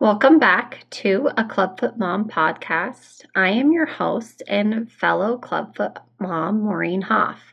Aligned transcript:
Welcome 0.00 0.38
back 0.38 0.86
to 0.92 1.28
a 1.36 1.44
Clubfoot 1.44 1.98
Mom 1.98 2.26
podcast. 2.26 3.26
I 3.34 3.50
am 3.50 3.70
your 3.70 3.84
host 3.84 4.42
and 4.48 4.90
fellow 4.90 5.36
Clubfoot 5.36 5.98
mom, 6.18 6.62
Maureen 6.62 7.02
Hoff. 7.02 7.52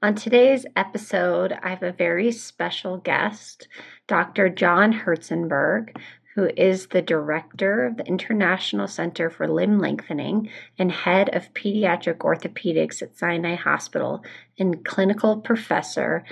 On 0.00 0.14
today's 0.14 0.64
episode, 0.76 1.52
I 1.64 1.70
have 1.70 1.82
a 1.82 1.90
very 1.90 2.30
special 2.30 2.98
guest, 2.98 3.66
Dr. 4.06 4.48
John 4.48 4.92
Herzenberg, 4.92 5.96
who 6.36 6.48
is 6.56 6.86
the 6.86 7.02
director 7.02 7.86
of 7.86 7.96
the 7.96 8.06
International 8.06 8.86
Center 8.86 9.28
for 9.28 9.48
Limb 9.48 9.80
Lengthening 9.80 10.48
and 10.78 10.92
head 10.92 11.34
of 11.34 11.52
pediatric 11.54 12.18
orthopedics 12.18 13.02
at 13.02 13.18
Sinai 13.18 13.56
Hospital 13.56 14.22
and 14.56 14.84
clinical 14.84 15.40
professor 15.40 16.22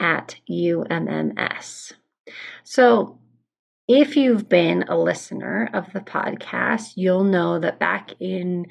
at 0.00 0.34
UMMS. 0.50 1.92
So, 2.64 3.20
if 3.86 4.16
you've 4.16 4.48
been 4.48 4.84
a 4.88 4.96
listener 4.96 5.68
of 5.72 5.92
the 5.92 6.00
podcast, 6.00 6.92
you'll 6.96 7.24
know 7.24 7.58
that 7.58 7.78
back 7.78 8.12
in 8.20 8.66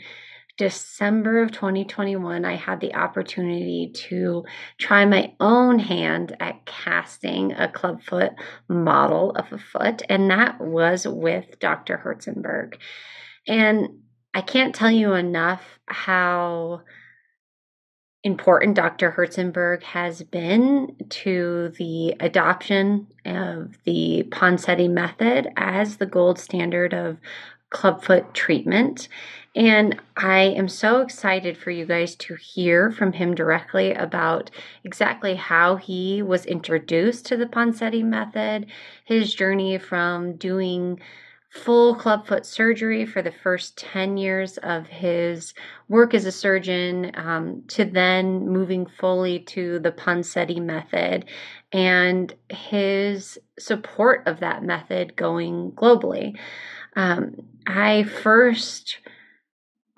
December 0.57 1.41
of 1.41 1.51
2021, 1.51 2.45
I 2.45 2.55
had 2.55 2.79
the 2.79 2.95
opportunity 2.95 3.91
to 4.09 4.43
try 4.77 5.05
my 5.05 5.33
own 5.39 5.79
hand 5.79 6.35
at 6.39 6.65
casting 6.65 7.53
a 7.53 7.67
clubfoot 7.67 8.31
model 8.67 9.31
of 9.31 9.51
a 9.51 9.57
foot, 9.57 10.03
and 10.09 10.29
that 10.29 10.61
was 10.61 11.07
with 11.07 11.59
Dr. 11.59 11.97
Herzenberg. 11.97 12.75
And 13.47 13.89
I 14.33 14.41
can't 14.41 14.75
tell 14.75 14.91
you 14.91 15.13
enough 15.13 15.79
how 15.87 16.81
important 18.23 18.75
Dr. 18.75 19.11
Herzenberg 19.11 19.83
has 19.83 20.23
been 20.23 20.95
to 21.09 21.73
the 21.77 22.15
adoption 22.19 23.07
of 23.25 23.77
the 23.83 24.25
Ponseti 24.29 24.89
method 24.89 25.49
as 25.57 25.97
the 25.97 26.05
gold 26.05 26.39
standard 26.39 26.93
of 26.93 27.17
clubfoot 27.69 28.33
treatment. 28.33 29.09
And 29.55 29.99
I 30.15 30.41
am 30.41 30.67
so 30.67 31.01
excited 31.01 31.57
for 31.57 31.69
you 31.69 31.85
guys 31.85 32.15
to 32.15 32.35
hear 32.35 32.91
from 32.91 33.13
him 33.13 33.35
directly 33.35 33.93
about 33.93 34.49
exactly 34.83 35.35
how 35.35 35.75
he 35.75 36.21
was 36.21 36.45
introduced 36.45 37.25
to 37.27 37.37
the 37.37 37.45
Ponseti 37.45 38.03
method, 38.03 38.67
his 39.03 39.33
journey 39.33 39.77
from 39.77 40.37
doing 40.37 40.99
full 41.53 41.93
clubfoot 41.93 42.47
surgery 42.47 43.05
for 43.05 43.21
the 43.21 43.31
first 43.31 43.77
10 43.77 44.17
years 44.17 44.57
of 44.57 44.87
his 44.87 45.53
work 45.87 46.15
as 46.15 46.25
a 46.25 46.31
surgeon 46.31 47.11
um, 47.13 47.61
to 47.67 47.85
then 47.85 48.47
moving 48.49 48.87
fully 48.87 49.39
to 49.39 49.77
the 49.79 49.91
Ponseti 49.91 50.59
method 50.59 51.25
and 51.71 52.33
his 52.49 53.37
support 53.59 54.23
of 54.25 54.39
that 54.39 54.63
method 54.63 55.15
going 55.15 55.71
globally. 55.73 56.35
Um, 56.95 57.35
I 57.67 58.01
first 58.03 58.97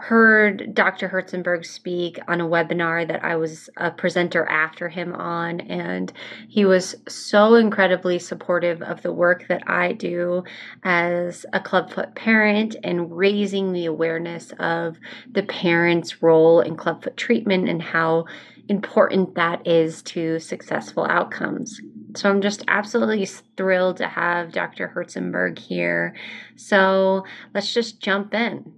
heard 0.06 0.76
Dr. 0.76 1.10
Herzenberg 1.10 1.66
speak 1.66 2.20
on 2.28 2.40
a 2.40 2.48
webinar 2.48 3.08
that 3.08 3.24
I 3.24 3.38
was 3.38 3.72
a 3.78 3.90
presenter 3.90 4.46
after 4.46 4.88
him 4.88 5.14
on, 5.14 5.62
and 5.62 6.14
he 6.48 6.64
was 6.64 6.96
so 7.08 7.56
incredibly 7.56 8.20
supportive 8.20 8.84
of 8.84 9.02
the 9.02 9.12
work 9.12 9.48
that 9.48 9.68
I 9.68 9.94
do 9.94 10.44
as 10.84 11.44
a 11.54 11.60
clubfoot 11.60 12.14
parent 12.14 12.76
and 12.84 13.18
raising 13.18 13.74
the 13.74 13.88
awareness 13.88 14.54
of 14.60 15.00
the 15.32 15.42
parent's 15.42 16.22
role 16.22 16.62
in 16.62 16.76
clubfoot 16.76 17.18
treatment 17.18 17.68
and 17.68 17.82
how 17.82 18.26
important 18.70 19.34
that 19.34 19.66
is 19.66 20.04
to 20.04 20.38
successful 20.38 21.06
outcomes. 21.06 21.82
So 22.16 22.30
I'm 22.30 22.42
just 22.42 22.64
absolutely 22.68 23.26
thrilled 23.58 23.98
to 23.98 24.08
have 24.08 24.52
Dr. 24.52 24.88
Herzenberg 24.96 25.58
here. 25.58 26.16
So 26.58 27.24
let's 27.56 27.74
just 27.74 28.00
jump 28.00 28.36
in. 28.36 28.72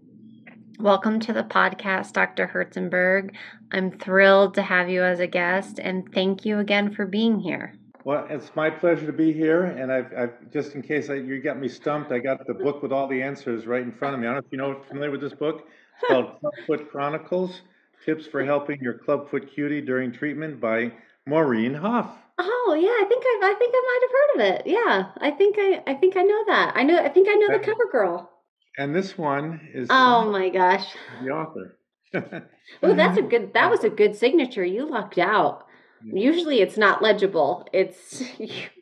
Welcome 0.79 1.19
to 1.21 1.33
the 1.33 1.43
podcast, 1.43 2.13
Dr. 2.13 2.45
Herzenberg. 2.45 3.33
I'm 3.71 3.89
thrilled 3.89 4.53
to 4.53 4.61
have 4.61 4.89
you 4.89 5.01
as 5.01 5.19
a 5.19 5.25
guest, 5.25 5.79
and 5.79 6.07
thank 6.13 6.45
you 6.45 6.59
again 6.59 6.93
for 6.93 7.07
being 7.07 7.39
here. 7.39 7.73
Well, 8.03 8.27
it's 8.29 8.55
my 8.55 8.69
pleasure 8.69 9.07
to 9.07 9.11
be 9.11 9.33
here, 9.33 9.63
and 9.63 9.91
I've, 9.91 10.13
I've 10.15 10.51
just 10.53 10.75
in 10.75 10.83
case 10.83 11.09
I, 11.09 11.15
you 11.15 11.41
got 11.41 11.57
me 11.57 11.67
stumped, 11.67 12.11
I 12.11 12.19
got 12.19 12.45
the 12.45 12.53
book 12.53 12.83
with 12.83 12.91
all 12.91 13.07
the 13.07 13.23
answers 13.23 13.65
right 13.65 13.81
in 13.81 13.91
front 13.91 14.13
of 14.13 14.21
me. 14.21 14.27
I 14.27 14.33
don't 14.33 14.35
know 14.35 14.45
if 14.45 14.51
you 14.51 14.57
know 14.59 14.81
familiar 14.87 15.09
with 15.09 15.21
this 15.21 15.33
book. 15.33 15.67
It's 15.99 16.11
called 16.11 16.39
Clubfoot 16.67 16.91
Chronicles: 16.91 17.61
Tips 18.05 18.27
for 18.27 18.45
Helping 18.45 18.79
Your 18.79 18.99
Clubfoot 18.99 19.51
Cutie 19.51 19.81
During 19.81 20.11
Treatment 20.11 20.61
by 20.61 20.93
Maureen 21.25 21.73
Hoff. 21.73 22.15
Oh 22.37 22.77
yeah, 22.79 22.87
I 22.87 23.05
think 23.09 23.23
I, 23.25 23.39
I 23.51 23.55
think 23.57 23.73
I 23.75 23.81
might 23.83 24.01
have 24.03 24.11
heard 24.11 24.35
of 24.35 24.59
it. 24.59 24.71
Yeah, 24.71 25.11
I 25.17 25.31
think 25.31 25.55
I, 25.57 25.91
I 25.91 25.95
think 25.95 26.15
I 26.15 26.21
know 26.21 26.43
that. 26.45 26.73
I 26.75 26.83
know. 26.83 26.99
I 26.99 27.09
think 27.09 27.27
I 27.27 27.33
know 27.33 27.57
the 27.57 27.65
cover 27.65 27.89
girl. 27.91 28.31
And 28.77 28.95
this 28.95 29.17
one 29.17 29.67
is 29.73 29.87
Oh 29.89 30.29
my 30.31 30.49
gosh. 30.49 30.85
the 31.23 31.29
author. 31.31 31.77
Oh, 32.83 32.93
that's 32.93 33.17
a 33.17 33.21
good. 33.33 33.53
That 33.53 33.69
was 33.71 33.83
a 33.83 33.89
good 33.89 34.15
signature. 34.15 34.63
You 34.65 34.89
lucked 34.89 35.17
out. 35.17 35.65
Usually, 36.03 36.61
it's 36.61 36.77
not 36.77 37.01
legible. 37.01 37.65
It's. 37.73 38.21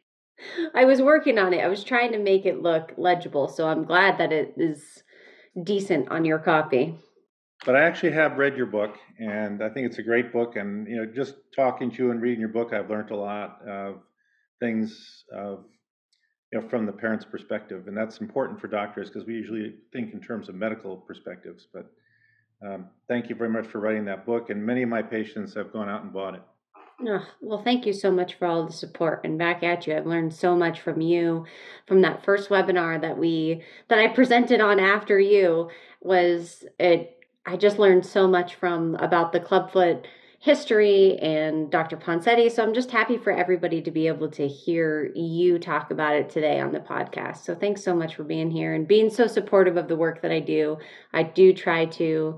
I 0.76 0.86
was 0.86 1.02
working 1.02 1.38
on 1.38 1.54
it. 1.54 1.60
I 1.64 1.68
was 1.68 1.84
trying 1.84 2.12
to 2.12 2.20
make 2.20 2.46
it 2.46 2.62
look 2.62 2.94
legible, 2.98 3.48
so 3.48 3.68
I'm 3.68 3.86
glad 3.86 4.18
that 4.20 4.32
it 4.32 4.54
is 4.58 5.04
decent 5.64 6.10
on 6.10 6.26
your 6.26 6.40
copy. 6.40 6.96
But 7.66 7.76
I 7.76 7.84
actually 7.84 8.12
have 8.12 8.38
read 8.38 8.58
your 8.58 8.66
book, 8.66 8.96
and 9.20 9.64
I 9.64 9.70
think 9.70 9.88
it's 9.88 9.98
a 10.00 10.04
great 10.04 10.34
book. 10.34 10.56
And 10.56 10.88
you 10.88 10.98
know, 10.98 11.06
just 11.06 11.36
talking 11.56 11.90
to 11.92 11.98
you 12.04 12.12
and 12.12 12.22
reading 12.22 12.40
your 12.40 12.50
book, 12.50 12.74
I've 12.74 12.90
learned 12.90 13.12
a 13.12 13.16
lot 13.16 13.60
of 13.68 14.02
things 14.60 15.24
of 15.34 15.66
you 16.52 16.60
know 16.60 16.68
from 16.68 16.86
the 16.86 16.92
parent's 16.92 17.26
perspective, 17.26 17.88
and 17.88 17.98
that's 17.98 18.20
important 18.20 18.60
for 18.60 18.68
doctors 18.68 19.10
because 19.10 19.26
we 19.28 19.34
usually 19.34 19.76
think 19.92 20.14
in 20.14 20.22
terms 20.22 20.50
of 20.50 20.56
medical 20.56 20.98
perspectives. 20.98 21.68
But 21.74 21.92
um, 22.66 22.88
thank 23.08 23.30
you 23.30 23.36
very 23.36 23.50
much 23.50 23.68
for 23.68 23.80
writing 23.80 24.06
that 24.06 24.26
book, 24.26 24.50
and 24.50 24.66
many 24.66 24.84
of 24.84 24.90
my 24.90 25.02
patients 25.02 25.54
have 25.56 25.74
gone 25.74 25.90
out 25.90 26.04
and 26.04 26.14
bought 26.14 26.36
it. 26.36 26.42
Oh, 27.06 27.26
well, 27.42 27.62
thank 27.62 27.86
you 27.86 27.92
so 27.92 28.10
much 28.10 28.36
for 28.36 28.46
all 28.48 28.66
the 28.66 28.72
support 28.72 29.22
and 29.26 29.38
back 29.38 29.64
at 29.64 29.86
you. 29.86 29.96
I've 29.96 30.06
learned 30.06 30.34
so 30.34 30.56
much 30.56 30.80
from 30.80 31.02
you 31.02 31.46
from 31.88 32.02
that 32.02 32.24
first 32.24 32.50
webinar 32.50 33.02
that 33.02 33.18
we 33.18 33.64
that 33.90 34.00
I 34.00 34.08
presented 34.08 34.62
on 34.62 34.80
after 34.80 35.20
you 35.20 35.70
was 36.00 36.64
it 36.80 37.12
I 37.46 37.58
just 37.58 37.80
learned 37.80 38.06
so 38.06 38.28
much 38.28 38.56
from 38.56 38.96
about 38.96 39.34
the 39.34 39.42
clubfoot 39.42 40.08
history 40.46 41.18
and 41.18 41.72
Dr. 41.72 41.98
Ponseti. 41.98 42.52
So 42.52 42.62
I'm 42.62 42.76
just 42.76 42.92
happy 42.92 43.18
for 43.18 43.32
everybody 43.32 43.82
to 43.82 43.90
be 43.90 44.06
able 44.06 44.30
to 44.30 44.48
hear 44.48 45.12
you 45.16 45.58
talk 45.58 45.90
about 45.90 46.16
it 46.16 46.30
today 46.30 46.60
on 46.60 46.72
the 46.72 46.80
podcast. 46.80 47.38
So 47.38 47.56
thanks 47.56 47.84
so 47.84 47.96
much 47.96 48.14
for 48.14 48.24
being 48.24 48.52
here 48.52 48.76
and 48.76 48.88
being 48.88 49.10
so 49.10 49.26
supportive 49.26 49.76
of 49.76 49.88
the 49.88 49.96
work 49.96 50.22
that 50.22 50.32
I 50.32 50.40
do. 50.40 50.78
I 51.12 51.24
do 51.24 51.52
try 51.52 51.86
to 51.86 52.38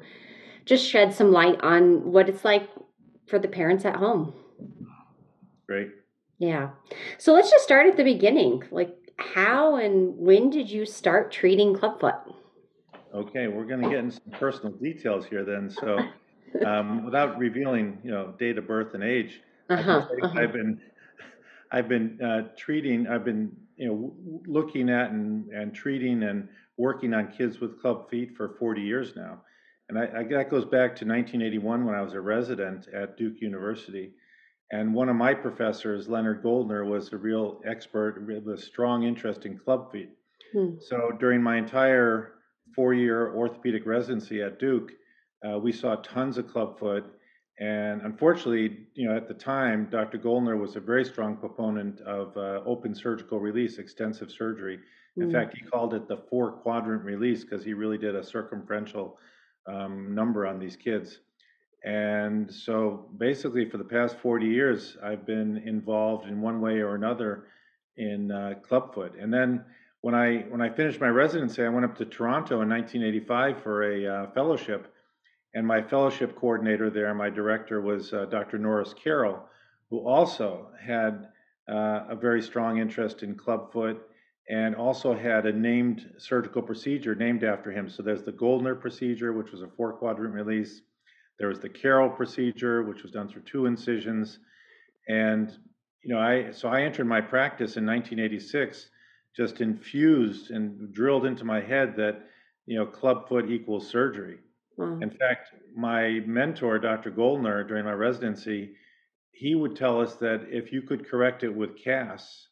just 0.64 0.88
shed 0.88 1.14
some 1.14 1.34
light 1.34 1.60
on 1.62 2.14
what 2.14 2.30
it's 2.30 2.46
like 2.46 2.70
for 3.28 3.40
the 3.40 3.50
parents 3.50 3.84
at 3.84 3.98
home. 3.98 4.34
Great. 5.68 5.90
Yeah. 6.40 6.70
So 7.18 7.34
let's 7.34 7.52
just 7.52 7.66
start 7.66 7.88
at 7.88 7.98
the 7.98 8.06
beginning. 8.06 8.64
Like 8.72 8.96
how 9.18 9.76
and 9.76 10.16
when 10.16 10.50
did 10.50 10.72
you 10.72 10.86
start 10.86 11.30
treating 11.30 11.76
clubfoot? 11.76 12.16
Okay, 13.14 13.48
we're 13.48 13.66
going 13.66 13.82
to 13.82 13.90
get 13.90 14.00
into 14.00 14.16
some 14.16 14.40
personal 14.40 14.72
details 14.72 15.26
here 15.26 15.44
then. 15.44 15.70
So, 15.70 15.98
um, 16.66 17.06
without 17.06 17.38
revealing, 17.38 18.00
you 18.04 18.12
know, 18.12 18.34
date 18.40 18.58
of 18.58 18.68
birth 18.68 18.94
and 18.94 19.04
age, 19.04 19.42
Uh-huh, 19.70 20.08
uh-huh. 20.22 20.40
have 20.40 20.54
been, 20.54 20.82
I've 21.72 21.90
been 21.90 22.22
uh, 22.22 22.50
treating, 22.58 23.08
I've 23.08 23.26
been, 23.26 23.56
you 23.76 23.88
know, 23.88 23.96
w- 23.96 24.44
looking 24.48 24.90
at 24.90 25.12
and, 25.12 25.50
and 25.52 25.74
treating 25.74 26.24
and 26.24 26.50
working 26.78 27.14
on 27.14 27.28
kids 27.32 27.60
with 27.60 27.80
club 27.82 28.10
feet 28.10 28.36
for 28.36 28.50
40 28.50 28.82
years 28.82 29.16
now. 29.16 29.42
And 29.90 29.98
I, 29.98 30.04
I, 30.20 30.24
that 30.24 30.50
goes 30.50 30.66
back 30.66 30.96
to 30.98 31.06
1981 31.06 31.86
when 31.86 31.96
I 31.96 32.02
was 32.02 32.14
a 32.14 32.22
resident 32.22 32.88
at 32.90 33.18
Duke 33.18 33.42
University. 33.42 34.14
And 34.72 34.94
one 34.94 35.08
of 35.10 35.16
my 35.16 35.34
professors, 35.34 36.10
Leonard 36.10 36.44
Goldner, 36.44 36.84
was 36.86 37.14
a 37.14 37.18
real 37.18 37.62
expert 37.66 38.26
with 38.28 38.48
a 38.50 38.58
strong 38.58 39.04
interest 39.04 39.46
in 39.46 39.58
club 39.58 39.92
feet. 39.92 40.10
Hmm. 40.54 40.76
So 40.80 41.12
during 41.20 41.42
my 41.42 41.58
entire 41.58 42.34
four-year 42.76 43.34
orthopedic 43.34 43.86
residency 43.86 44.42
at 44.42 44.60
Duke, 44.60 44.92
uh, 45.46 45.58
we 45.60 45.72
saw 45.72 45.96
tons 45.98 46.38
of 46.38 46.48
clubfoot. 46.48 47.06
And 47.60 48.02
unfortunately, 48.04 48.88
you 48.94 49.10
know, 49.10 49.16
at 49.18 49.28
the 49.28 49.34
time, 49.34 49.88
Dr. 49.90 50.18
Goldner 50.20 50.58
was 50.58 50.76
a 50.76 50.80
very 50.80 51.04
strong 51.04 51.38
proponent 51.38 52.00
of 52.02 52.38
uh, 52.38 52.62
open 52.66 52.94
surgical 52.94 53.40
release, 53.40 53.80
extensive 53.80 54.32
surgery. 54.32 54.80
In 55.18 55.30
Mm. 55.30 55.32
fact, 55.32 55.58
he 55.58 55.66
called 55.66 55.96
it 55.96 56.08
the 56.08 56.18
four 56.30 56.52
quadrant 56.52 57.04
release 57.04 57.44
because 57.44 57.66
he 57.66 57.74
really 57.74 57.98
did 57.98 58.16
a 58.16 58.22
circumferential 58.24 59.18
um, 59.66 60.14
number 60.14 60.46
on 60.46 60.60
these 60.60 60.76
kids. 60.76 61.20
And 61.84 62.52
so 62.54 63.10
basically, 63.18 63.70
for 63.70 63.78
the 63.78 63.84
past 63.84 64.18
40 64.20 64.46
years, 64.46 64.98
I've 65.04 65.26
been 65.26 65.58
involved 65.58 66.28
in 66.28 66.42
one 66.42 66.62
way 66.62 66.80
or 66.82 66.96
another 66.96 67.48
in 67.98 68.32
uh, 68.32 68.56
clubfoot. 68.62 69.16
And 69.20 69.34
then 69.34 69.64
when 70.02 70.14
I 70.14 70.40
when 70.50 70.62
I 70.62 70.70
finished 70.70 71.00
my 71.02 71.10
residency, 71.10 71.64
I 71.64 71.70
went 71.70 71.86
up 71.86 71.98
to 71.98 72.06
Toronto 72.06 72.62
in 72.62 72.70
1985 72.70 73.64
for 73.64 73.84
a 73.84 74.06
uh, 74.06 74.32
fellowship, 74.32 74.94
and 75.54 75.66
my 75.66 75.82
fellowship 75.82 76.36
coordinator 76.36 76.90
there, 76.90 77.14
my 77.14 77.30
director, 77.30 77.82
was 77.82 78.14
uh, 78.14 78.26
Dr. 78.26 78.58
Norris 78.58 78.94
Carroll, 78.94 79.40
who 79.90 80.00
also 80.00 80.68
had 80.80 81.28
uh, 81.70 82.06
a 82.10 82.16
very 82.16 82.42
strong 82.42 82.80
interest 82.80 83.24
in 83.24 83.36
clubfoot 83.36 84.02
and 84.50 84.76
also 84.76 85.14
had 85.14 85.46
a 85.46 85.52
named 85.52 86.10
surgical 86.18 86.62
procedure 86.62 87.16
named 87.16 87.44
after 87.44 87.72
him. 87.72 87.90
So 87.90 88.02
there's 88.02 88.24
the 88.24 88.32
Goldner 88.32 88.76
procedure, 88.76 89.34
which 89.34 89.52
was 89.52 89.62
a 89.62 89.68
four 89.68 89.94
quadrant 89.94 90.34
release. 90.34 90.82
There 91.38 91.50
was 91.50 91.60
the 91.60 91.70
Carroll 91.70 92.10
procedure, 92.10 92.84
which 92.84 93.04
was 93.04 93.12
done 93.12 93.28
through 93.28 93.44
two 93.44 93.66
incisions. 93.66 94.40
And, 95.10 95.52
you 96.04 96.14
know, 96.14 96.20
I, 96.20 96.52
so 96.52 96.70
I 96.70 96.84
entered 96.84 97.08
my 97.08 97.20
practice 97.20 97.76
in 97.76 97.86
1986, 97.86 98.90
just 99.36 99.60
infused 99.60 100.52
and 100.52 100.94
drilled 100.94 101.26
into 101.26 101.44
my 101.44 101.60
head 101.60 101.96
that, 101.98 102.22
you 102.66 102.78
know, 102.78 102.86
clubfoot 102.86 103.50
equals 103.50 103.90
surgery. 103.90 104.40
Mm. 104.80 105.02
In 105.02 105.10
fact, 105.10 105.50
my 105.76 106.22
mentor, 106.26 106.80
Dr. 106.80 107.10
Goldner, 107.10 107.64
during 107.64 107.86
my 107.86 107.94
residency, 107.94 108.76
he 109.32 109.56
would 109.56 109.76
tell 109.76 110.02
us 110.02 110.16
that 110.16 110.48
if 110.50 110.72
you 110.72 110.82
could 110.82 111.08
correct 111.08 111.44
it 111.44 111.56
with 111.56 111.78
casts, 111.78 112.48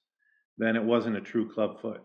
then 0.57 0.75
it 0.75 0.83
wasn't 0.83 1.17
a 1.17 1.21
true 1.21 1.51
club 1.51 1.81
foot. 1.81 2.01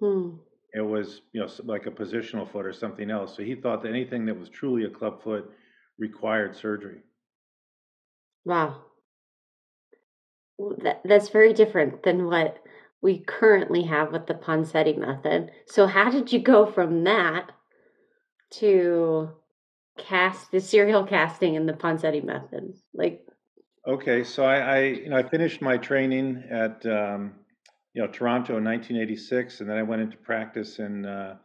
Hmm. 0.00 0.36
It 0.74 0.80
was, 0.80 1.22
you 1.32 1.40
know, 1.40 1.48
like 1.64 1.86
a 1.86 1.90
positional 1.90 2.50
foot 2.50 2.66
or 2.66 2.72
something 2.72 3.10
else. 3.10 3.36
So 3.36 3.42
he 3.42 3.54
thought 3.54 3.82
that 3.82 3.88
anything 3.88 4.26
that 4.26 4.38
was 4.38 4.48
truly 4.48 4.84
a 4.84 4.90
club 4.90 5.22
foot 5.22 5.50
required 5.98 6.54
surgery. 6.54 7.00
Wow. 8.44 8.82
That, 10.82 11.02
that's 11.04 11.30
very 11.30 11.52
different 11.52 12.02
than 12.02 12.26
what 12.26 12.58
we 13.00 13.20
currently 13.20 13.84
have 13.84 14.12
with 14.12 14.26
the 14.26 14.34
Ponseti 14.34 14.96
method. 14.98 15.52
So, 15.66 15.86
how 15.86 16.10
did 16.10 16.32
you 16.32 16.40
go 16.40 16.66
from 16.66 17.04
that 17.04 17.52
to 18.54 19.30
cast 19.98 20.50
the 20.50 20.60
serial 20.60 21.04
casting 21.04 21.56
and 21.56 21.68
the 21.68 21.72
Ponseti 21.72 22.24
method? 22.24 22.74
Like, 22.94 23.26
okay, 23.86 24.24
so 24.24 24.44
I, 24.44 24.58
I 24.58 24.78
you 24.80 25.10
know, 25.10 25.16
I 25.16 25.22
finished 25.22 25.60
my 25.60 25.76
training 25.76 26.44
at 26.50 26.84
um, 26.86 27.34
you 27.92 28.02
know, 28.02 28.08
Toronto 28.08 28.56
in 28.56 28.64
1986, 28.64 29.60
and 29.60 29.68
then 29.68 29.76
I 29.76 29.82
went 29.82 30.02
into 30.02 30.16
practice 30.16 30.78
in 30.78 31.04
uh, 31.04 31.36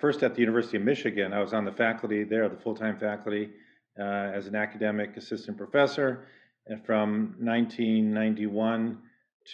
first 0.00 0.22
at 0.22 0.34
the 0.34 0.40
University 0.40 0.76
of 0.76 0.84
Michigan. 0.84 1.32
I 1.32 1.40
was 1.40 1.52
on 1.52 1.64
the 1.64 1.72
faculty 1.72 2.24
there, 2.24 2.48
the 2.48 2.56
full-time 2.56 2.98
faculty, 2.98 3.50
uh, 3.98 4.02
as 4.02 4.46
an 4.46 4.54
academic 4.54 5.16
assistant 5.16 5.56
professor 5.56 6.28
from 6.84 7.34
1991 7.38 8.98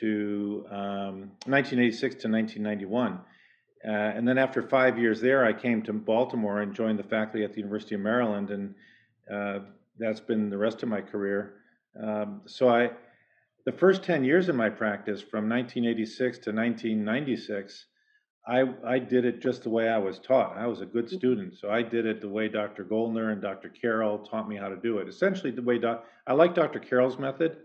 to 0.01 0.67
um, 0.71 1.31
1986 1.47 2.17
to 2.17 2.29
1991. 2.29 3.21
Uh, 3.87 3.91
and 3.91 4.27
then 4.27 4.39
after 4.39 4.63
five 4.63 4.99
years 4.99 5.21
there, 5.21 5.45
I 5.45 5.53
came 5.53 5.83
to 5.83 5.93
Baltimore 5.93 6.63
and 6.63 6.75
joined 6.75 6.99
the 6.99 7.05
faculty 7.05 7.45
at 7.45 7.53
the 7.53 7.59
University 7.59 7.95
of 7.95 8.01
Maryland, 8.01 8.51
and 8.51 8.75
uh, 9.31 9.59
that's 9.99 10.21
been 10.21 10.49
the 10.49 10.57
rest 10.57 10.83
of 10.83 10.89
my 10.89 11.03
career. 11.03 11.55
Um, 12.01 12.43
so 12.47 12.69
I, 12.69 12.91
the 13.67 13.73
first 13.73 14.03
10 14.03 14.25
years 14.25 14.49
of 14.49 14.57
my 14.57 14.71
practice, 14.71 15.21
from 15.21 15.49
1986 15.49 16.39
to 16.39 16.51
1996, 16.51 17.87
I, 18.47 18.65
I 18.87 18.99
did 18.99 19.25
it 19.25 19.41
just 19.41 19.63
the 19.63 19.71
way 19.71 19.89
I 19.89 19.99
was 19.99 20.19
taught. 20.19 20.57
I 20.57 20.67
was 20.67 20.81
a 20.81 20.87
good 20.87 21.07
mm-hmm. 21.07 21.17
student, 21.17 21.55
so 21.59 21.71
I 21.71 21.83
did 21.83 22.07
it 22.07 22.21
the 22.21 22.29
way 22.29 22.49
Dr. 22.49 22.85
Goldner 22.85 23.31
and 23.31 23.41
Dr. 23.43 23.69
Carroll 23.69 24.19
taught 24.19 24.49
me 24.49 24.57
how 24.57 24.69
to 24.69 24.77
do 24.77 24.99
it. 24.99 25.09
Essentially, 25.09 25.51
the 25.51 25.63
way 25.63 25.79
doc, 25.79 26.05
I 26.27 26.33
like 26.33 26.55
Dr. 26.55 26.79
Carroll's 26.79 27.19
method, 27.19 27.59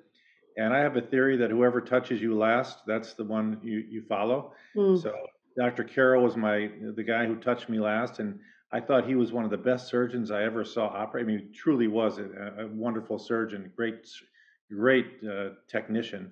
and 0.57 0.73
I 0.73 0.79
have 0.79 0.97
a 0.97 1.01
theory 1.01 1.37
that 1.37 1.49
whoever 1.49 1.79
touches 1.79 2.21
you 2.21 2.37
last, 2.37 2.79
that's 2.85 3.13
the 3.13 3.23
one 3.23 3.59
you, 3.63 3.83
you 3.89 4.01
follow. 4.01 4.53
Mm. 4.75 5.01
So 5.01 5.13
Dr. 5.59 5.83
Carroll 5.83 6.23
was 6.23 6.37
my 6.37 6.71
the 6.95 7.03
guy 7.03 7.25
who 7.25 7.35
touched 7.35 7.67
me 7.67 7.79
last, 7.79 8.19
and 8.19 8.39
I 8.71 8.79
thought 8.79 9.05
he 9.05 9.15
was 9.15 9.33
one 9.33 9.43
of 9.43 9.51
the 9.51 9.57
best 9.57 9.89
surgeons 9.89 10.31
I 10.31 10.43
ever 10.43 10.63
saw 10.63 10.87
operate. 10.87 11.25
I 11.25 11.27
mean, 11.27 11.39
he 11.39 11.45
truly 11.53 11.87
was 11.87 12.17
a, 12.17 12.63
a 12.63 12.67
wonderful 12.67 13.19
surgeon, 13.19 13.71
great 13.75 14.07
great 14.71 15.17
uh, 15.23 15.49
technician. 15.67 16.31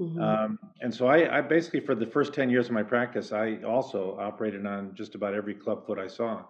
Mm-hmm. 0.00 0.20
Um, 0.20 0.58
and 0.80 0.94
so 0.94 1.06
I, 1.06 1.38
I, 1.38 1.40
basically, 1.42 1.80
for 1.80 1.94
the 1.94 2.06
first 2.06 2.32
10 2.32 2.48
years 2.48 2.66
of 2.66 2.72
my 2.72 2.82
practice, 2.82 3.30
I 3.32 3.58
also 3.66 4.16
operated 4.18 4.64
on 4.66 4.94
just 4.94 5.14
about 5.14 5.34
every 5.34 5.54
club 5.54 5.86
foot 5.86 5.98
I 5.98 6.06
saw. 6.06 6.44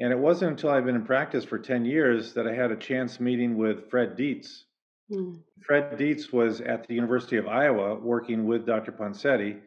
And 0.00 0.12
it 0.12 0.18
wasn't 0.18 0.52
until 0.52 0.70
I'd 0.70 0.84
been 0.84 0.96
in 0.96 1.04
practice 1.04 1.44
for 1.44 1.58
10 1.58 1.84
years 1.84 2.34
that 2.34 2.46
I 2.46 2.54
had 2.54 2.72
a 2.72 2.76
chance 2.76 3.20
meeting 3.20 3.56
with 3.56 3.88
Fred 3.90 4.16
Dietz. 4.16 4.64
Mm. 5.10 5.40
Fred 5.66 5.96
Dietz 5.98 6.32
was 6.32 6.60
at 6.60 6.86
the 6.86 6.94
University 6.94 7.36
of 7.36 7.46
Iowa 7.46 7.94
working 7.94 8.46
with 8.46 8.66
Dr. 8.66 8.92
Ponseti. 8.92 9.60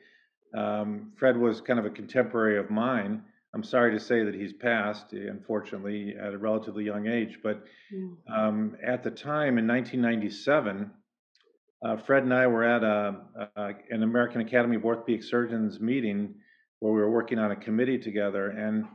Um, 0.55 1.13
Fred 1.17 1.37
was 1.37 1.61
kind 1.61 1.79
of 1.79 1.85
a 1.85 1.89
contemporary 1.89 2.57
of 2.57 2.69
mine. 2.69 3.23
I'm 3.53 3.63
sorry 3.63 3.91
to 3.91 3.99
say 3.99 4.23
that 4.23 4.33
he's 4.33 4.53
passed, 4.53 5.11
unfortunately, 5.11 6.15
at 6.19 6.33
a 6.33 6.37
relatively 6.37 6.85
young 6.85 7.07
age. 7.07 7.39
But 7.43 7.63
mm. 7.93 8.15
um, 8.33 8.77
at 8.85 9.03
the 9.03 9.11
time 9.11 9.57
in 9.57 9.67
1997, 9.67 10.89
uh, 11.83 11.97
Fred 11.97 12.23
and 12.23 12.33
I 12.33 12.47
were 12.47 12.63
at 12.63 12.83
a, 12.83 13.15
a, 13.55 13.71
an 13.89 14.03
American 14.03 14.41
Academy 14.41 14.77
of 14.77 14.85
Orthopedic 14.85 15.23
Surgeons 15.23 15.79
meeting 15.79 16.35
where 16.79 16.93
we 16.93 17.01
were 17.01 17.11
working 17.11 17.39
on 17.39 17.51
a 17.51 17.55
committee 17.55 17.97
together. 17.97 18.47
And, 18.49 18.85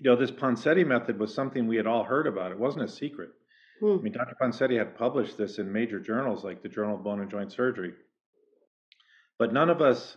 you 0.00 0.10
know, 0.10 0.16
this 0.16 0.30
Ponseti 0.30 0.86
method 0.86 1.18
was 1.18 1.34
something 1.34 1.66
we 1.66 1.76
had 1.76 1.86
all 1.86 2.04
heard 2.04 2.26
about. 2.26 2.52
It 2.52 2.58
wasn't 2.58 2.84
a 2.84 2.88
secret. 2.88 3.30
Mm. 3.82 3.98
I 3.98 4.02
mean, 4.02 4.12
Dr. 4.12 4.36
Ponseti 4.40 4.78
had 4.78 4.96
published 4.96 5.36
this 5.36 5.58
in 5.58 5.70
major 5.70 6.00
journals 6.00 6.44
like 6.44 6.62
the 6.62 6.68
Journal 6.68 6.96
of 6.96 7.04
Bone 7.04 7.20
and 7.20 7.30
Joint 7.30 7.52
Surgery. 7.52 7.92
But 9.38 9.52
none 9.52 9.68
of 9.68 9.82
us 9.82 10.16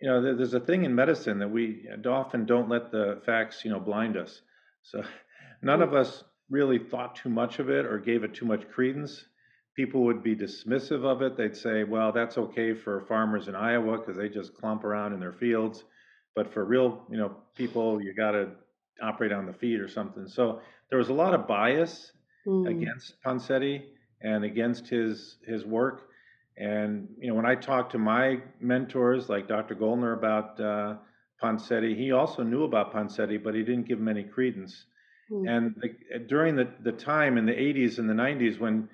you 0.00 0.08
know, 0.08 0.36
there's 0.36 0.54
a 0.54 0.60
thing 0.60 0.84
in 0.84 0.94
medicine 0.94 1.38
that 1.38 1.50
we 1.50 1.88
often 2.06 2.44
don't 2.44 2.68
let 2.68 2.90
the 2.90 3.20
facts, 3.24 3.64
you 3.64 3.70
know, 3.70 3.80
blind 3.80 4.16
us. 4.16 4.40
So 4.82 5.02
none 5.62 5.82
of 5.82 5.94
us 5.94 6.22
really 6.50 6.78
thought 6.78 7.16
too 7.16 7.28
much 7.28 7.58
of 7.58 7.70
it 7.70 7.86
or 7.86 7.98
gave 7.98 8.22
it 8.22 8.34
too 8.34 8.44
much 8.44 8.68
credence. 8.70 9.24
People 9.74 10.04
would 10.04 10.22
be 10.22 10.36
dismissive 10.36 11.04
of 11.04 11.22
it. 11.22 11.36
They'd 11.36 11.56
say, 11.56 11.84
well, 11.84 12.12
that's 12.12 12.38
okay 12.38 12.74
for 12.74 13.04
farmers 13.08 13.48
in 13.48 13.54
Iowa 13.54 13.98
because 13.98 14.16
they 14.16 14.28
just 14.28 14.54
clump 14.54 14.84
around 14.84 15.12
in 15.12 15.20
their 15.20 15.32
fields. 15.32 15.84
But 16.34 16.52
for 16.52 16.64
real, 16.64 17.02
you 17.10 17.16
know, 17.16 17.36
people, 17.56 18.00
you 18.02 18.14
got 18.14 18.32
to 18.32 18.50
operate 19.02 19.32
on 19.32 19.46
the 19.46 19.52
feet 19.52 19.80
or 19.80 19.88
something. 19.88 20.28
So 20.28 20.60
there 20.90 20.98
was 20.98 21.08
a 21.08 21.14
lot 21.14 21.34
of 21.34 21.46
bias 21.46 22.12
mm. 22.46 22.68
against 22.68 23.14
Ponseti 23.24 23.82
and 24.22 24.44
against 24.44 24.88
his 24.88 25.36
his 25.46 25.64
work. 25.64 26.08
And 26.58 27.08
you 27.18 27.28
know, 27.28 27.34
when 27.34 27.46
I 27.46 27.54
talked 27.54 27.92
to 27.92 27.98
my 27.98 28.40
mentors, 28.60 29.28
like 29.28 29.46
Dr. 29.48 29.74
Goldner, 29.74 30.12
about 30.12 30.58
uh, 30.60 30.94
Ponseti, 31.42 31.96
he 31.96 32.12
also 32.12 32.42
knew 32.42 32.64
about 32.64 32.94
Ponseti, 32.94 33.42
but 33.42 33.54
he 33.54 33.62
didn't 33.62 33.86
give 33.86 33.98
him 33.98 34.08
any 34.08 34.24
credence. 34.24 34.86
Mm. 35.30 35.48
And 35.48 35.74
the, 35.80 36.18
during 36.20 36.56
the, 36.56 36.68
the 36.82 36.92
time 36.92 37.36
in 37.36 37.46
the 37.46 37.52
80s 37.52 37.98
and 37.98 38.08
the 38.08 38.14
90s, 38.14 38.58
when 38.58 38.88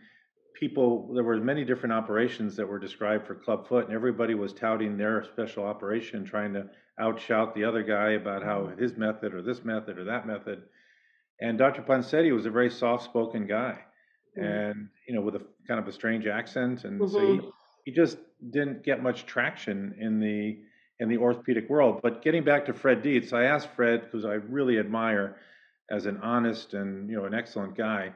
people, 0.58 1.12
there 1.14 1.22
were 1.24 1.36
many 1.38 1.64
different 1.64 1.92
operations 1.92 2.56
that 2.56 2.66
were 2.66 2.78
described 2.78 3.26
for 3.26 3.34
clubfoot, 3.34 3.86
and 3.86 3.94
everybody 3.94 4.34
was 4.34 4.52
touting 4.52 4.96
their 4.96 5.24
special 5.24 5.64
operation, 5.64 6.24
trying 6.24 6.52
to 6.54 6.66
outshout 7.00 7.54
the 7.54 7.64
other 7.64 7.82
guy 7.82 8.12
about 8.12 8.42
how 8.42 8.64
hmm. 8.64 8.80
his 8.80 8.96
method 8.96 9.34
or 9.34 9.42
this 9.42 9.64
method 9.64 9.98
or 9.98 10.04
that 10.04 10.26
method. 10.26 10.62
And 11.40 11.58
Dr. 11.58 11.82
Ponseti 11.82 12.34
was 12.34 12.46
a 12.46 12.50
very 12.50 12.70
soft-spoken 12.70 13.46
guy. 13.46 13.78
Mm-hmm. 14.38 14.48
and 14.48 14.88
you 15.06 15.14
know 15.14 15.20
with 15.20 15.34
a 15.34 15.42
kind 15.68 15.78
of 15.78 15.86
a 15.86 15.92
strange 15.92 16.26
accent 16.26 16.84
and 16.84 17.00
mm-hmm. 17.00 17.12
so 17.12 17.20
he, 17.20 17.26
mm-hmm. 17.38 17.48
he 17.84 17.92
just 17.92 18.16
didn't 18.50 18.82
get 18.82 19.02
much 19.02 19.26
traction 19.26 19.94
in 20.00 20.20
the 20.20 20.58
in 21.00 21.10
the 21.10 21.18
orthopedic 21.18 21.68
world 21.68 22.00
but 22.02 22.22
getting 22.22 22.42
back 22.42 22.64
to 22.64 22.72
fred 22.72 23.02
dietz 23.02 23.34
i 23.34 23.44
asked 23.44 23.68
fred 23.76 24.00
because 24.04 24.24
i 24.24 24.32
really 24.32 24.78
admire 24.78 25.36
as 25.90 26.06
an 26.06 26.16
honest 26.22 26.72
and 26.72 27.10
you 27.10 27.16
know 27.16 27.26
an 27.26 27.34
excellent 27.34 27.76
guy 27.76 28.10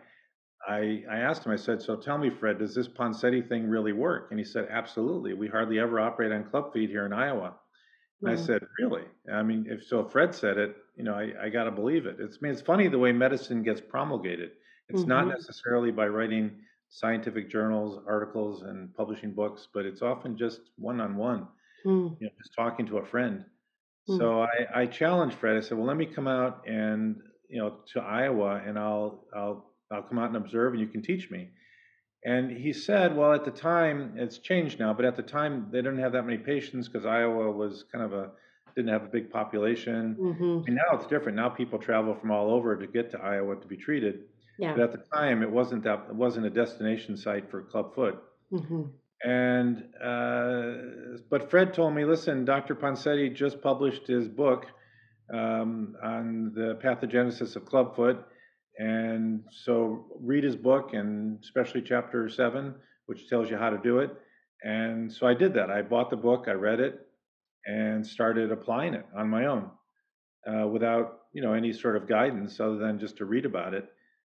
I, 0.67 1.05
I 1.09 1.19
asked 1.19 1.47
him, 1.47 1.53
I 1.53 1.57
said, 1.57 1.81
so 1.81 1.95
tell 1.95 2.19
me, 2.19 2.29
Fred, 2.29 2.59
does 2.59 2.75
this 2.75 2.89
Ponseti 2.89 3.47
thing 3.49 3.69
really 3.69 3.93
work? 3.93 4.29
And 4.31 4.39
he 4.39 4.45
said, 4.45 4.67
absolutely. 4.69 5.33
We 5.33 5.47
hardly 5.47 5.79
ever 5.79 6.01
operate 6.01 6.33
on 6.33 6.45
club 6.45 6.73
feet 6.73 6.91
here 6.91 7.07
in 7.07 7.13
Iowa. 7.13 7.55
And 8.21 8.31
mm-hmm. 8.31 8.43
I 8.43 8.47
said, 8.47 8.63
really? 8.81 9.05
I 9.33 9.43
mean, 9.43 9.67
if 9.69 9.85
so, 9.87 10.01
if 10.01 10.11
Fred 10.11 10.35
said 10.35 10.59
it, 10.59 10.77
you 10.97 11.05
know, 11.05 11.15
I, 11.15 11.31
I 11.45 11.49
got 11.51 11.65
to 11.65 11.71
believe 11.71 12.07
it. 12.07 12.17
It's, 12.19 12.37
I 12.37 12.39
mean, 12.41 12.53
it's 12.53 12.63
funny 12.63 12.89
the 12.89 12.99
way 12.99 13.13
medicine 13.13 13.63
gets 13.63 13.81
promulgated. 13.81 14.53
It's 14.88 15.07
not 15.07 15.26
Mhm. 15.26 15.31
necessarily 15.31 15.90
by 15.93 16.09
writing 16.09 16.64
scientific 16.88 17.49
journals, 17.49 17.99
articles, 18.07 18.62
and 18.62 18.95
publishing 18.95 19.35
books, 19.35 19.66
but 19.73 19.85
it's 19.87 20.02
often 20.02 20.37
just 20.37 20.71
one 20.76 21.00
on 21.00 21.16
one, 21.16 21.49
you 22.21 22.26
know, 22.26 22.33
just 22.38 22.55
talking 22.55 22.87
to 22.87 22.99
a 22.99 23.05
friend. 23.07 23.47
Mm. 24.09 24.26
So 24.26 24.43
I, 24.43 24.66
I 24.83 24.87
challenged 24.87 25.37
Fred. 25.37 25.57
I 25.57 25.61
said, 25.61 25.78
"Well, 25.78 25.87
let 25.87 25.97
me 25.97 26.07
come 26.07 26.28
out 26.28 26.69
and 26.69 27.23
you 27.49 27.59
know 27.61 27.83
to 27.93 28.00
Iowa, 28.02 28.62
and 28.64 28.78
I'll 28.78 29.26
I'll 29.35 29.75
I'll 29.90 30.05
come 30.05 30.19
out 30.19 30.28
and 30.28 30.37
observe, 30.37 30.73
and 30.75 30.81
you 30.83 30.88
can 30.88 31.02
teach 31.02 31.31
me." 31.31 31.52
And 32.25 32.50
he 32.50 32.73
said, 32.73 33.16
"Well, 33.16 33.33
at 33.35 33.45
the 33.45 33.50
time, 33.50 34.19
it's 34.19 34.38
changed 34.38 34.78
now, 34.81 34.93
but 34.95 35.05
at 35.07 35.16
the 35.16 35.23
time 35.23 35.71
they 35.71 35.78
didn't 35.78 35.99
have 35.99 36.12
that 36.12 36.25
many 36.26 36.38
patients 36.38 36.88
because 36.88 37.07
Iowa 37.07 37.50
was 37.52 37.85
kind 37.85 38.05
of 38.05 38.12
a 38.12 38.33
didn't 38.76 38.90
have 38.93 39.05
a 39.05 39.09
big 39.09 39.31
population, 39.31 40.19
hmm 40.19 40.66
and 40.66 40.76
now 40.76 40.97
it's 40.97 41.07
different. 41.07 41.37
Now 41.37 41.49
people 41.50 41.78
travel 41.78 42.14
from 42.14 42.31
all 42.31 42.50
over 42.50 42.76
to 42.76 42.87
get 42.87 43.11
to 43.12 43.21
Iowa 43.21 43.61
to 43.61 43.66
be 43.66 43.76
treated." 43.76 44.28
Yeah. 44.59 44.73
But 44.73 44.83
at 44.83 44.93
the 44.93 45.05
time, 45.17 45.43
it 45.43 45.51
wasn't 45.51 45.85
that 45.85 46.07
it 46.09 46.15
wasn't 46.15 46.47
a 46.47 46.51
destination 46.51 47.17
site 47.17 47.51
for 47.51 47.63
clubfoot. 47.63 48.23
Mm-hmm. 48.53 48.83
And 49.25 49.85
uh, 50.03 51.19
but 51.31 51.51
Fred 51.51 51.75
told 51.75 51.95
me, 51.95 52.05
listen, 52.05 52.45
Dr. 52.45 52.75
Ponseti 52.75 53.35
just 53.35 53.61
published 53.63 54.07
his 54.07 54.29
book 54.29 54.67
um, 55.33 55.97
on 56.03 56.53
the 56.55 56.79
pathogenesis 56.83 57.57
of 57.57 57.65
clubfoot, 57.67 58.25
and 58.79 59.43
so 59.65 60.07
read 60.21 60.45
his 60.45 60.57
book 60.57 60.91
and 60.93 61.39
especially 61.43 61.83
chapter 61.83 62.29
seven, 62.29 62.75
which 63.07 63.29
tells 63.29 63.51
you 63.51 63.57
how 63.57 63.71
to 63.71 63.79
do 63.79 63.99
it. 63.99 64.11
And 64.63 65.13
so 65.13 65.27
I 65.27 65.35
did 65.35 65.55
that. 65.55 65.71
I 65.71 65.83
bought 65.83 66.11
the 66.11 66.17
book, 66.17 66.45
I 66.49 66.53
read 66.53 66.81
it, 66.81 67.01
and 67.67 68.07
started 68.07 68.53
applying 68.53 68.95
it 68.95 69.07
on 69.17 69.29
my 69.29 69.47
own 69.47 69.71
uh, 70.47 70.67
without 70.67 71.21
you 71.33 71.43
know 71.43 71.53
any 71.53 71.73
sort 71.73 71.97
of 71.97 72.09
guidance 72.09 72.61
other 72.61 72.77
than 72.77 72.99
just 72.99 73.17
to 73.19 73.25
read 73.25 73.45
about 73.45 73.75
it. 73.75 73.89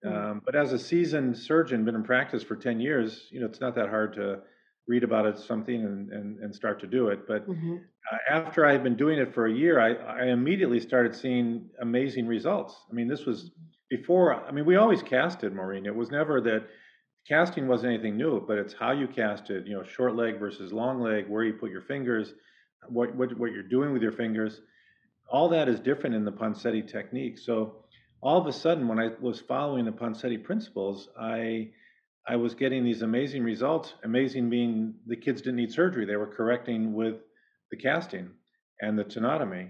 Mm. 0.06 0.32
Um, 0.32 0.42
but 0.46 0.56
as 0.56 0.74
a 0.74 0.80
seasoned 0.80 1.38
surgeon, 1.38 1.86
been 1.86 1.96
in 1.96 2.04
practice 2.04 2.44
for 2.44 2.56
ten 2.56 2.80
years, 2.80 3.28
you 3.32 3.40
know 3.40 3.48
it's 3.48 3.62
not 3.62 3.76
that 3.76 3.90
hard 3.90 4.14
to 4.14 4.40
read 4.88 5.04
about 5.04 5.26
it 5.26 5.38
something 5.38 5.84
and, 5.84 6.10
and, 6.12 6.40
and 6.40 6.56
start 6.56 6.80
to 6.80 6.88
do 6.88 7.10
it. 7.10 7.28
But 7.28 7.48
mm-hmm. 7.48 7.76
uh, 8.12 8.18
after 8.30 8.66
I 8.66 8.72
had 8.72 8.84
been 8.84 8.96
doing 8.96 9.20
it 9.20 9.34
for 9.34 9.48
a 9.48 9.54
year, 9.54 9.82
I, 9.82 9.94
I 9.94 10.28
immediately 10.28 10.80
started 10.80 11.14
seeing 11.14 11.70
amazing 11.82 12.26
results. 12.26 12.76
I 12.90 12.94
mean, 12.94 13.08
this 13.08 13.26
was 13.26 13.52
before. 13.90 14.34
I 14.34 14.52
mean, 14.52 14.66
we 14.66 14.76
always 14.76 15.02
casted 15.04 15.54
Maureen. 15.54 15.86
It 15.86 15.96
was 15.96 16.10
never 16.10 16.40
that 16.42 16.68
casting 17.28 17.68
wasn't 17.68 17.94
anything 17.94 18.16
new, 18.16 18.46
but 18.48 18.58
it's 18.58 18.74
how 18.74 18.92
you 18.92 19.08
casted. 19.08 19.68
You 19.68 19.76
know, 19.76 19.84
short 19.84 20.16
leg 20.16 20.40
versus 20.40 20.72
long 20.72 21.02
leg, 21.02 21.28
where 21.28 21.44
you 21.44 21.54
put 21.54 21.72
your 21.72 21.82
fingers, 21.82 22.34
what 22.88 23.14
what 23.16 23.38
what 23.38 23.52
you're 23.52 23.64
doing 23.64 23.94
with 23.94 24.02
your 24.02 24.14
fingers 24.14 24.62
all 25.30 25.50
that 25.50 25.68
is 25.68 25.80
different 25.80 26.16
in 26.16 26.24
the 26.26 26.32
Ponseti 26.32 26.88
technique. 26.88 27.38
So 27.38 27.84
all 28.22 28.40
of 28.40 28.48
a 28.48 28.54
sudden, 28.54 28.88
when 28.88 29.00
I 29.00 29.10
was 29.20 29.40
following 29.40 29.86
the 29.86 29.92
Ponseti 29.92 30.44
principles, 30.44 31.10
I 31.20 31.70
I 32.28 32.36
was 32.36 32.56
getting 32.56 32.84
these 32.84 33.02
amazing 33.02 33.44
results. 33.44 33.94
Amazing 34.04 34.50
being 34.50 34.96
the 35.06 35.16
kids 35.16 35.42
didn't 35.42 35.58
need 35.58 35.72
surgery; 35.72 36.06
they 36.06 36.16
were 36.16 36.28
correcting 36.28 36.94
with 36.94 37.16
the 37.72 37.78
casting 37.78 38.30
and 38.82 38.98
the 38.98 39.04
tenotomy. 39.04 39.70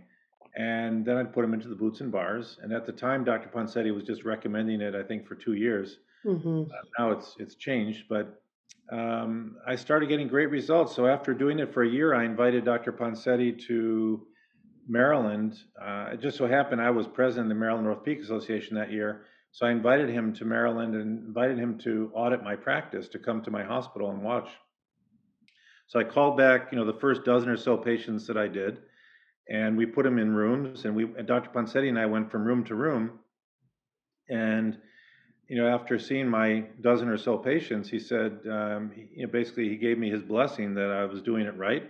And 0.56 1.06
then 1.06 1.18
I'd 1.18 1.34
put 1.34 1.44
them 1.44 1.54
into 1.54 1.68
the 1.68 1.76
boots 1.76 2.02
and 2.02 2.12
bars. 2.12 2.58
And 2.62 2.74
at 2.74 2.86
the 2.88 2.92
time, 2.92 3.24
Dr. 3.24 3.48
Ponseti 3.50 3.94
was 3.94 4.04
just 4.04 4.24
recommending 4.24 4.82
it, 4.82 4.96
I 4.96 5.04
think, 5.04 5.28
for 5.28 5.36
two 5.36 5.54
years. 5.54 5.98
Mm-hmm. 6.26 6.64
Uh, 6.64 6.76
now 6.98 7.12
it's 7.12 7.36
it's 7.38 7.56
changed, 7.56 8.06
but 8.10 8.42
um, 8.92 9.58
I 9.68 9.76
started 9.76 10.10
getting 10.10 10.28
great 10.28 10.50
results. 10.50 10.96
So 10.96 11.06
after 11.06 11.34
doing 11.34 11.60
it 11.60 11.74
for 11.74 11.84
a 11.84 11.90
year, 11.90 12.14
I 12.14 12.26
invited 12.26 12.66
Dr. 12.66 12.92
Ponseti 12.92 13.68
to 13.68 14.26
Maryland. 14.88 15.58
Uh, 15.82 16.10
it 16.14 16.22
just 16.22 16.38
so 16.38 16.48
happened 16.48 16.82
I 16.82 16.92
was 16.92 17.08
president 17.08 17.46
of 17.46 17.50
the 17.50 17.60
Maryland 17.60 17.88
Orthopedic 17.88 18.24
Association 18.24 18.76
that 18.76 18.92
year. 18.92 19.26
So 19.52 19.66
I 19.66 19.72
invited 19.72 20.10
him 20.10 20.34
to 20.34 20.46
Maryland 20.46 20.96
and 20.96 21.28
invited 21.28 21.58
him 21.58 21.78
to 21.80 22.12
audit 22.14 22.44
my 22.44 22.56
practice, 22.56 23.08
to 23.10 23.20
come 23.20 23.42
to 23.44 23.52
my 23.52 23.64
hospital 23.64 24.12
and 24.12 24.22
watch. 24.22 24.50
So 25.88 26.00
I 26.00 26.04
called 26.04 26.38
back, 26.38 26.72
you 26.72 26.78
know, 26.78 26.86
the 26.86 27.00
first 27.00 27.24
dozen 27.24 27.50
or 27.50 27.58
so 27.58 27.78
patients 27.78 28.28
that 28.28 28.38
I 28.38 28.48
did, 28.48 28.80
and 29.50 29.78
we 29.78 29.86
put 29.86 30.04
them 30.04 30.20
in 30.20 30.36
rooms, 30.36 30.84
and 30.84 30.96
we, 30.96 31.06
and 31.06 31.26
Dr. 31.26 31.50
Ponseti 31.50 31.88
and 31.88 31.98
I 31.98 32.06
went 32.06 32.30
from 32.30 32.44
room 32.44 32.66
to 32.66 32.76
room, 32.76 33.20
and 34.30 34.78
you 35.48 35.56
know, 35.56 35.68
after 35.68 35.98
seeing 35.98 36.28
my 36.28 36.66
dozen 36.82 37.08
or 37.08 37.18
so 37.18 37.38
patients, 37.38 37.90
he 37.90 38.00
said, 38.00 38.40
um, 38.52 38.92
he, 38.94 39.08
you 39.16 39.26
know, 39.26 39.32
basically 39.32 39.70
he 39.70 39.78
gave 39.78 39.98
me 39.98 40.10
his 40.10 40.22
blessing 40.22 40.76
that 40.76 40.92
I 40.92 41.06
was 41.06 41.22
doing 41.22 41.46
it 41.46 41.58
right, 41.58 41.90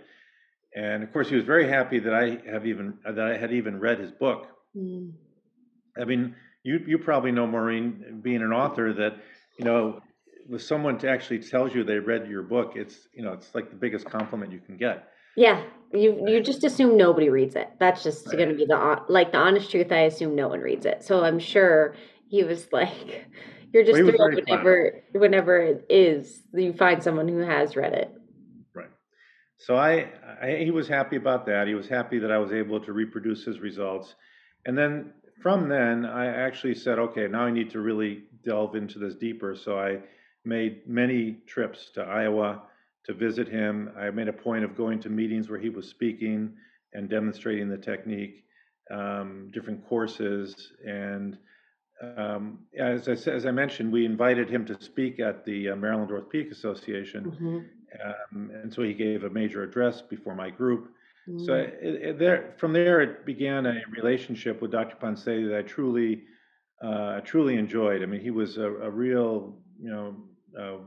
and 0.74 1.02
of 1.02 1.12
course, 1.12 1.28
he 1.28 1.36
was 1.36 1.44
very 1.44 1.68
happy 1.68 1.98
that 1.98 2.14
I 2.14 2.38
have 2.50 2.66
even 2.66 2.94
that 3.04 3.18
I 3.18 3.36
had 3.36 3.52
even 3.52 3.80
read 3.80 3.98
his 3.98 4.12
book. 4.12 4.46
Mm. 4.76 5.12
I 6.00 6.04
mean, 6.04 6.34
you 6.62 6.80
you 6.86 6.98
probably 6.98 7.32
know 7.32 7.46
Maureen, 7.46 8.20
being 8.22 8.42
an 8.42 8.52
author, 8.52 8.92
that 8.92 9.16
you 9.58 9.64
know, 9.64 10.00
with 10.48 10.62
someone 10.62 10.98
to 10.98 11.08
actually 11.08 11.40
tells 11.40 11.74
you 11.74 11.84
they 11.84 11.98
read 11.98 12.28
your 12.28 12.42
book, 12.42 12.72
it's 12.76 13.08
you 13.14 13.22
know, 13.22 13.32
it's 13.32 13.54
like 13.54 13.70
the 13.70 13.76
biggest 13.76 14.06
compliment 14.06 14.52
you 14.52 14.60
can 14.60 14.76
get. 14.76 15.08
Yeah, 15.36 15.62
you 15.92 16.24
you 16.26 16.42
just 16.42 16.64
assume 16.64 16.96
nobody 16.96 17.30
reads 17.30 17.56
it. 17.56 17.70
That's 17.78 18.02
just 18.02 18.26
right. 18.26 18.36
going 18.36 18.48
to 18.50 18.54
be 18.54 18.66
the 18.66 19.02
like 19.08 19.32
the 19.32 19.38
honest 19.38 19.70
truth. 19.70 19.90
I 19.90 20.00
assume 20.00 20.34
no 20.34 20.48
one 20.48 20.60
reads 20.60 20.84
it. 20.84 21.02
So 21.02 21.24
I'm 21.24 21.38
sure 21.38 21.94
he 22.28 22.44
was 22.44 22.68
like, 22.72 23.26
"You're 23.72 23.84
just 23.84 24.02
well, 24.02 24.12
thrilled 24.12 24.34
whenever 24.34 25.02
whenever 25.12 25.60
it 25.60 25.86
is 25.88 26.42
that 26.52 26.62
you 26.62 26.72
find 26.72 27.02
someone 27.02 27.28
who 27.28 27.38
has 27.38 27.74
read 27.74 27.94
it." 27.94 28.12
So 29.58 29.76
I, 29.76 30.08
I, 30.40 30.62
he 30.64 30.70
was 30.70 30.88
happy 30.88 31.16
about 31.16 31.46
that. 31.46 31.66
He 31.66 31.74
was 31.74 31.88
happy 31.88 32.18
that 32.20 32.30
I 32.30 32.38
was 32.38 32.52
able 32.52 32.80
to 32.80 32.92
reproduce 32.92 33.44
his 33.44 33.60
results. 33.60 34.14
And 34.64 34.78
then 34.78 35.12
from 35.42 35.68
then, 35.68 36.04
I 36.04 36.26
actually 36.26 36.74
said, 36.74 36.98
okay, 36.98 37.26
now 37.28 37.42
I 37.42 37.50
need 37.50 37.70
to 37.70 37.80
really 37.80 38.24
delve 38.44 38.76
into 38.76 38.98
this 38.98 39.14
deeper. 39.14 39.56
So 39.56 39.78
I 39.78 39.98
made 40.44 40.86
many 40.86 41.38
trips 41.46 41.90
to 41.94 42.02
Iowa 42.02 42.62
to 43.04 43.14
visit 43.14 43.48
him. 43.48 43.90
I 43.98 44.10
made 44.10 44.28
a 44.28 44.32
point 44.32 44.64
of 44.64 44.76
going 44.76 45.00
to 45.00 45.08
meetings 45.08 45.48
where 45.48 45.58
he 45.58 45.70
was 45.70 45.88
speaking 45.88 46.54
and 46.92 47.08
demonstrating 47.08 47.68
the 47.68 47.78
technique, 47.78 48.44
um, 48.90 49.50
different 49.52 49.86
courses, 49.88 50.72
and 50.86 51.36
um, 52.16 52.60
as 52.78 53.08
I 53.08 53.12
as 53.12 53.44
I 53.44 53.50
mentioned, 53.50 53.92
we 53.92 54.04
invited 54.04 54.48
him 54.48 54.64
to 54.66 54.80
speak 54.80 55.18
at 55.18 55.44
the 55.44 55.70
uh, 55.70 55.76
Maryland 55.76 56.10
Orthopedic 56.10 56.52
Association, 56.52 57.24
mm-hmm. 57.24 57.58
Um, 58.04 58.50
and 58.62 58.72
so 58.72 58.82
he 58.82 58.94
gave 58.94 59.24
a 59.24 59.30
major 59.30 59.62
address 59.62 60.02
before 60.02 60.34
my 60.34 60.50
group. 60.50 60.90
Mm. 61.28 61.44
So 61.44 61.54
it, 61.54 61.78
it, 61.82 62.18
there, 62.18 62.54
from 62.58 62.72
there, 62.72 63.00
it 63.00 63.26
began 63.26 63.66
a 63.66 63.80
relationship 63.90 64.60
with 64.60 64.70
Dr. 64.70 64.96
Ponseti 64.96 65.48
that 65.48 65.58
I 65.58 65.62
truly, 65.62 66.24
uh, 66.82 67.20
truly 67.20 67.56
enjoyed. 67.56 68.02
I 68.02 68.06
mean, 68.06 68.20
he 68.20 68.30
was 68.30 68.56
a, 68.56 68.66
a 68.66 68.90
real, 68.90 69.56
you 69.80 69.90
know, 69.90 70.16
uh, 70.58 70.78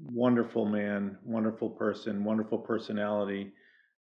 wonderful 0.00 0.64
man, 0.64 1.18
wonderful 1.24 1.70
person, 1.70 2.24
wonderful 2.24 2.58
personality, 2.58 3.52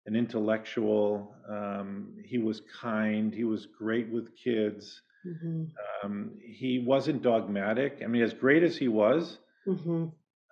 an 0.06 0.16
intellectual. 0.16 1.36
Um, 1.50 2.14
he 2.24 2.38
was 2.38 2.62
kind. 2.82 3.34
He 3.34 3.44
was 3.44 3.66
great 3.66 4.10
with 4.10 4.36
kids. 4.36 5.02
Mm-hmm. 5.26 5.66
Um, 6.04 6.32
he 6.42 6.80
wasn't 6.80 7.24
dogmatic. 7.24 8.02
I 8.04 8.08
mean, 8.08 8.22
as 8.22 8.34
great 8.34 8.64
as 8.64 8.78
he 8.78 8.88
was, 8.88 9.40
mm-hmm 9.68 10.06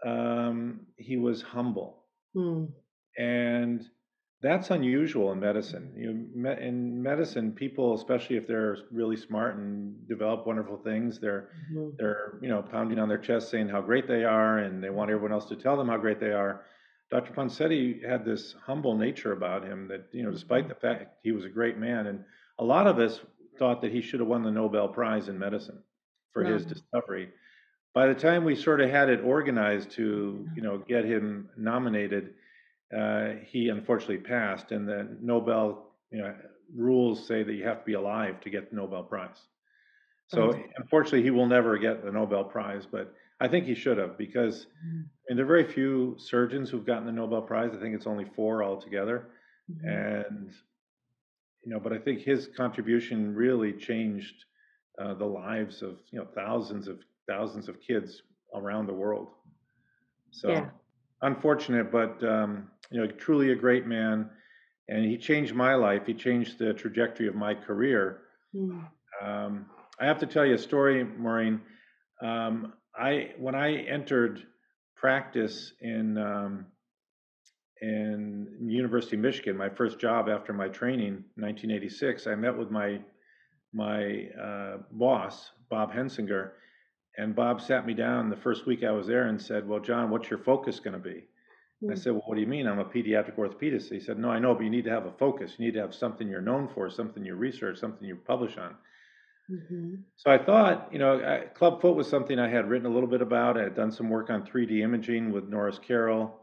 um, 0.04 0.82
he 0.98 1.18
was 1.18 1.42
humble. 1.42 2.04
Mm. 2.36 2.72
And 3.18 3.88
that's 4.42 4.70
unusual 4.70 5.32
in 5.32 5.40
medicine. 5.40 5.94
You 5.96 6.52
in 6.62 7.02
medicine, 7.02 7.52
people, 7.52 7.96
especially 7.96 8.36
if 8.38 8.46
they're 8.46 8.78
really 8.92 9.16
smart 9.16 9.56
and 9.56 10.08
develop 10.08 10.46
wonderful 10.46 10.78
things, 10.78 11.20
they're 11.20 11.50
mm-hmm. 11.72 11.96
they're 11.98 12.38
you 12.42 12.50
know 12.50 12.62
pounding 12.62 13.00
on 13.00 13.10
their 13.10 13.18
chest 13.18 13.50
saying 13.50 13.70
how 13.70 13.82
great 13.82 14.08
they 14.08 14.24
are, 14.24 14.60
and 14.60 14.84
they 14.84 14.90
want 14.90 15.10
everyone 15.10 15.32
else 15.32 15.46
to 15.46 15.56
tell 15.56 15.78
them 15.78 15.88
how 15.88 15.98
great 15.98 16.20
they 16.20 16.32
are. 16.32 16.66
Dr. 17.10 17.34
Ponseti 17.34 18.08
had 18.08 18.25
this 18.25 18.56
humble 18.66 18.98
nature 18.98 19.32
about 19.32 19.64
him 19.64 19.88
that 19.88 20.10
you 20.12 20.24
know, 20.24 20.32
despite 20.32 20.66
mm-hmm. 20.66 20.74
the 20.74 20.88
fact 20.88 21.16
he 21.24 21.32
was 21.32 21.46
a 21.46 21.50
great 21.50 21.78
man, 21.78 22.08
and 22.08 22.24
a 22.60 22.64
lot 22.64 22.86
of 22.86 23.00
us 23.00 23.22
thought 23.58 23.82
that 23.82 23.92
he 23.92 24.02
should 24.02 24.20
have 24.20 24.30
won 24.30 24.44
the 24.44 24.52
Nobel 24.52 24.90
Prize 24.90 25.30
in 25.30 25.40
medicine 25.40 25.82
for 26.34 26.44
his 26.44 26.66
discovery 26.66 27.30
by 27.96 28.08
the 28.08 28.14
time 28.14 28.44
we 28.44 28.56
sort 28.56 28.82
of 28.82 28.90
had 28.90 29.10
it 29.10 29.22
organized 29.24 29.92
to, 29.92 30.48
you 30.54 30.62
know, 30.62 30.78
get 30.78 31.06
him 31.06 31.50
nominated, 31.58 32.34
uh, 32.96 33.30
he 33.48 33.70
unfortunately 33.70 34.18
passed, 34.18 34.72
and 34.72 34.88
the 34.88 35.18
Nobel, 35.22 35.92
you 36.12 36.20
know, 36.20 36.36
rules 36.75 37.25
say 37.25 37.42
that 37.42 37.54
you 37.54 37.64
have 37.64 37.80
to 37.80 37.86
be 37.86 37.94
alive 37.94 38.42
to 38.42 38.50
get 38.50 38.70
the 38.70 38.75
Nobel 38.75 39.04
Prize. 39.04 39.42
So 40.28 40.60
unfortunately, 40.78 41.24
he 41.24 41.32
will 41.32 41.46
never 41.46 41.78
get 41.78 42.04
the 42.04 42.12
Nobel 42.12 42.44
Prize, 42.44 42.86
but 42.92 43.14
I 43.40 43.48
think 43.48 43.66
he 43.66 43.75
should 43.75 43.98
have 43.98 44.18
because, 44.18 44.66
mm-hmm. 44.66 45.02
and 45.30 45.38
there 45.38 45.46
are 45.46 45.48
very 45.48 45.72
few 45.72 46.16
surgeons 46.18 46.70
who've 46.70 46.86
gotten 46.86 47.06
the 47.06 47.12
Nobel 47.12 47.44
Prize. 47.44 47.72
I 47.74 47.80
think 47.80 47.96
it's 47.96 48.08
only 48.08 48.25
four 48.36 48.64
altogether, 48.64 49.28
mm-hmm. 49.72 49.88
and 49.88 50.52
you 51.64 51.72
know, 51.72 51.80
but 51.80 51.94
I 51.94 52.00
think 52.00 52.22
his 52.22 52.50
contribution 52.58 53.36
really 53.36 53.74
changed 53.74 54.36
uh, 55.00 55.14
the 55.14 55.25
lives 55.25 55.82
of 55.82 56.00
you 56.12 56.20
know 56.20 56.28
thousands 56.34 56.88
of 56.88 57.00
thousands 57.27 57.67
of 57.67 57.79
kids 57.82 58.24
around 58.53 58.88
the 58.88 58.94
world. 58.94 59.29
So 60.32 60.50
yeah. 60.50 60.70
unfortunate, 61.22 61.91
but 61.91 62.24
um, 62.24 62.70
you 62.91 63.01
know, 63.01 63.08
truly 63.08 63.51
a 63.51 63.55
great 63.55 63.86
man, 63.86 64.29
and 64.88 65.05
he 65.05 65.17
changed 65.17 65.53
my 65.53 65.75
life. 65.75 66.03
He 66.05 66.13
changed 66.13 66.60
the 66.60 66.74
trajectory 66.74 67.27
of 67.27 67.36
my 67.36 67.55
career. 67.55 68.22
Mm. 68.55 68.88
Um, 69.22 69.65
I 70.00 70.05
have 70.05 70.20
to 70.20 70.25
tell 70.25 70.46
you 70.46 70.55
a 70.55 70.60
story, 70.60 71.03
Maureen. 71.03 71.62
Um, 72.22 72.74
I 72.98 73.32
when 73.38 73.55
I 73.55 73.75
entered 73.75 74.44
practice 74.96 75.74
in 75.82 76.17
um, 76.17 76.65
in 77.82 78.48
University 78.62 79.15
of 79.15 79.22
Michigan, 79.22 79.58
my 79.58 79.70
first 79.70 80.00
job 80.00 80.29
after 80.29 80.53
my 80.53 80.67
training, 80.67 81.24
1986, 81.36 82.27
I 82.27 82.36
met 82.36 82.58
with 82.58 82.72
my 82.72 83.00
my 83.74 84.27
uh, 84.41 84.77
boss, 84.91 85.51
Bob 85.70 85.94
Hensinger, 85.94 86.51
and 87.17 87.36
Bob 87.36 87.62
sat 87.62 87.86
me 87.86 87.93
down 87.93 88.29
the 88.29 88.36
first 88.36 88.65
week 88.65 88.84
I 88.84 88.91
was 88.91 89.07
there 89.07 89.27
and 89.27 89.41
said, 89.41 89.67
Well, 89.67 89.79
John, 89.79 90.10
what's 90.10 90.29
your 90.29 90.39
focus 90.39 90.79
going 90.79 90.93
to 90.93 91.00
be? 91.00 91.24
I 91.84 91.93
hmm. 91.93 91.95
said, 91.95 92.13
Well, 92.13 92.24
what 92.25 92.36
do 92.36 92.41
you 92.41 92.48
mean? 92.48 92.67
I'm 92.67 92.79
a 92.79 92.86
pediatric 92.86 93.36
orthopedist. 93.36 93.91
He 93.91 94.00
said, 94.00 94.17
No, 94.17 94.29
I 94.29 94.39
know, 94.39 94.53
but 94.53 94.63
you 94.63 94.69
need 94.69 94.86
to 94.86 94.91
have 94.91 95.05
a 95.05 95.12
focus. 95.12 95.53
You 95.57 95.65
need 95.65 95.74
to 95.74 95.81
have 95.81 95.95
something 95.95 96.27
you're 96.27 96.41
known 96.41 96.67
for, 96.67 96.89
something 96.89 97.24
you 97.24 97.36
research, 97.36 97.79
something 97.79 98.07
you 98.07 98.15
publish 98.15 98.57
on. 98.57 98.75
Mm-hmm. 99.51 99.95
So 100.15 100.31
I 100.31 100.38
thought, 100.38 100.89
you 100.91 101.00
know, 101.00 101.24
I, 101.24 101.45
clubfoot 101.53 101.95
was 101.95 102.10
something 102.10 102.39
I 102.39 102.50
had 102.50 102.67
written 102.67 102.88
a 102.88 102.93
little 102.93 103.10
bit 103.10 103.22
about. 103.22 103.57
I 103.57 103.63
had 103.63 103.75
done 103.75 103.91
some 103.91 104.10
work 104.10 104.29
on 104.29 104.43
3D 104.43 104.81
imaging 104.81 105.31
with 105.31 105.48
Norris 105.48 105.79
Carroll. 105.79 106.39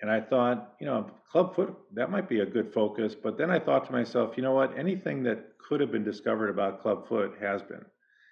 And 0.00 0.10
I 0.10 0.20
thought, 0.20 0.74
you 0.80 0.86
know, 0.86 1.10
clubfoot, 1.30 1.76
that 1.94 2.10
might 2.10 2.28
be 2.28 2.40
a 2.40 2.46
good 2.46 2.72
focus. 2.72 3.14
But 3.14 3.38
then 3.38 3.50
I 3.50 3.58
thought 3.58 3.86
to 3.86 3.92
myself, 3.92 4.36
you 4.36 4.42
know 4.42 4.52
what? 4.52 4.78
Anything 4.78 5.22
that 5.24 5.58
could 5.58 5.80
have 5.80 5.92
been 5.92 6.04
discovered 6.04 6.50
about 6.50 6.82
clubfoot 6.82 7.36
has 7.40 7.62
been. 7.62 7.84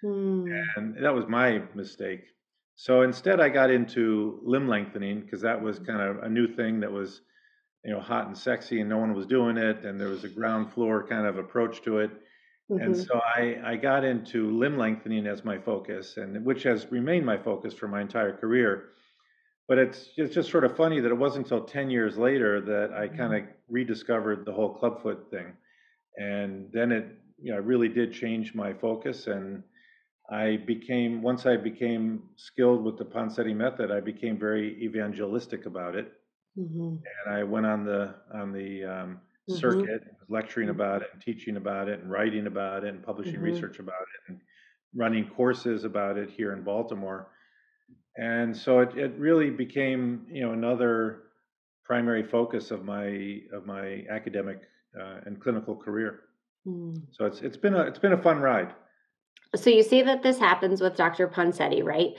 Mm. 0.03 0.75
And 0.75 1.03
that 1.03 1.13
was 1.13 1.27
my 1.27 1.59
mistake. 1.73 2.25
So 2.75 3.01
instead, 3.01 3.39
I 3.39 3.49
got 3.49 3.71
into 3.71 4.39
limb 4.43 4.67
lengthening 4.67 5.21
because 5.21 5.41
that 5.41 5.61
was 5.61 5.79
kind 5.79 6.01
of 6.01 6.23
a 6.23 6.29
new 6.29 6.47
thing 6.47 6.81
that 6.81 6.91
was 6.91 7.21
you 7.85 7.93
know, 7.93 8.01
hot 8.01 8.27
and 8.27 8.37
sexy, 8.37 8.81
and 8.81 8.89
no 8.89 8.97
one 8.99 9.13
was 9.13 9.27
doing 9.27 9.57
it, 9.57 9.85
and 9.85 9.99
there 10.01 10.09
was 10.09 10.23
a 10.25 10.29
ground 10.29 10.73
floor 10.73 11.07
kind 11.07 11.27
of 11.27 11.37
approach 11.37 11.81
to 11.83 11.99
it. 11.99 12.11
And 12.77 12.95
Mm-hmm. 12.95 13.05
so 13.07 13.19
I, 13.23 13.59
I 13.63 13.77
got 13.77 14.03
into 14.05 14.51
limb 14.51 14.77
lengthening 14.77 15.27
as 15.27 15.45
my 15.45 15.59
focus, 15.59 16.17
and 16.17 16.45
which 16.45 16.63
has 16.63 16.91
remained 16.91 17.25
my 17.25 17.37
focus 17.37 17.73
for 17.75 17.87
my 17.87 18.01
entire 18.01 18.37
career. 18.37 18.91
But 19.67 19.77
it's 19.79 20.09
it's 20.17 20.33
just 20.33 20.49
sort 20.51 20.63
of 20.63 20.75
funny 20.75 20.99
that 20.99 21.11
it 21.11 21.17
wasn't 21.17 21.45
until 21.45 21.65
10 21.65 21.89
years 21.91 22.17
later 22.17 22.61
that 22.61 22.93
I 22.93 23.07
kind 23.07 23.35
of 23.35 23.43
rediscovered 23.67 24.45
the 24.45 24.53
whole 24.53 24.75
clubfoot 24.75 25.29
thing. 25.31 25.57
And 26.17 26.71
then 26.73 26.91
it, 26.91 27.19
you 27.39 27.53
know, 27.53 27.59
really 27.59 27.89
did 27.89 28.13
change 28.13 28.55
my 28.55 28.73
focus. 28.73 29.27
And 29.27 29.63
I 30.29 30.57
became, 30.57 31.21
once 31.21 31.45
I 31.45 31.57
became 31.57 32.29
skilled 32.35 32.83
with 32.83 32.97
the 32.97 33.05
Ponseti 33.05 33.55
method, 33.55 33.91
I 33.91 33.99
became 34.01 34.39
very 34.39 34.81
evangelistic 34.83 35.65
about 35.65 35.95
it. 35.95 36.11
Mm-hmm. 36.57 36.95
And 37.25 37.35
I 37.35 37.43
went 37.43 37.65
on 37.65 37.85
the, 37.85 38.15
on 38.33 38.51
the 38.51 38.83
um, 38.83 39.21
Mhm. 39.47 39.85
circuit, 39.85 40.03
lecturing 40.29 40.69
Mhm. 40.69 40.69
about 40.69 41.01
it 41.03 41.09
and 41.13 41.21
teaching 41.21 41.57
about 41.57 41.87
it 41.89 41.99
and 41.99 42.09
writing 42.11 42.47
about 42.47 42.83
it 42.83 42.93
and 42.93 43.03
publishing 43.03 43.39
Mhm. 43.39 43.41
research 43.41 43.79
about 43.79 44.01
it 44.01 44.31
and 44.31 44.41
running 44.95 45.29
courses 45.29 45.83
about 45.83 46.17
it 46.17 46.29
here 46.29 46.53
in 46.53 46.63
Baltimore. 46.63 47.31
And 48.17 48.55
so 48.55 48.79
it, 48.79 48.97
it 48.97 49.13
really 49.17 49.49
became, 49.49 50.27
you 50.31 50.41
know, 50.41 50.53
another 50.53 51.23
primary 51.83 52.23
focus 52.23 52.71
of 52.71 52.83
my 52.83 53.41
of 53.53 53.65
my 53.65 54.05
academic 54.09 54.63
uh, 54.99 55.21
and 55.25 55.41
clinical 55.41 55.75
career. 55.75 56.21
Mm. 56.65 57.07
So 57.11 57.25
it's 57.25 57.41
it's 57.41 57.57
been 57.57 57.75
a 57.75 57.81
it's 57.83 57.99
been 57.99 58.13
a 58.13 58.21
fun 58.21 58.39
ride. 58.41 58.75
So 59.55 59.69
you 59.69 59.83
see 59.83 60.01
that 60.01 60.23
this 60.23 60.39
happens 60.39 60.81
with 60.81 60.95
Dr. 60.95 61.27
Ponseti, 61.27 61.83
right? 61.83 62.13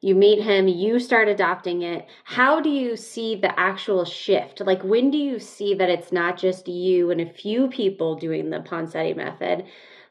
You 0.00 0.14
meet 0.14 0.42
him, 0.42 0.68
you 0.68 1.00
start 1.00 1.28
adopting 1.28 1.82
it. 1.82 2.06
How 2.24 2.60
do 2.60 2.70
you 2.70 2.96
see 2.96 3.34
the 3.34 3.58
actual 3.58 4.04
shift? 4.04 4.60
Like, 4.60 4.82
when 4.84 5.10
do 5.10 5.18
you 5.18 5.40
see 5.40 5.74
that 5.74 5.90
it's 5.90 6.12
not 6.12 6.38
just 6.38 6.68
you 6.68 7.10
and 7.10 7.20
a 7.20 7.32
few 7.32 7.68
people 7.68 8.14
doing 8.14 8.50
the 8.50 8.60
Ponseti 8.60 9.16
method, 9.16 9.64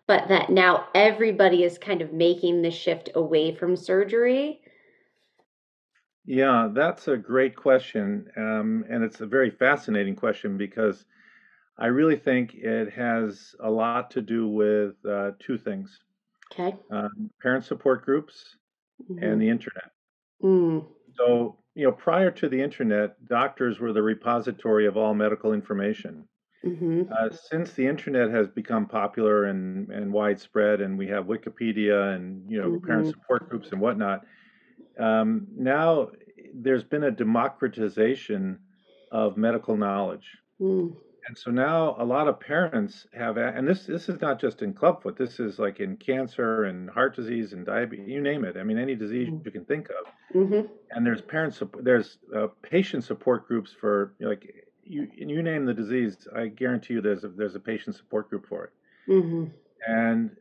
but 0.06 0.28
that 0.28 0.50
now 0.50 0.88
everybody 0.94 1.64
is 1.64 1.78
kind 1.78 2.02
of 2.02 2.12
making 2.12 2.62
the 2.62 2.72
shift 2.72 3.10
away 3.16 3.56
from 3.56 3.78
surgery? 3.78 4.62
Yeah, 6.26 6.70
that's 6.74 7.08
a 7.08 7.16
great 7.16 7.56
question, 7.56 8.30
um, 8.36 8.84
and 8.90 9.02
it's 9.02 9.22
a 9.22 9.26
very 9.26 9.50
fascinating 9.50 10.18
question 10.18 10.58
because 10.58 11.06
I 11.78 11.86
really 11.86 12.18
think 12.18 12.54
it 12.56 12.92
has 12.92 13.56
a 13.62 13.70
lot 13.70 14.12
to 14.12 14.22
do 14.22 14.50
with 14.50 14.96
uh, 15.10 15.32
two 15.40 15.58
things: 15.58 16.02
Okay. 16.52 16.78
um, 16.92 17.32
parent 17.42 17.66
support 17.66 18.04
groups 18.06 18.58
and 19.18 19.42
the 19.42 19.50
internet. 19.50 19.92
Mm. 20.42 20.88
So, 21.16 21.64
you 21.76 21.86
know, 21.86 21.92
prior 21.92 22.32
to 22.32 22.50
the 22.50 22.62
internet, 22.62 23.24
doctors 23.26 23.80
were 23.80 23.94
the 23.94 24.02
repository 24.04 24.86
of 24.86 24.98
all 24.98 25.14
medical 25.14 25.54
information. 25.54 26.28
hmm 26.64 27.08
Uh, 27.12 27.30
since 27.32 27.74
the 27.74 27.88
internet 27.88 28.32
has 28.32 28.48
become 28.50 28.88
popular 28.88 29.46
and, 29.46 29.92
and 29.92 30.14
widespread, 30.14 30.82
and 30.82 30.98
we 30.98 31.08
have 31.08 31.26
Wikipedia 31.28 32.16
and 32.16 32.52
you 32.52 32.60
know 32.62 32.78
parent 32.86 33.08
Mhm. 33.08 33.14
support 33.14 33.50
groups 33.50 33.72
and 33.74 33.82
whatnot, 33.82 34.26
um, 35.00 35.48
now 35.56 36.12
there's 36.56 36.84
been 36.86 37.04
a 37.04 37.12
democratization 37.12 38.60
of 39.12 39.38
medical 39.38 39.78
knowledge. 39.78 40.38
Mm. 40.60 40.98
And 41.28 41.38
so 41.38 41.52
now 41.52 41.96
a 42.00 42.06
lot 42.06 42.28
of 42.30 42.40
parents 42.40 43.06
have, 43.14 43.38
and 43.38 43.68
this 43.68 43.86
this 43.86 44.08
is 44.08 44.22
not 44.22 44.40
just 44.40 44.62
in 44.62 44.74
clubfoot. 44.74 45.18
This 45.18 45.40
is 45.42 45.60
like 45.60 45.80
in 45.82 45.98
cancer 45.98 46.64
and 46.66 46.90
heart 46.90 47.16
disease 47.16 47.52
and 47.54 47.66
diabetes, 47.66 48.08
you 48.08 48.22
name 48.22 48.46
it. 48.46 48.56
I 48.56 48.64
mean, 48.64 48.78
any 48.78 48.96
disease 48.96 49.28
Mm. 49.30 49.44
you 49.46 49.52
can 49.52 49.66
think 49.66 49.90
of. 49.90 50.06
hmm 50.32 50.62
And 50.92 51.06
there's 51.06 51.22
parents, 51.22 51.62
there's 51.82 52.20
uh, 52.36 52.48
patient 52.62 53.04
support 53.04 53.46
groups 53.48 53.74
for 53.74 54.14
like 54.22 54.44
you 54.84 55.08
you 55.14 55.44
name 55.44 55.66
the 55.66 55.74
disease. 55.74 56.28
I 56.34 56.48
guarantee 56.48 56.94
you 56.94 57.02
there's 57.02 57.26
a, 57.26 57.30
there's 57.30 57.56
a 57.56 57.60
patient 57.60 57.96
support 57.98 58.30
group 58.30 58.48
for 58.48 58.66
it. 58.66 58.74
hmm 59.08 59.46
And 59.86 60.32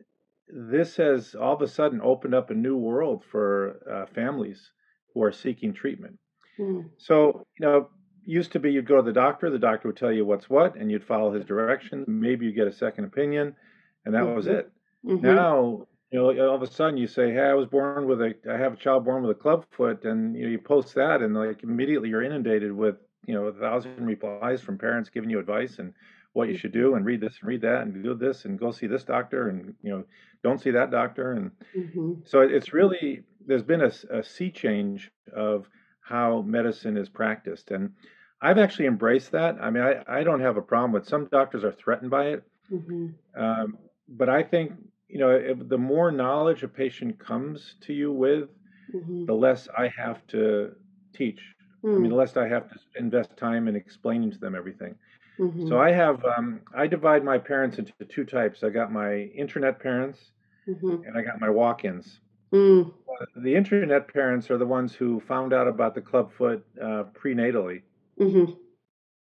this 0.49 0.97
has 0.99 1.35
all 1.35 1.55
of 1.55 1.63
a 1.63 1.67
sudden 1.69 2.01
opened 2.01 2.35
up 2.35 2.51
a 2.51 2.55
new 2.55 2.77
world 2.77 3.25
for 3.33 3.81
uh, 3.93 4.07
families 4.15 4.71
who 5.13 5.23
are 5.25 5.33
seeking 5.33 5.73
treatment. 5.73 6.17
Mm. 6.61 6.91
So, 6.97 7.45
you 7.59 7.67
know, 7.67 7.89
used 8.27 8.53
to 8.53 8.61
be 8.61 8.73
you'd 8.73 8.87
go 8.87 8.97
to 8.97 9.03
the 9.03 9.13
doctor, 9.13 9.51
the 9.51 9.59
doctor 9.59 9.89
would 9.89 9.97
tell 9.97 10.13
you 10.13 10.25
what's 10.25 10.51
what, 10.51 10.77
and 10.77 10.91
you'd 10.91 11.05
follow 11.05 11.33
his 11.33 11.45
directions. 11.45 12.07
Maybe 12.09 12.47
you 12.47 12.53
get 12.53 12.67
a 12.69 12.73
second 12.73 13.05
opinion, 13.05 13.57
and 14.05 14.15
that 14.15 14.25
was 14.35 14.47
Mhm. 14.47 14.55
it. 14.59 14.71
hmm 15.05 15.21
Now, 15.21 15.87
you 16.11 16.19
know, 16.19 16.49
all 16.49 16.55
of 16.57 16.63
a 16.63 16.67
sudden 16.67 16.97
you 16.99 17.07
say, 17.07 17.33
"Hey, 17.33 17.41
I 17.41 17.55
was 17.55 17.67
born 17.67 18.07
with 18.07 18.21
a, 18.21 18.35
I 18.51 18.57
have 18.59 18.75
a 18.75 18.77
child 18.77 19.05
born 19.05 19.23
with 19.23 19.37
a 19.37 19.41
club 19.41 19.67
foot," 19.71 20.05
and 20.05 20.37
you, 20.37 20.45
know, 20.45 20.51
you 20.51 20.59
post 20.59 20.95
that, 20.95 21.23
and 21.23 21.35
like 21.35 21.63
immediately 21.63 22.09
you're 22.11 22.23
inundated 22.23 22.73
with, 22.73 22.97
you 23.27 23.35
know, 23.35 23.47
a 23.47 23.53
thousand 23.53 24.07
replies 24.07 24.61
from 24.63 24.79
parents 24.79 25.11
giving 25.11 25.31
you 25.31 25.39
advice 25.39 25.79
and 25.79 25.95
what 26.35 26.49
you 26.49 26.55
should 26.55 26.73
do, 26.73 26.95
and 26.95 27.07
read 27.07 27.21
this 27.21 27.39
and 27.41 27.49
read 27.49 27.63
that, 27.63 27.83
and 27.83 28.03
do 28.05 28.15
this 28.15 28.45
and 28.45 28.59
go 28.59 28.71
see 28.71 28.87
this 28.87 29.05
doctor, 29.05 29.49
and 29.49 29.75
you 29.83 29.91
know, 29.91 30.05
don't 30.43 30.61
see 30.61 30.71
that 30.73 30.91
doctor, 30.91 31.33
and 31.33 31.51
hmm 31.75 32.25
so 32.25 32.41
it's 32.41 32.73
really 32.73 33.23
there's 33.47 33.63
been 33.63 33.83
a 33.83 34.23
sea 34.23 34.51
change 34.51 35.11
of 35.33 35.69
how 36.01 36.43
medicine 36.43 36.97
is 36.97 37.09
practiced, 37.09 37.71
and 37.71 37.95
I've 38.41 38.59
actually 38.59 38.87
embraced 38.87 39.33
that. 39.33 39.57
I 39.61 39.71
mean, 39.71 39.83
I, 39.83 40.03
I 40.09 40.25
don't 40.25 40.41
have 40.41 40.57
a 40.57 40.63
problem 40.63 40.93
with 40.93 41.07
some 41.07 41.27
doctors 41.27 41.65
are 41.65 41.73
threatened 41.73 42.11
by 42.11 42.27
it, 42.27 42.43
hmm 42.71 43.07
um, 43.37 43.79
but 44.09 44.29
I 44.29 44.43
think 44.43 44.73
you 45.09 45.19
know 45.19 45.31
if 45.31 45.69
the 45.69 45.79
more 45.79 46.11
knowledge 46.11 46.63
a 46.63 46.69
patient 46.69 47.19
comes 47.19 47.77
to 47.83 47.93
you 47.93 48.13
with, 48.13 48.49
hmm 48.93 49.25
the 49.27 49.35
less 49.35 49.69
I 49.77 49.89
have 49.89 50.27
to 50.29 50.75
teach. 51.13 51.55
I 51.97 51.99
mean, 51.99 52.11
the 52.11 52.17
less 52.17 52.37
I 52.37 52.49
have 52.49 52.69
to 52.71 52.79
invest 52.97 53.37
time 53.37 53.69
in 53.69 53.77
explaining 53.77 54.31
to 54.33 54.39
them 54.39 54.55
everything. 54.55 54.97
hmm 55.39 55.69
So 55.69 55.79
I 55.81 55.91
have 55.93 56.25
um, 56.37 56.61
I 56.75 56.87
divide 56.87 57.25
my 57.25 57.39
parents 57.39 57.79
into 57.79 57.95
two 58.05 58.25
types. 58.25 58.63
I 58.65 58.71
got 58.71 58.93
my 58.93 59.15
internet 59.45 59.81
parents 59.81 60.33
hmm 60.67 60.97
and 61.05 61.17
I 61.17 61.23
got 61.23 61.41
my 61.41 61.51
walk-ins. 61.51 62.21
Mm. 62.53 62.93
The 63.37 63.55
internet 63.55 64.09
parents 64.13 64.51
are 64.51 64.59
the 64.59 64.67
ones 64.67 64.95
who 64.95 65.21
found 65.21 65.53
out 65.53 65.69
about 65.69 65.95
the 65.95 66.01
clubfoot 66.01 66.65
uh, 66.81 67.05
prenatally, 67.15 67.83
hmm 68.19 68.45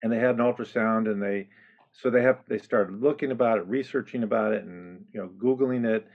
and 0.03 0.13
they 0.13 0.19
had 0.19 0.37
an 0.39 0.39
ultrasound, 0.39 1.11
and 1.11 1.23
they 1.23 1.49
so 1.93 2.11
they 2.11 2.23
have 2.23 2.39
they 2.49 2.59
started 2.59 3.01
looking 3.01 3.31
about 3.31 3.59
it, 3.59 3.67
researching 3.67 4.23
about 4.23 4.53
it, 4.53 4.65
and 4.65 5.05
you 5.13 5.21
know 5.21 5.29
googling 5.43 5.85
it, 5.87 6.07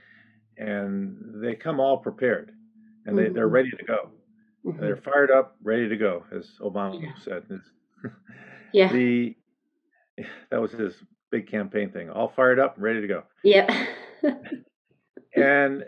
and 0.58 1.16
they 1.42 1.54
come 1.54 1.80
all 1.80 1.98
prepared, 1.98 2.52
and 3.06 3.18
they 3.18 3.28
they're 3.28 3.48
Mhm. 3.48 3.52
ready 3.52 3.70
to 3.70 3.84
go. 3.84 4.10
hmm 4.64 4.80
They're 4.80 4.96
fired 4.96 5.30
up, 5.30 5.56
ready 5.62 5.88
to 5.88 5.96
go, 5.96 6.24
as 6.32 6.58
Obama 6.60 7.00
Yeah. 7.02 7.14
said. 7.16 7.44
Yeah. 8.72 8.92
the 8.92 9.36
that 10.50 10.60
was 10.60 10.72
his 10.72 10.94
big 11.30 11.46
campaign 11.48 11.90
thing. 11.90 12.10
All 12.10 12.28
fired 12.28 12.58
up, 12.58 12.74
ready 12.78 13.00
to 13.00 13.06
go. 13.06 13.24
Yeah. 13.42 13.86
and 15.36 15.84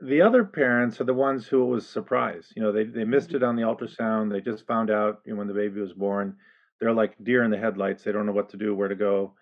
the 0.00 0.22
other 0.22 0.44
parents 0.44 1.00
are 1.00 1.04
the 1.04 1.14
ones 1.14 1.46
who 1.46 1.64
was 1.66 1.88
surprised. 1.88 2.52
You 2.54 2.62
know, 2.62 2.72
they 2.72 2.84
they 2.84 3.04
missed 3.04 3.28
mm-hmm. 3.28 3.36
it 3.36 3.42
on 3.42 3.56
the 3.56 3.62
ultrasound. 3.62 4.30
They 4.30 4.40
just 4.40 4.66
found 4.66 4.90
out 4.90 5.20
you 5.24 5.32
know, 5.32 5.38
when 5.38 5.48
the 5.48 5.54
baby 5.54 5.80
was 5.80 5.92
born. 5.92 6.36
They're 6.80 6.92
like 6.92 7.16
deer 7.22 7.42
in 7.42 7.50
the 7.50 7.58
headlights. 7.58 8.04
They 8.04 8.12
don't 8.12 8.26
know 8.26 8.32
what 8.32 8.50
to 8.50 8.56
do, 8.56 8.74
where 8.74 8.88
to 8.88 8.94
go, 8.94 9.32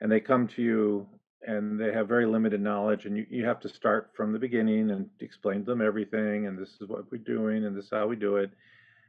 and 0.00 0.10
they 0.10 0.20
come 0.20 0.48
to 0.48 0.62
you 0.62 1.06
and 1.46 1.78
they 1.78 1.92
have 1.92 2.08
very 2.08 2.26
limited 2.26 2.60
knowledge. 2.60 3.06
And 3.06 3.16
you, 3.16 3.26
you 3.30 3.44
have 3.44 3.60
to 3.60 3.68
start 3.68 4.10
from 4.16 4.32
the 4.32 4.38
beginning 4.38 4.90
and 4.90 5.08
explain 5.20 5.60
to 5.60 5.64
them 5.66 5.80
everything. 5.80 6.46
And 6.46 6.58
this 6.58 6.70
is 6.80 6.88
what 6.88 7.10
we're 7.12 7.18
doing, 7.18 7.66
and 7.66 7.76
this 7.76 7.84
is 7.84 7.90
how 7.90 8.06
we 8.06 8.16
do 8.16 8.36
it. 8.36 8.50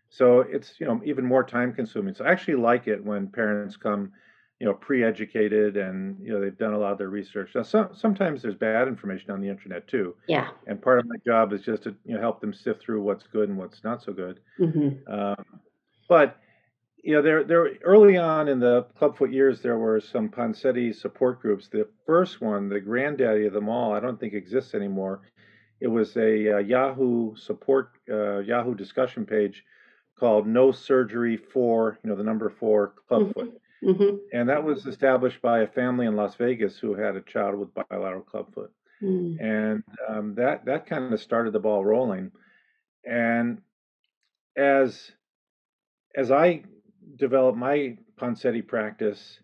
So 0.10 0.42
it's 0.42 0.76
you 0.80 0.86
know 0.86 1.02
even 1.06 1.26
more 1.26 1.44
time 1.44 1.74
consuming. 1.74 2.14
So 2.14 2.26
I 2.26 2.32
actually 2.32 2.56
like 2.56 2.88
it 2.88 3.04
when 3.04 3.28
parents 3.28 3.78
come 3.78 4.12
you 4.60 4.66
know 4.66 4.74
pre-educated 4.74 5.78
and 5.78 6.18
you 6.20 6.34
know 6.34 6.42
they've 6.42 6.58
done 6.58 6.74
a 6.74 6.78
lot 6.78 6.92
of 6.92 6.98
their 6.98 7.10
research. 7.10 7.52
Now 7.54 7.64
some, 7.64 7.90
sometimes 7.94 8.42
there's 8.42 8.56
bad 8.56 8.88
information 8.88 9.32
on 9.32 9.42
the 9.42 9.50
internet 9.50 9.88
too. 9.88 10.16
Yeah. 10.28 10.50
and 10.66 10.82
part 10.82 11.00
of 11.00 11.06
my 11.08 11.18
job 11.26 11.54
is 11.54 11.62
just 11.62 11.84
to 11.84 11.96
you 12.06 12.16
know 12.16 12.22
help 12.22 12.42
them 12.42 12.54
sift 12.54 12.82
through 12.82 13.02
what's 13.02 13.28
good 13.28 13.50
and 13.50 13.58
what's 13.58 13.84
not 13.84 14.02
so 14.02 14.14
good. 14.14 14.40
Hmm 14.58 14.90
um, 15.08 15.46
but 16.10 16.38
you 17.04 17.14
know 17.14 17.22
there 17.22 17.44
there 17.44 17.70
early 17.84 18.18
on 18.18 18.48
in 18.48 18.60
the 18.60 18.88
clubfoot 18.98 19.32
years 19.32 19.62
there 19.62 19.78
were 19.78 20.00
some 20.00 20.30
Ponseti 20.30 20.96
support 20.96 21.42
groups. 21.42 21.68
The 21.68 21.88
first 22.06 22.42
one 22.42 22.70
the 22.70 22.80
granddaddy 22.80 23.46
of 23.46 23.54
them 23.54 23.70
all 23.70 23.94
i 23.94 24.00
don't 24.00 24.20
think 24.20 24.34
exists 24.34 24.74
anymore. 24.74 25.22
It 25.80 25.88
was 25.88 26.18
a 26.18 26.56
uh, 26.56 26.58
yahoo 26.58 27.36
support 27.36 27.92
uh, 28.10 28.40
yahoo 28.40 28.74
discussion 28.74 29.26
page 29.28 29.64
called 30.20 30.48
no 30.48 30.72
surgery 30.72 31.38
for 31.38 32.00
you 32.04 32.10
know 32.10 32.16
the 32.16 32.24
number 32.24 32.50
four 32.50 32.96
clubfoot 33.08 33.62
hmm 33.84 34.16
and 34.34 34.50
that 34.50 34.64
was 34.64 34.86
established 34.86 35.42
by 35.42 35.60
a 35.60 35.68
family 35.68 36.06
in 36.06 36.16
Las 36.16 36.36
Vegas 36.36 36.78
who 36.78 36.96
had 36.96 37.16
a 37.16 37.22
child 37.22 37.56
with 37.56 37.74
bilateral 37.74 38.22
clubfoot, 38.22 38.72
mm. 39.02 39.38
And 39.40 39.84
um, 40.08 40.36
that 40.36 40.66
that 40.66 40.86
kind 40.88 41.14
of 41.14 41.22
started 41.22 41.54
the 41.54 41.60
ball 41.60 41.86
rolling. 41.86 42.32
And 43.06 43.62
as 44.56 45.12
as 46.16 46.32
I 46.32 46.64
developed 47.16 47.58
my 47.58 47.98
Ponseti 48.20 48.66
practice, 48.66 49.40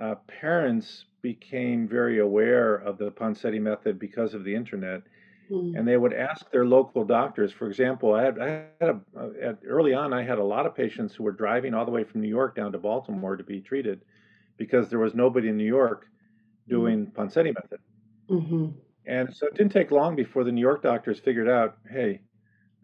uh, 0.00 0.14
parents 0.40 1.04
became 1.22 1.88
very 1.88 2.20
aware 2.20 2.76
of 2.76 2.98
the 2.98 3.10
Ponseti 3.10 3.60
method 3.60 3.98
because 3.98 4.34
of 4.34 4.44
the 4.44 4.54
internet, 4.54 5.02
mm. 5.50 5.76
and 5.76 5.86
they 5.86 5.96
would 5.96 6.12
ask 6.12 6.50
their 6.50 6.66
local 6.66 7.04
doctors. 7.04 7.52
For 7.52 7.68
example, 7.68 8.14
I 8.14 8.22
had, 8.24 8.38
I 8.38 8.48
had 8.80 8.90
a, 8.90 9.00
at, 9.42 9.58
early 9.66 9.94
on, 9.94 10.12
I 10.12 10.22
had 10.22 10.38
a 10.38 10.44
lot 10.44 10.66
of 10.66 10.74
patients 10.74 11.14
who 11.14 11.24
were 11.24 11.32
driving 11.32 11.74
all 11.74 11.84
the 11.84 11.90
way 11.90 12.04
from 12.04 12.20
New 12.20 12.28
York 12.28 12.56
down 12.56 12.72
to 12.72 12.78
Baltimore 12.78 13.36
to 13.36 13.44
be 13.44 13.60
treated 13.60 14.02
because 14.56 14.88
there 14.88 14.98
was 14.98 15.14
nobody 15.14 15.48
in 15.48 15.56
New 15.56 15.64
York 15.64 16.06
mm. 16.06 16.70
doing 16.70 17.06
mm. 17.06 17.12
Ponseti 17.12 17.54
method. 17.54 17.80
Mm-hmm. 18.30 18.66
And 19.06 19.34
so 19.34 19.46
it 19.46 19.54
didn't 19.54 19.72
take 19.72 19.90
long 19.90 20.16
before 20.16 20.44
the 20.44 20.52
New 20.52 20.60
York 20.60 20.82
doctors 20.82 21.18
figured 21.18 21.48
out, 21.48 21.78
hey, 21.90 22.20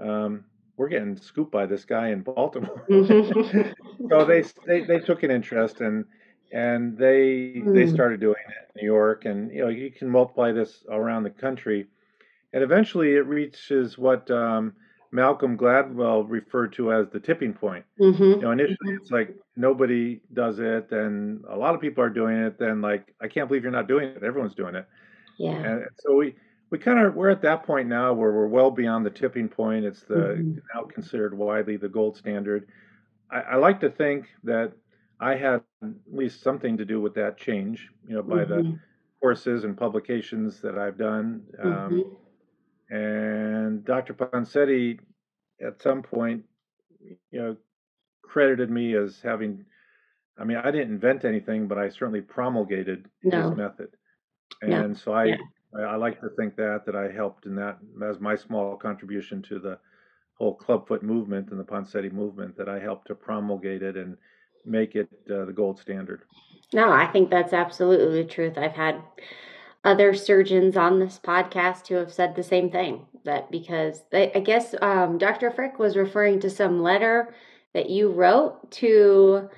um, 0.00 0.44
we're 0.76 0.88
getting 0.88 1.16
scooped 1.16 1.52
by 1.52 1.66
this 1.66 1.84
guy 1.84 2.08
in 2.08 2.22
Baltimore. 2.22 2.86
So 4.10 4.24
they, 4.24 4.42
they 4.66 4.84
they 4.84 4.98
took 4.98 5.22
an 5.22 5.30
interest 5.30 5.80
and 5.80 6.04
and 6.52 6.96
they 6.96 7.54
mm. 7.56 7.74
they 7.74 7.86
started 7.86 8.20
doing 8.20 8.36
it 8.48 8.54
in 8.74 8.82
New 8.82 8.92
York, 8.92 9.24
and 9.24 9.50
you 9.52 9.62
know 9.62 9.68
you 9.68 9.90
can 9.90 10.08
multiply 10.08 10.52
this 10.52 10.84
around 10.90 11.24
the 11.24 11.30
country, 11.30 11.86
and 12.54 12.62
eventually 12.62 13.14
it 13.14 13.26
reaches 13.26 13.98
what 13.98 14.30
um, 14.30 14.72
Malcolm 15.10 15.58
Gladwell 15.58 16.24
referred 16.26 16.72
to 16.74 16.92
as 16.92 17.08
the 17.10 17.18
tipping 17.18 17.52
point. 17.52 17.84
Mm-hmm. 18.00 18.22
You 18.22 18.40
know, 18.40 18.52
initially 18.52 18.76
mm-hmm. 18.86 18.96
it's 19.02 19.10
like 19.10 19.36
nobody 19.56 20.20
does 20.32 20.60
it, 20.60 20.92
and 20.92 21.44
a 21.50 21.56
lot 21.56 21.74
of 21.74 21.80
people 21.80 22.04
are 22.04 22.08
doing 22.08 22.36
it. 22.36 22.56
Then 22.58 22.80
like 22.80 23.12
I 23.20 23.26
can't 23.26 23.48
believe 23.48 23.64
you're 23.64 23.72
not 23.72 23.88
doing 23.88 24.08
it. 24.08 24.22
Everyone's 24.22 24.54
doing 24.54 24.76
it. 24.76 24.86
Yeah. 25.36 25.50
And 25.50 25.84
so 25.98 26.14
we 26.14 26.36
we 26.70 26.78
kind 26.78 27.00
of 27.00 27.16
we're 27.16 27.30
at 27.30 27.42
that 27.42 27.64
point 27.64 27.88
now 27.88 28.12
where 28.12 28.30
we're 28.30 28.46
well 28.46 28.70
beyond 28.70 29.04
the 29.04 29.10
tipping 29.10 29.48
point. 29.48 29.84
It's 29.84 30.02
the 30.02 30.14
mm-hmm. 30.14 30.58
now 30.74 30.84
considered 30.84 31.36
widely 31.36 31.76
the 31.76 31.88
gold 31.88 32.16
standard. 32.16 32.68
I, 33.32 33.40
I, 33.40 33.56
like 33.56 33.80
to 33.80 33.90
think 33.90 34.26
that 34.44 34.72
I 35.18 35.34
had 35.34 35.62
at 35.82 35.90
least 36.12 36.42
something 36.42 36.76
to 36.76 36.84
do 36.84 37.00
with 37.00 37.14
that 37.14 37.36
change, 37.36 37.88
you 38.06 38.14
know, 38.14 38.22
by 38.22 38.44
mm-hmm. 38.44 38.50
the 38.50 38.78
courses 39.20 39.64
and 39.64 39.76
publications 39.76 40.60
that 40.60 40.78
I've 40.78 40.98
done. 40.98 41.42
Um, 41.62 41.70
mm-hmm. 41.70 42.14
And 42.94 43.84
Dr. 43.84 44.14
Ponseti, 44.14 45.00
at 45.60 45.82
some 45.82 46.00
point, 46.00 46.44
you 47.00 47.40
know, 47.40 47.56
credited 48.22 48.70
me 48.70 48.94
as 48.94 49.20
having. 49.20 49.64
I 50.38 50.44
mean, 50.44 50.58
I 50.58 50.70
didn't 50.70 50.92
invent 50.92 51.24
anything, 51.24 51.66
but 51.66 51.76
I 51.76 51.88
certainly 51.88 52.20
promulgated 52.20 53.06
no. 53.24 53.48
his 53.48 53.56
method. 53.56 53.88
And 54.62 54.70
no. 54.70 54.94
so 54.94 55.12
I, 55.12 55.24
yeah. 55.24 55.36
I, 55.76 55.80
I 55.82 55.96
like 55.96 56.20
to 56.20 56.28
think 56.36 56.54
that 56.56 56.82
that 56.86 56.94
I 56.94 57.10
helped 57.10 57.46
in 57.46 57.56
that 57.56 57.78
as 58.08 58.20
my 58.20 58.36
small 58.36 58.76
contribution 58.76 59.42
to 59.48 59.58
the 59.58 59.78
whole 60.38 60.54
clubfoot 60.54 61.02
movement 61.02 61.50
and 61.50 61.58
the 61.58 61.64
Ponseti 61.64 62.12
movement 62.12 62.56
that 62.56 62.68
I 62.68 62.78
helped 62.78 63.08
to 63.08 63.16
promulgate 63.16 63.82
it 63.82 63.96
and 63.96 64.16
make 64.64 64.94
it 64.94 65.08
uh, 65.28 65.46
the 65.46 65.52
gold 65.52 65.80
standard. 65.80 66.22
No, 66.72 66.92
I 66.92 67.08
think 67.08 67.28
that's 67.28 67.52
absolutely 67.52 68.22
the 68.22 68.28
truth. 68.28 68.56
I've 68.56 68.72
had 68.72 69.00
other 69.84 70.14
surgeons 70.14 70.76
on 70.76 70.98
this 70.98 71.20
podcast 71.22 71.86
who 71.86 71.96
have 71.96 72.12
said 72.12 72.34
the 72.34 72.42
same 72.42 72.70
thing 72.70 73.06
that 73.24 73.50
because 73.50 74.02
they, 74.10 74.32
I 74.32 74.40
guess 74.40 74.74
um, 74.80 75.18
Dr. 75.18 75.50
Frick 75.50 75.78
was 75.78 75.96
referring 75.96 76.40
to 76.40 76.50
some 76.50 76.82
letter 76.82 77.34
that 77.74 77.90
you 77.90 78.10
wrote 78.10 78.70
to 78.72 79.48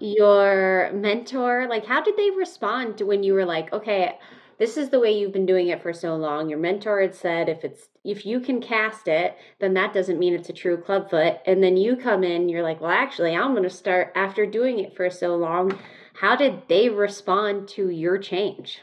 your 0.00 0.90
mentor. 0.94 1.66
Like, 1.68 1.86
how 1.86 2.02
did 2.02 2.16
they 2.16 2.30
respond 2.30 2.98
to 2.98 3.04
when 3.04 3.22
you 3.22 3.34
were 3.34 3.44
like, 3.44 3.72
okay, 3.72 4.16
this 4.58 4.76
is 4.76 4.88
the 4.88 5.00
way 5.00 5.18
you've 5.18 5.32
been 5.32 5.46
doing 5.46 5.68
it 5.68 5.82
for 5.82 5.92
so 5.92 6.14
long. 6.14 6.48
Your 6.48 6.58
mentor 6.58 7.00
had 7.00 7.14
said 7.14 7.48
if 7.48 7.64
it's 7.64 7.88
if 8.04 8.24
you 8.24 8.38
can 8.38 8.60
cast 8.60 9.08
it, 9.08 9.36
then 9.58 9.74
that 9.74 9.92
doesn't 9.94 10.18
mean 10.18 10.34
it's 10.34 10.48
a 10.48 10.52
true 10.52 10.76
clubfoot. 10.76 11.38
And 11.46 11.62
then 11.62 11.76
you 11.76 11.96
come 11.96 12.22
in, 12.22 12.48
you're 12.48 12.62
like, 12.62 12.80
well, 12.80 12.90
actually, 12.90 13.34
I'm 13.34 13.52
going 13.52 13.62
to 13.64 13.70
start 13.70 14.12
after 14.14 14.46
doing 14.46 14.78
it 14.78 14.94
for 14.94 15.10
so 15.10 15.34
long. 15.36 15.78
How 16.14 16.36
did 16.36 16.62
they 16.68 16.88
respond 16.88 17.68
to 17.70 17.88
your 17.88 18.18
change? 18.18 18.80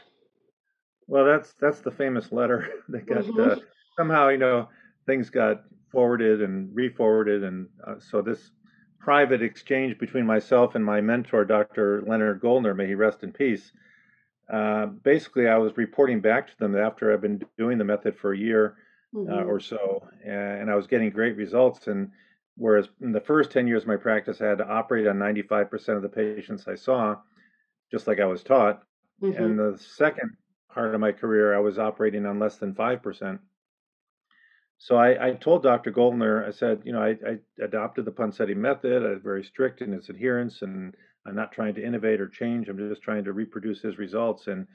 Well, 1.06 1.24
that's 1.24 1.54
that's 1.60 1.80
the 1.80 1.90
famous 1.90 2.32
letter 2.32 2.68
that 2.88 3.06
got 3.06 3.24
mm-hmm. 3.24 3.50
uh, 3.50 3.56
somehow 3.96 4.28
you 4.28 4.38
know 4.38 4.68
things 5.06 5.30
got 5.30 5.64
forwarded 5.90 6.42
and 6.42 6.74
re-forwarded, 6.74 7.44
and 7.44 7.68
uh, 7.86 7.96
so 7.98 8.22
this 8.22 8.50
private 8.98 9.42
exchange 9.42 9.98
between 9.98 10.24
myself 10.24 10.74
and 10.74 10.84
my 10.84 11.00
mentor, 11.00 11.44
Dr. 11.44 12.02
Leonard 12.06 12.40
Goldner, 12.40 12.72
may 12.72 12.86
he 12.86 12.94
rest 12.94 13.24
in 13.24 13.32
peace 13.32 13.72
uh, 14.52 14.86
basically, 14.86 15.48
I 15.48 15.56
was 15.56 15.76
reporting 15.76 16.20
back 16.20 16.48
to 16.48 16.58
them 16.58 16.76
after 16.76 17.12
I've 17.12 17.22
been 17.22 17.42
doing 17.56 17.78
the 17.78 17.84
method 17.84 18.16
for 18.16 18.32
a 18.32 18.38
year 18.38 18.76
uh, 19.14 19.18
mm-hmm. 19.18 19.48
or 19.48 19.58
so, 19.60 20.06
and 20.24 20.70
I 20.70 20.74
was 20.74 20.86
getting 20.86 21.10
great 21.10 21.36
results. 21.36 21.86
And 21.86 22.10
whereas 22.56 22.88
in 23.00 23.12
the 23.12 23.20
first 23.20 23.50
10 23.50 23.66
years 23.66 23.82
of 23.82 23.88
my 23.88 23.96
practice, 23.96 24.40
I 24.40 24.46
had 24.46 24.58
to 24.58 24.68
operate 24.68 25.06
on 25.06 25.16
95% 25.16 25.96
of 25.96 26.02
the 26.02 26.08
patients 26.08 26.68
I 26.68 26.74
saw, 26.74 27.16
just 27.90 28.06
like 28.06 28.20
I 28.20 28.26
was 28.26 28.42
taught. 28.42 28.82
Mm-hmm. 29.22 29.42
And 29.42 29.58
the 29.58 29.78
second 29.78 30.36
part 30.72 30.94
of 30.94 31.00
my 31.00 31.12
career, 31.12 31.54
I 31.54 31.60
was 31.60 31.78
operating 31.78 32.26
on 32.26 32.38
less 32.38 32.56
than 32.56 32.74
5%. 32.74 33.38
So 34.78 34.96
I, 34.96 35.28
I 35.28 35.32
told 35.34 35.62
Dr. 35.62 35.92
Goldner, 35.92 36.44
I 36.44 36.50
said, 36.50 36.82
you 36.84 36.92
know, 36.92 37.02
I, 37.02 37.10
I 37.10 37.38
adopted 37.62 38.04
the 38.04 38.10
Ponseti 38.10 38.56
method. 38.56 39.04
I 39.04 39.10
was 39.10 39.22
very 39.22 39.44
strict 39.44 39.80
in 39.80 39.92
its 39.92 40.08
adherence 40.08 40.62
and 40.62 40.94
I'm 41.24 41.36
not 41.36 41.52
trying 41.52 41.74
to 41.74 41.84
innovate 41.84 42.20
or 42.20 42.28
change. 42.28 42.68
I'm 42.68 42.78
just 42.78 43.02
trying 43.02 43.24
to 43.24 43.32
reproduce 43.32 43.80
his 43.80 43.98
results. 43.98 44.48
And 44.48 44.66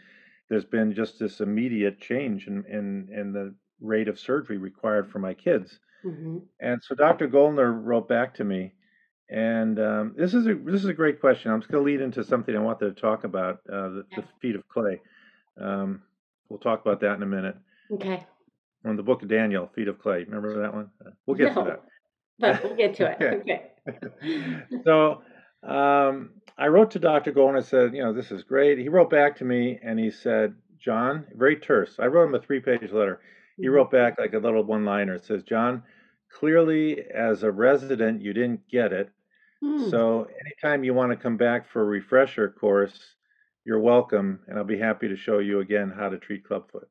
there's 0.49 0.65
been 0.65 0.93
just 0.93 1.19
this 1.19 1.41
immediate 1.41 1.99
change 1.99 2.47
in 2.47 2.63
in, 2.65 3.09
in 3.13 3.33
the 3.33 3.53
rate 3.81 4.07
of 4.07 4.19
surgery 4.19 4.57
required 4.57 5.09
for 5.09 5.19
my 5.19 5.33
kids. 5.33 5.79
Mm-hmm. 6.05 6.37
And 6.59 6.81
so 6.83 6.95
Dr. 6.95 7.27
Goldner 7.27 7.71
wrote 7.71 8.07
back 8.07 8.35
to 8.35 8.43
me, 8.43 8.73
and 9.29 9.79
um, 9.79 10.15
this 10.17 10.33
is 10.33 10.47
a 10.47 10.55
this 10.55 10.83
is 10.83 10.89
a 10.89 10.93
great 10.93 11.19
question. 11.19 11.51
I'm 11.51 11.59
just 11.59 11.71
going 11.71 11.83
to 11.83 11.91
lead 11.91 12.01
into 12.01 12.23
something 12.23 12.55
I 12.55 12.59
wanted 12.59 12.95
to 12.95 13.01
talk 13.01 13.23
about 13.23 13.59
uh, 13.71 13.89
the, 13.89 14.05
the, 14.15 14.23
feet 14.41 14.55
of 14.55 14.67
clay. 14.69 15.01
Um, 15.59 16.01
we'll 16.49 16.59
talk 16.59 16.81
about 16.81 17.01
that 17.01 17.15
in 17.15 17.23
a 17.23 17.27
minute. 17.27 17.55
Okay. 17.91 18.25
On 18.85 18.95
the 18.95 19.03
book 19.03 19.23
of 19.23 19.29
Daniel, 19.29 19.69
feet 19.75 19.87
of 19.87 19.99
clay. 19.99 20.23
Remember 20.23 20.61
that 20.61 20.73
one? 20.73 20.89
Uh, 21.05 21.11
we'll 21.25 21.37
get 21.37 21.55
no, 21.55 21.63
to 21.63 21.69
that. 21.69 21.83
But 22.39 22.63
we'll 22.63 22.75
get 22.75 22.93
to 22.95 23.17
it. 23.19 23.71
okay. 23.89 24.81
so 24.83 25.23
um, 25.63 26.29
I 26.55 26.67
wrote 26.67 26.91
to 26.91 26.99
Dr. 26.99 27.31
Go 27.31 27.49
and 27.49 27.57
I 27.57 27.61
said, 27.61 27.95
you 27.95 28.03
know, 28.03 28.13
this 28.13 28.31
is 28.31 28.43
great. 28.43 28.77
He 28.77 28.89
wrote 28.89 29.09
back 29.09 29.37
to 29.37 29.45
me 29.45 29.79
and 29.81 29.99
he 29.99 30.11
said, 30.11 30.53
John, 30.79 31.25
very 31.35 31.55
terse. 31.55 31.95
I 31.99 32.05
wrote 32.05 32.27
him 32.27 32.35
a 32.35 32.39
three 32.39 32.59
page 32.59 32.91
letter. 32.91 33.21
He 33.55 33.63
mm-hmm. 33.63 33.73
wrote 33.73 33.91
back 33.91 34.19
like 34.19 34.33
a 34.33 34.37
little 34.37 34.63
one 34.63 34.85
liner. 34.85 35.15
It 35.15 35.25
says, 35.25 35.41
John, 35.43 35.81
clearly 36.31 37.03
as 37.13 37.43
a 37.43 37.51
resident, 37.51 38.21
you 38.21 38.33
didn't 38.33 38.67
get 38.69 38.93
it. 38.93 39.09
Mm. 39.63 39.89
So 39.89 40.27
anytime 40.39 40.83
you 40.83 40.93
want 40.93 41.11
to 41.11 41.17
come 41.17 41.37
back 41.37 41.67
for 41.67 41.81
a 41.81 41.85
refresher 41.85 42.49
course, 42.49 43.15
you're 43.67 43.79
welcome, 43.79 44.39
and 44.47 44.57
I'll 44.57 44.65
be 44.65 44.79
happy 44.79 45.07
to 45.09 45.15
show 45.15 45.37
you 45.37 45.59
again 45.59 45.93
how 45.95 46.09
to 46.09 46.17
treat 46.17 46.43
clubfoot. 46.43 46.89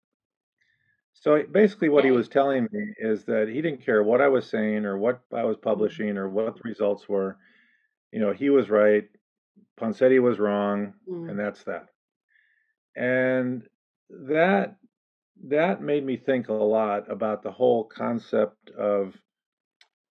So 1.15 1.43
basically, 1.51 1.89
what 1.89 2.05
he 2.05 2.13
was 2.13 2.29
telling 2.29 2.69
me 2.71 2.93
is 2.99 3.25
that 3.25 3.49
he 3.49 3.61
didn't 3.63 3.85
care 3.85 4.03
what 4.05 4.21
I 4.21 4.29
was 4.29 4.49
saying 4.49 4.85
or 4.85 4.97
what 4.99 5.23
I 5.35 5.43
was 5.45 5.57
mm-hmm. 5.57 5.69
publishing 5.69 6.17
or 6.17 6.29
what 6.29 6.55
the 6.55 6.61
results 6.63 7.09
were 7.09 7.39
you 8.13 8.21
know, 8.21 8.33
he 8.33 8.51
was 8.51 8.71
right, 8.71 9.05
Ponseti 9.79 10.23
was 10.23 10.39
wrong, 10.39 10.95
mm. 11.07 11.29
and 11.29 11.39
that's 11.39 11.65
that. 11.65 11.89
And 12.97 13.63
that 14.09 14.77
that 15.49 15.83
made 15.83 16.03
me 16.03 16.17
think 16.17 16.49
a 16.49 16.55
lot 16.55 17.11
about 17.11 17.43
the 17.43 17.51
whole 17.51 17.85
concept 17.85 18.71
of 18.71 19.13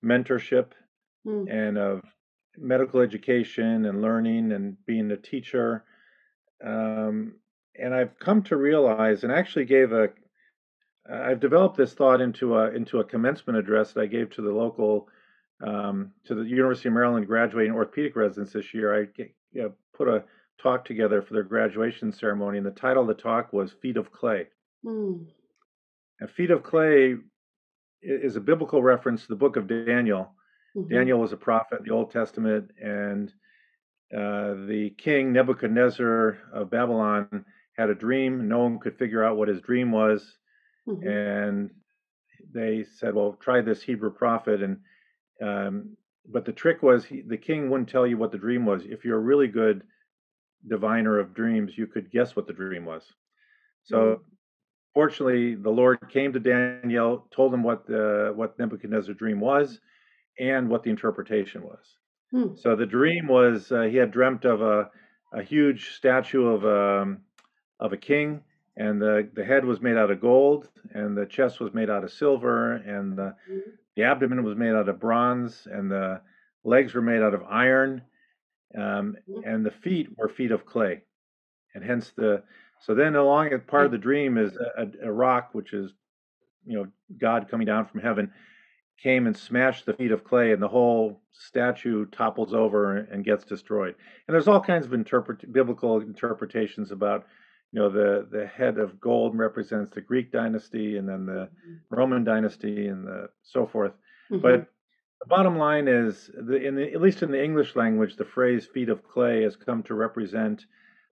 mentorship 0.06 0.74
mm. 1.26 1.52
and 1.52 1.80
of 1.80 2.04
medical 2.60 3.00
education 3.00 3.86
and 3.86 4.04
learning 4.04 4.52
and 4.52 4.78
being 4.86 5.10
a 5.10 5.18
teacher. 5.18 5.84
Um, 6.66 7.36
and 7.78 7.94
I've 7.94 8.18
come 8.20 8.42
to 8.44 8.56
realize, 8.56 9.24
and 9.24 9.32
actually 9.32 9.66
gave 9.66 9.92
a, 9.92 10.10
I've 11.12 11.40
developed 11.40 11.78
this 11.78 11.94
thought 11.94 12.22
into 12.22 12.56
a 12.56 12.72
into 12.72 13.00
a 13.00 13.04
commencement 13.04 13.60
address 13.60 13.94
that 13.94 14.02
I 14.02 14.06
gave 14.08 14.32
to 14.32 14.42
the 14.42 14.52
local 14.52 15.08
um, 15.66 16.12
to 16.26 16.36
the 16.36 16.44
University 16.44 16.90
of 16.90 16.94
Maryland 16.94 17.28
graduating 17.28 17.74
orthopedic 17.74 18.16
residents 18.16 18.54
this 18.54 18.74
year, 18.74 18.96
I 18.96 19.08
you 19.52 19.62
know, 19.62 19.74
put 19.96 20.08
a 20.08 20.24
talk 20.62 20.86
together 20.86 21.22
for 21.22 21.34
their 21.34 21.44
graduation 21.44 22.12
ceremony, 22.12 22.58
and 22.58 22.66
the 22.66 22.72
title 22.72 23.04
of 23.04 23.08
the 23.08 23.22
talk 23.22 23.54
was 23.54 23.74
"Feet 23.82 23.98
of 23.98 24.12
Clay." 24.12 24.48
Mm. 24.86 25.28
And 26.20 26.30
"Feet 26.32 26.52
of 26.52 26.64
Clay" 26.64 27.16
is 28.02 28.36
a 28.36 28.42
biblical 28.42 28.82
reference 28.82 29.24
to 29.24 29.28
the 29.28 29.36
book 29.36 29.58
of 29.58 29.68
Daniel. 29.68 30.34
Mm-hmm. 30.76 30.94
Daniel 30.94 31.20
was 31.20 31.34
a 31.34 31.38
prophet 31.38 31.80
in 31.80 31.86
the 31.86 31.94
Old 31.94 32.12
Testament, 32.12 32.72
and 32.82 33.32
the 34.12 34.94
king 34.98 35.34
Nebuchadnezzar 35.34 36.38
of 36.54 36.70
Babylon 36.70 37.46
had 37.78 37.90
a 37.90 37.96
dream. 37.96 38.48
No 38.48 38.60
one 38.60 38.80
could 38.80 38.98
figure 38.98 39.24
out 39.24 39.38
what 39.38 39.48
his 39.48 39.62
dream 39.62 39.92
was, 39.92 40.38
mm-hmm. 40.88 41.08
and 41.08 41.70
they 42.54 42.84
said, 42.84 43.16
"Well, 43.16 43.38
try 43.40 43.62
this 43.62 43.82
Hebrew 43.82 44.12
prophet." 44.12 44.62
and 44.62 44.78
um, 45.42 45.98
but 46.28 46.46
the 46.46 46.52
trick 46.52 46.82
was 46.82 47.06
he, 47.06 47.22
the 47.22 47.38
king 47.38 47.70
wouldn't 47.70 47.90
tell 47.90 48.08
you 48.08 48.18
what 48.18 48.32
the 48.32 48.38
dream 48.38 48.66
was. 48.66 48.84
If 48.86 49.06
you're 49.06 49.18
a 49.18 49.22
really 49.22 49.48
good 49.48 49.84
diviner 50.68 51.20
of 51.20 51.34
dreams, 51.34 51.78
you 51.78 51.88
could 51.88 52.12
guess 52.12 52.36
what 52.36 52.48
the 52.48 52.54
dream 52.54 52.86
was. 52.86 53.04
So, 53.84 53.98
mm-hmm. 53.98 54.24
fortunately, 54.94 55.56
the 55.56 55.70
Lord 55.70 56.00
came 56.10 56.34
to 56.34 56.40
Daniel, 56.40 57.28
told 57.32 57.54
him 57.54 57.64
what 57.64 57.86
the 57.86 58.34
what 58.36 58.58
Nebuchadnezzar's 58.58 59.18
dream 59.18 59.40
was, 59.40 59.80
and 60.40 60.70
what 60.70 60.84
the 60.84 60.90
interpretation 60.90 61.64
was. 61.64 61.98
Mm. 62.36 62.60
So 62.60 62.76
the 62.76 62.86
dream 62.86 63.28
was 63.28 63.72
uh, 63.72 63.84
he 63.84 63.98
had 63.98 64.12
dreamt 64.12 64.46
of 64.46 64.62
a 64.62 64.90
a 65.34 65.42
huge 65.42 65.92
statue 65.92 66.48
of 66.48 66.64
a 66.66 67.02
um, 67.04 67.22
of 67.80 67.94
a 67.94 67.98
king, 67.98 68.44
and 68.78 69.02
the 69.02 69.30
the 69.34 69.46
head 69.46 69.66
was 69.66 69.82
made 69.82 69.98
out 69.98 70.12
of 70.12 70.22
gold, 70.22 70.70
and 70.94 71.16
the 71.18 71.26
chest 71.26 71.60
was 71.60 71.74
made 71.74 71.90
out 71.90 72.04
of 72.04 72.12
silver, 72.12 72.74
and 72.74 73.18
the 73.18 73.36
Mm-hmm. 73.50 73.70
the 73.96 74.04
abdomen 74.04 74.44
was 74.44 74.58
made 74.58 74.74
out 74.76 74.90
of 74.90 75.00
bronze, 75.00 75.68
and 75.72 75.90
the 75.90 76.22
legs 76.66 76.94
were 76.94 77.02
made 77.02 77.22
out 77.22 77.34
of 77.34 77.44
iron, 77.44 78.02
um, 78.78 79.16
Mhm. 79.30 79.42
and 79.46 79.66
the 79.66 79.72
feet 79.72 80.10
were 80.18 80.28
feet 80.28 80.52
of 80.52 80.66
clay, 80.66 81.04
and 81.74 81.84
hence 81.84 82.12
the. 82.12 82.44
So 82.82 82.94
then, 82.94 83.16
along 83.16 83.54
as 83.54 83.62
part 83.64 83.86
of 83.86 83.92
the 83.92 83.98
dream 83.98 84.38
is 84.38 84.58
a, 84.58 84.92
a 85.04 85.12
rock, 85.12 85.50
which 85.54 85.74
is, 85.74 85.94
you 86.66 86.78
know, 86.78 86.88
God 87.18 87.48
coming 87.50 87.66
down 87.66 87.86
from 87.86 88.02
heaven, 88.02 88.34
came 88.98 89.28
and 89.28 89.36
smashed 89.38 89.86
the 89.86 89.94
feet 89.94 90.12
of 90.12 90.24
clay, 90.24 90.52
and 90.52 90.62
the 90.62 90.68
whole 90.68 91.22
statue 91.32 92.06
topples 92.08 92.54
over 92.54 92.98
and 92.98 93.24
gets 93.26 93.46
destroyed. 93.46 93.96
And 94.28 94.34
there's 94.34 94.48
all 94.48 94.62
kinds 94.62 94.86
of 94.86 94.94
interpret 94.94 95.52
biblical 95.52 96.00
interpretations 96.02 96.92
about, 96.92 97.26
you 97.72 97.80
know, 97.80 97.90
the 97.90 98.28
the 98.32 98.46
head 98.48 98.78
of 98.78 99.00
gold 99.00 99.38
represents 99.38 99.92
the 99.92 100.02
Greek 100.02 100.32
dynasty, 100.32 100.98
and 100.98 101.08
then 101.10 101.26
the 101.26 101.50
Roman 101.90 102.24
dynasty, 102.24 102.88
and 102.88 103.06
the 103.08 103.30
so 103.44 103.66
forth. 103.66 103.94
Mhm. 104.32 104.42
But 104.42 104.68
the 105.22 105.28
bottom 105.28 105.58
line 105.58 105.88
is, 105.88 106.30
the, 106.34 106.56
in 106.58 106.76
the, 106.76 106.94
at 106.94 107.02
least 107.02 107.24
in 107.24 107.32
the 107.32 107.44
English 107.44 107.76
language, 107.76 108.16
the 108.18 108.26
phrase 108.26 108.66
"feet 108.68 108.90
of 108.90 109.04
clay" 109.04 109.44
has 109.44 109.56
come 109.56 109.84
to 109.84 109.96
represent 109.96 110.66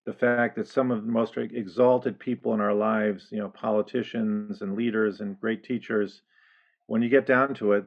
the 0.06 0.14
fact 0.14 0.56
that 0.56 0.68
some 0.68 0.92
of 0.92 1.06
the 1.06 1.12
most 1.12 1.38
exalted 1.38 2.20
people 2.20 2.54
in 2.54 2.62
our 2.62 2.74
lives, 2.74 3.30
you 3.32 3.40
know, 3.40 3.50
politicians 3.50 4.62
and 4.62 4.76
leaders 4.76 5.22
and 5.22 5.40
great 5.40 5.64
teachers, 5.64 6.22
when 6.88 7.02
you 7.02 7.10
get 7.10 7.26
down 7.26 7.54
to 7.56 7.74
it, 7.74 7.86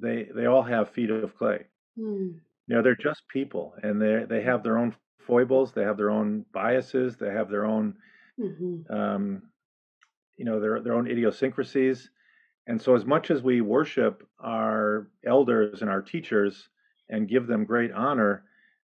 they 0.00 0.24
they 0.24 0.46
all 0.46 0.62
have 0.62 0.90
feet 0.90 1.10
of 1.10 1.36
clay. 1.36 1.66
Mm. 1.96 2.40
You 2.68 2.76
know, 2.76 2.82
they're 2.82 2.96
just 2.96 3.28
people, 3.28 3.74
and 3.82 4.00
they 4.00 4.24
they 4.24 4.42
have 4.42 4.62
their 4.62 4.78
own 4.78 4.94
foibles, 5.20 5.72
they 5.72 5.82
have 5.82 5.96
their 5.96 6.10
own 6.10 6.44
biases, 6.52 7.16
they 7.16 7.30
have 7.30 7.48
their 7.50 7.64
own 7.64 7.98
Mhm. 8.38 8.86
um, 8.90 9.50
you 10.36 10.44
know 10.44 10.60
their 10.60 10.80
their 10.80 10.94
own 10.94 11.08
idiosyncrasies 11.10 12.10
and 12.66 12.80
so 12.80 12.94
as 12.96 13.04
much 13.06 13.30
as 13.30 13.42
we 13.42 13.60
worship 13.62 14.28
our 14.40 15.10
elders 15.26 15.82
and 15.82 15.90
our 15.90 16.02
teachers 16.02 16.70
and 17.10 17.28
give 17.28 17.46
them 17.46 17.64
great 17.64 17.92
honor 17.92 18.46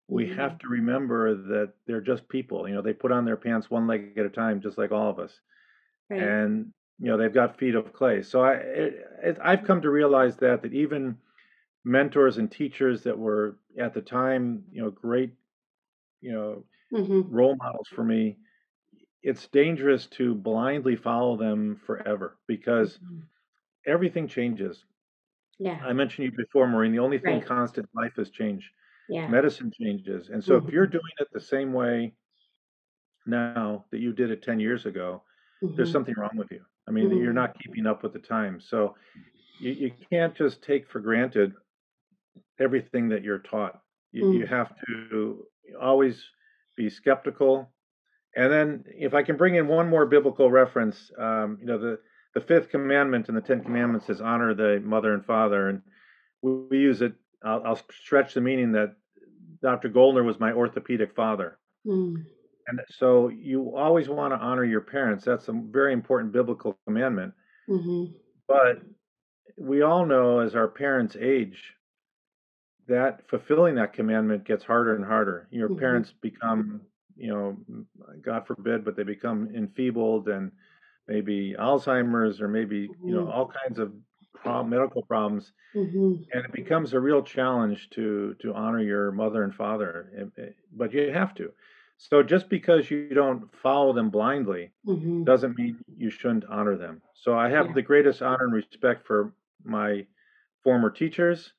we 0.09 0.27
Mhm. 0.27 0.29
have 0.29 0.59
to 0.59 0.69
remember 0.69 1.35
that 1.35 1.75
they're 1.87 2.01
just 2.03 2.29
people 2.29 2.69
you 2.69 2.75
know 2.75 2.83
they 2.83 2.95
put 2.95 3.13
on 3.13 3.25
their 3.25 3.37
pants 3.37 3.71
one 3.71 3.87
leg 3.87 4.19
at 4.19 4.27
a 4.27 4.31
time 4.31 4.61
just 4.61 4.79
like 4.79 4.93
all 4.93 5.11
of 5.11 5.19
us 5.19 5.41
Right. 6.11 6.39
and 6.39 6.73
you 6.99 7.07
know 7.07 7.17
they've 7.17 7.35
got 7.35 7.59
feet 7.59 7.75
of 7.75 7.93
clay 7.93 8.23
so 8.23 8.43
i 8.43 8.55
it, 8.55 9.07
it, 9.23 9.39
i've 9.43 9.65
come 9.65 9.81
to 9.83 9.91
realize 9.91 10.37
that 10.37 10.63
that 10.63 10.73
even 10.75 11.17
mentors 11.85 12.39
and 12.39 12.51
teachers 12.51 13.03
that 13.05 13.19
were 13.19 13.59
at 13.79 13.95
the 13.95 14.03
time 14.03 14.65
you 14.71 14.83
know 14.83 14.91
great 14.91 15.35
you 16.21 16.33
know 16.33 16.65
Mhm. 16.91 17.29
role 17.29 17.57
models 17.57 17.89
for 17.95 18.05
me 18.05 18.39
it's 19.23 19.49
dangerous 19.49 20.07
to 20.07 20.35
blindly 20.35 20.97
follow 20.97 21.37
them 21.37 21.77
forever 21.77 22.39
because 22.47 23.01
Mhm. 23.01 23.29
everything 23.87 24.29
changes. 24.29 24.85
Yeah. 25.59 25.83
I 25.85 25.93
mentioned 25.93 26.27
you 26.27 26.33
before, 26.33 26.67
Maureen. 26.69 26.93
The 26.93 26.99
only 27.01 27.19
thing 27.19 27.41
Right. 27.41 27.41
constant 27.41 27.89
in 27.95 28.01
life 28.03 28.19
is 28.19 28.31
change. 28.31 28.73
Yeah. 29.09 29.33
Medicine 29.33 29.71
changes. 29.73 30.29
And 30.31 30.43
so 30.43 30.57
if 30.57 30.65
Mhm. 30.65 30.73
you're 30.73 30.87
doing 30.87 31.03
it 31.21 31.29
the 31.33 31.41
same 31.41 31.73
way 31.73 32.15
now 33.27 33.85
that 33.91 33.99
you 33.99 34.13
did 34.13 34.31
it 34.31 34.43
10 34.43 34.59
years 34.61 34.87
ago, 34.87 35.23
there's 35.77 35.91
Mhm. 35.91 35.91
something 35.91 36.15
wrong 36.17 36.37
with 36.37 36.51
you. 36.51 36.65
I 36.89 36.91
mean, 36.91 37.11
you're 37.19 37.33
Mhm. 37.33 37.35
not 37.35 37.59
keeping 37.59 37.87
up 37.87 38.03
with 38.03 38.15
the 38.15 38.19
times. 38.19 38.67
So 38.69 38.97
you, 39.61 39.73
you 39.73 39.93
can't 40.11 40.35
just 40.35 40.63
take 40.63 40.89
for 40.89 41.01
granted 41.01 41.53
everything 42.59 43.09
that 43.11 43.23
you're 43.23 43.39
taught. 43.41 43.81
You, 44.13 44.33
you 44.33 44.45
Mm. 44.45 44.49
have 44.49 44.75
to 44.87 45.47
always 45.81 46.25
be 46.77 46.89
skeptical. 46.89 47.71
And 48.37 48.51
then, 48.53 48.85
if 48.87 49.15
I 49.15 49.23
can 49.23 49.37
bring 49.37 49.57
in 49.57 49.69
one 49.69 49.89
more 49.89 50.07
biblical 50.07 50.51
reference, 50.51 51.11
um, 51.19 51.59
you 51.61 51.67
know, 51.67 51.79
the, 51.79 52.01
the 52.35 52.41
fifth 52.41 52.71
commandment 52.71 53.29
in 53.29 53.35
the 53.35 53.41
Ten 53.41 53.63
Commandments 53.63 54.07
says, 54.07 54.21
honor 54.21 54.55
the 54.55 54.81
mother 54.81 55.13
and 55.13 55.25
father. 55.25 55.69
And 55.69 55.83
we, 56.43 56.53
we 56.71 56.79
use 56.79 57.03
it, 57.03 57.15
I'll, 57.43 57.63
I'll 57.65 57.81
stretch 57.91 58.35
the 58.35 58.41
meaning 58.41 58.73
that 58.73 58.97
Dr. 59.61 59.89
Goldner 59.89 60.23
was 60.23 60.39
my 60.41 60.53
orthopedic 60.53 61.15
father. 61.15 61.59
Mm. 61.87 62.25
And 62.69 62.81
so 62.91 63.29
you 63.29 63.77
always 63.77 64.09
want 64.11 64.33
to 64.35 64.39
honor 64.39 64.65
your 64.65 64.83
parents. 64.83 65.25
That's 65.25 65.49
a 65.49 65.53
very 65.53 65.93
important 65.95 66.33
biblical 66.33 66.79
commandment. 66.87 67.35
Mhm. 67.69 68.19
But 68.49 68.83
we 69.59 69.83
all 69.83 70.07
know 70.07 70.41
as 70.41 70.57
our 70.57 70.69
parents 70.69 71.17
age, 71.17 71.75
that 72.87 73.29
fulfilling 73.29 73.75
that 73.77 73.93
commandment 73.93 74.45
gets 74.45 74.65
harder 74.65 74.97
and 74.97 75.05
harder. 75.05 75.49
Your 75.51 75.69
Mhm. 75.69 75.79
parents 75.79 76.13
become, 76.13 76.87
you 77.17 77.29
know, 77.29 77.59
God 78.23 78.47
forbid, 78.47 78.85
but 78.85 78.97
they 78.97 79.03
become 79.05 79.55
enfeebled 79.55 80.29
and 80.29 80.53
maybe 81.07 81.55
Alzheimer's 81.59 82.41
or 82.41 82.49
maybe, 82.49 82.97
you 83.05 83.15
know, 83.15 83.27
Mhm. 83.27 83.29
all 83.29 83.49
kinds 83.65 83.79
of 83.79 83.95
prob- 84.35 84.69
medical 84.69 85.03
problems. 85.05 85.53
Mhm. 85.75 86.29
And 86.33 86.45
it 86.45 86.53
becomes 86.53 86.95
a 86.95 87.01
real 87.01 87.23
challenge 87.23 87.91
to 87.91 88.35
to 88.41 88.55
honor 88.55 88.81
your 88.83 89.13
mother 89.13 89.43
and 89.45 89.55
father. 89.55 90.31
Eh, 90.39 90.51
But 90.73 90.93
you 90.95 91.13
have 91.13 91.35
to. 91.37 91.55
So 91.99 92.23
just 92.23 92.49
because 92.49 92.91
you 92.91 93.11
don't 93.11 93.55
follow 93.55 93.93
them 93.93 94.11
blindly 94.11 94.73
Mhm. 94.85 95.25
doesn't 95.27 95.59
mean 95.59 95.83
you 95.97 96.11
shouldn't 96.11 96.47
honor 96.47 96.77
them. 96.77 97.03
So 97.15 97.37
I 97.39 97.51
have 97.51 97.67
Yeah. 97.67 97.75
the 97.75 97.83
greatest 97.83 98.23
honor 98.23 98.45
and 98.45 98.55
respect 98.55 99.07
for 99.07 99.35
my 99.65 100.07
former 100.65 100.91
teachers 100.91 101.55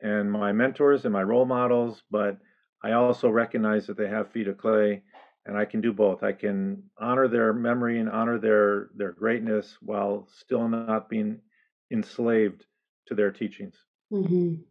and 0.00 0.30
my 0.32 0.52
mentors 0.52 1.04
and 1.04 1.12
my 1.12 1.22
role 1.22 1.46
models, 1.46 2.04
but 2.10 2.40
I 2.82 2.92
also 2.92 3.30
recognize 3.30 3.86
that 3.88 3.96
they 3.96 4.08
have 4.08 4.30
feet 4.30 4.48
of 4.48 4.58
clay 4.58 5.04
and 5.46 5.56
I 5.58 5.64
can 5.66 5.80
do 5.80 5.92
both. 5.92 6.22
I 6.22 6.32
can 6.32 6.90
honor 6.98 7.28
their 7.28 7.52
memory 7.52 7.98
and 8.00 8.10
honor 8.10 8.38
their 8.38 8.90
their 8.94 9.12
greatness 9.12 9.78
while 9.82 10.26
still 10.28 10.68
not 10.68 11.08
being 11.08 11.42
enslaved 11.90 12.66
to 13.06 13.14
their 13.14 13.32
teachings. 13.32 13.86
Mhm. 14.10 14.64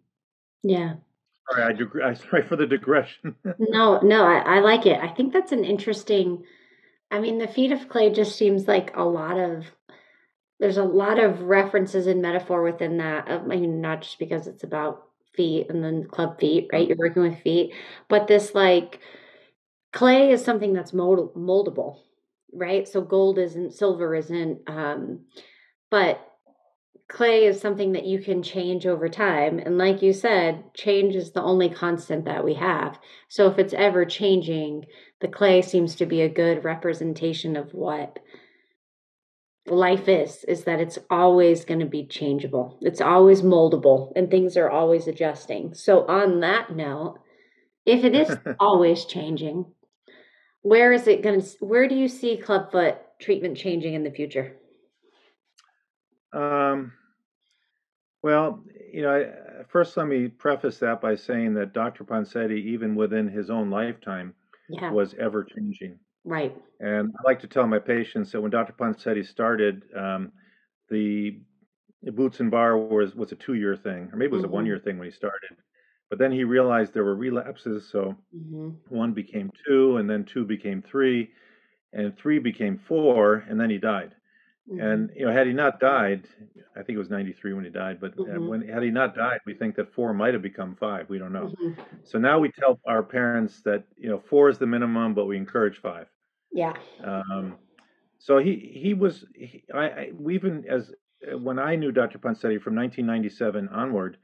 Yeah. 0.64 0.98
Sorry, 1.50 1.64
I 1.64 1.74
dig- 1.74 2.02
I 2.04 2.14
sorry 2.30 2.44
for 2.44 2.56
the 2.56 2.68
digression. 2.68 3.36
No, 3.58 4.00
no, 4.02 4.26
I, 4.26 4.58
I 4.58 4.60
like 4.60 4.86
it. 4.86 5.00
I 5.02 5.08
think 5.10 5.34
that's 5.34 5.52
an 5.52 5.64
interesting. 5.64 6.44
I 7.12 7.20
mean, 7.20 7.40
the 7.40 7.48
feet 7.48 7.72
of 7.72 7.90
clay 7.90 8.12
just 8.12 8.38
seems 8.38 8.68
like 8.68 8.96
a 8.96 9.04
lot 9.04 9.38
of. 9.38 9.66
There's 10.60 10.78
a 10.78 10.84
lot 10.84 11.20
of 11.20 11.42
references 11.44 12.06
and 12.06 12.22
metaphor 12.22 12.62
within 12.64 12.98
that. 12.98 13.30
I 13.30 13.42
mean, 13.42 13.80
not 13.80 14.02
just 14.02 14.20
because 14.20 14.46
it's 14.46 14.64
about 14.64 15.08
feet 15.34 15.70
and 15.70 15.82
then 15.82 16.04
club 16.04 16.38
feet, 16.40 16.68
right? 16.74 16.86
You're 16.86 16.98
working 16.98 17.24
with 17.24 17.40
feet, 17.40 17.74
but 18.10 18.28
this 18.28 18.54
like 18.54 19.00
clay 19.94 20.32
is 20.32 20.44
something 20.44 20.74
that's 20.74 20.92
mold- 20.92 21.34
moldable, 21.36 22.00
right? 22.54 22.88
So 22.88 23.02
gold 23.02 23.40
isn't, 23.40 23.74
silver 23.74 24.14
isn't, 24.16 24.62
um, 24.68 25.22
but 25.90 26.29
clay 27.10 27.46
is 27.46 27.60
something 27.60 27.94
that 27.94 28.06
you 28.06 28.20
can 28.20 28.42
change 28.44 28.86
over 28.86 29.10
time. 29.10 29.60
And 29.60 29.78
like 29.78 30.02
you 30.02 30.14
said, 30.14 30.74
change 30.76 31.16
is 31.16 31.32
the 31.32 31.42
only 31.42 31.68
constant 31.68 32.26
that 32.26 32.46
we 32.46 32.54
have. 32.54 33.00
So 33.28 33.48
if 33.48 33.58
it's 33.58 33.74
ever 33.74 34.06
changing, 34.06 34.86
the 35.20 35.28
clay 35.28 35.62
seems 35.62 35.96
to 35.96 36.06
be 36.06 36.22
a 36.22 36.30
good 36.30 36.64
representation 36.64 37.58
of 37.58 37.74
what 37.74 38.20
life 39.66 40.08
is 40.08 40.44
is 40.46 40.64
that 40.64 40.80
it's 40.80 41.00
always 41.10 41.66
going 41.66 41.80
to 41.80 41.86
be 41.86 42.06
changeable. 42.06 42.78
It's 42.82 43.02
always 43.02 43.42
moldable 43.42 44.14
and 44.16 44.30
things 44.30 44.56
are 44.56 44.70
always 44.70 45.08
adjusting. 45.08 45.74
So 45.74 46.06
on 46.08 46.40
that 46.42 46.76
note, 46.76 47.20
if 47.86 48.04
it 48.04 48.16
is 48.16 48.36
always 48.60 49.06
changing, 49.06 49.66
where 50.62 50.94
is 50.94 51.08
it 51.08 51.24
going 51.24 51.42
to 51.42 51.48
where 51.60 51.88
do 51.88 51.96
you 51.96 52.08
see 52.08 52.38
clubfoot 52.38 52.98
treatment 53.20 53.58
changing 53.58 53.96
in 53.96 54.04
the 54.04 54.12
future? 54.12 54.58
Um, 56.34 56.94
well, 58.22 58.66
you 58.92 59.02
know, 59.02 59.16
I, 59.62 59.64
first 59.64 59.96
let 59.98 60.08
me 60.08 60.28
preface 60.28 60.80
that 60.80 61.02
by 61.02 61.16
saying 61.16 61.54
that 61.56 61.74
Dr. 61.74 62.04
Ponseti, 62.04 62.58
even 62.66 62.96
within 62.96 63.28
his 63.28 63.50
own 63.50 63.70
lifetime, 63.70 64.36
Yeah. 64.70 64.94
was 64.94 65.14
ever 65.16 65.44
changing. 65.44 66.00
Right. 66.24 66.56
And 66.80 67.12
I 67.20 67.24
like 67.30 67.40
to 67.42 67.48
tell 67.48 67.68
my 67.68 67.80
patients 67.80 68.32
that 68.32 68.42
when 68.42 68.52
Dr. 68.52 68.74
Ponseti 68.74 69.26
started, 69.26 69.86
um, 69.96 70.34
the 70.90 71.42
boots 72.14 72.40
and 72.42 72.52
bar 72.52 72.78
was 72.78 73.16
was 73.16 73.32
a 73.34 73.38
two 73.38 73.56
year 73.56 73.76
thing, 73.78 74.10
or 74.14 74.18
maybe 74.18 74.32
it 74.32 74.34
was 74.34 74.44
a 74.46 74.48
Mhm. 74.48 74.50
one 74.50 74.66
year 74.68 74.80
thing 74.80 74.98
when 75.00 75.08
he 75.08 75.12
started. 75.12 75.58
But 76.10 76.20
then 76.20 76.32
he 76.32 76.44
realized 76.46 76.94
there 76.94 77.06
were 77.06 77.16
relapses, 77.16 77.90
so 77.90 78.16
hmm 78.34 78.82
one 78.90 79.14
became 79.14 79.52
two, 79.68 79.98
and 79.98 80.10
then 80.10 80.26
two 80.26 80.46
became 80.46 80.82
three, 80.82 81.34
and 81.94 82.18
three 82.18 82.40
became 82.40 82.78
four, 82.78 83.36
and 83.50 83.60
then 83.60 83.70
he 83.72 83.78
died. 83.80 84.16
Mm-hmm. 84.70 84.80
And 84.82 85.10
you 85.16 85.26
know, 85.26 85.32
had 85.32 85.48
he 85.48 85.54
not 85.54 85.80
died, 85.80 86.28
I 86.76 86.84
think 86.84 86.96
it 86.96 87.00
was 87.00 87.10
'93 87.10 87.54
when 87.54 87.64
he 87.64 87.72
died. 87.72 88.00
But 88.00 88.14
uh, 88.14 88.24
Mhm. 88.24 88.48
when 88.48 88.62
had 88.68 88.84
he 88.84 88.92
not 88.92 89.16
died, 89.16 89.40
we 89.46 89.54
think 89.54 89.76
that 89.76 89.92
four 89.94 90.14
might 90.14 90.34
have 90.34 90.44
become 90.44 90.76
five. 90.76 91.10
We 91.10 91.18
don't 91.18 91.34
know. 91.34 91.48
hmm 91.50 91.72
So 92.04 92.20
now 92.20 92.40
we 92.40 92.52
tell 92.52 92.80
our 92.88 93.04
parents 93.04 93.62
that 93.64 93.86
you 93.98 94.10
know 94.10 94.20
four 94.20 94.50
is 94.50 94.60
the 94.60 94.68
minimum, 94.68 95.14
but 95.14 95.26
we 95.26 95.38
encourage 95.38 95.80
five. 95.80 96.08
Yeah. 96.52 96.74
Um, 97.04 97.58
so 98.20 98.38
he 98.38 98.56
he 98.84 98.94
was 98.94 99.26
he, 99.36 99.64
I, 99.74 99.90
I 99.90 100.12
we 100.14 100.36
even 100.36 100.66
as 100.68 100.94
uh, 101.32 101.38
when 101.38 101.58
I 101.60 101.76
knew 101.76 101.92
Dr. 101.92 102.20
Ponseti 102.20 102.62
from 102.62 102.76
1997 102.76 103.70
onward, 103.70 104.18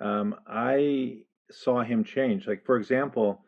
um, 0.00 0.34
I 0.46 1.22
saw 1.50 1.82
him 1.82 2.04
change. 2.04 2.46
Like 2.46 2.64
for 2.64 2.76
example, 2.76 3.44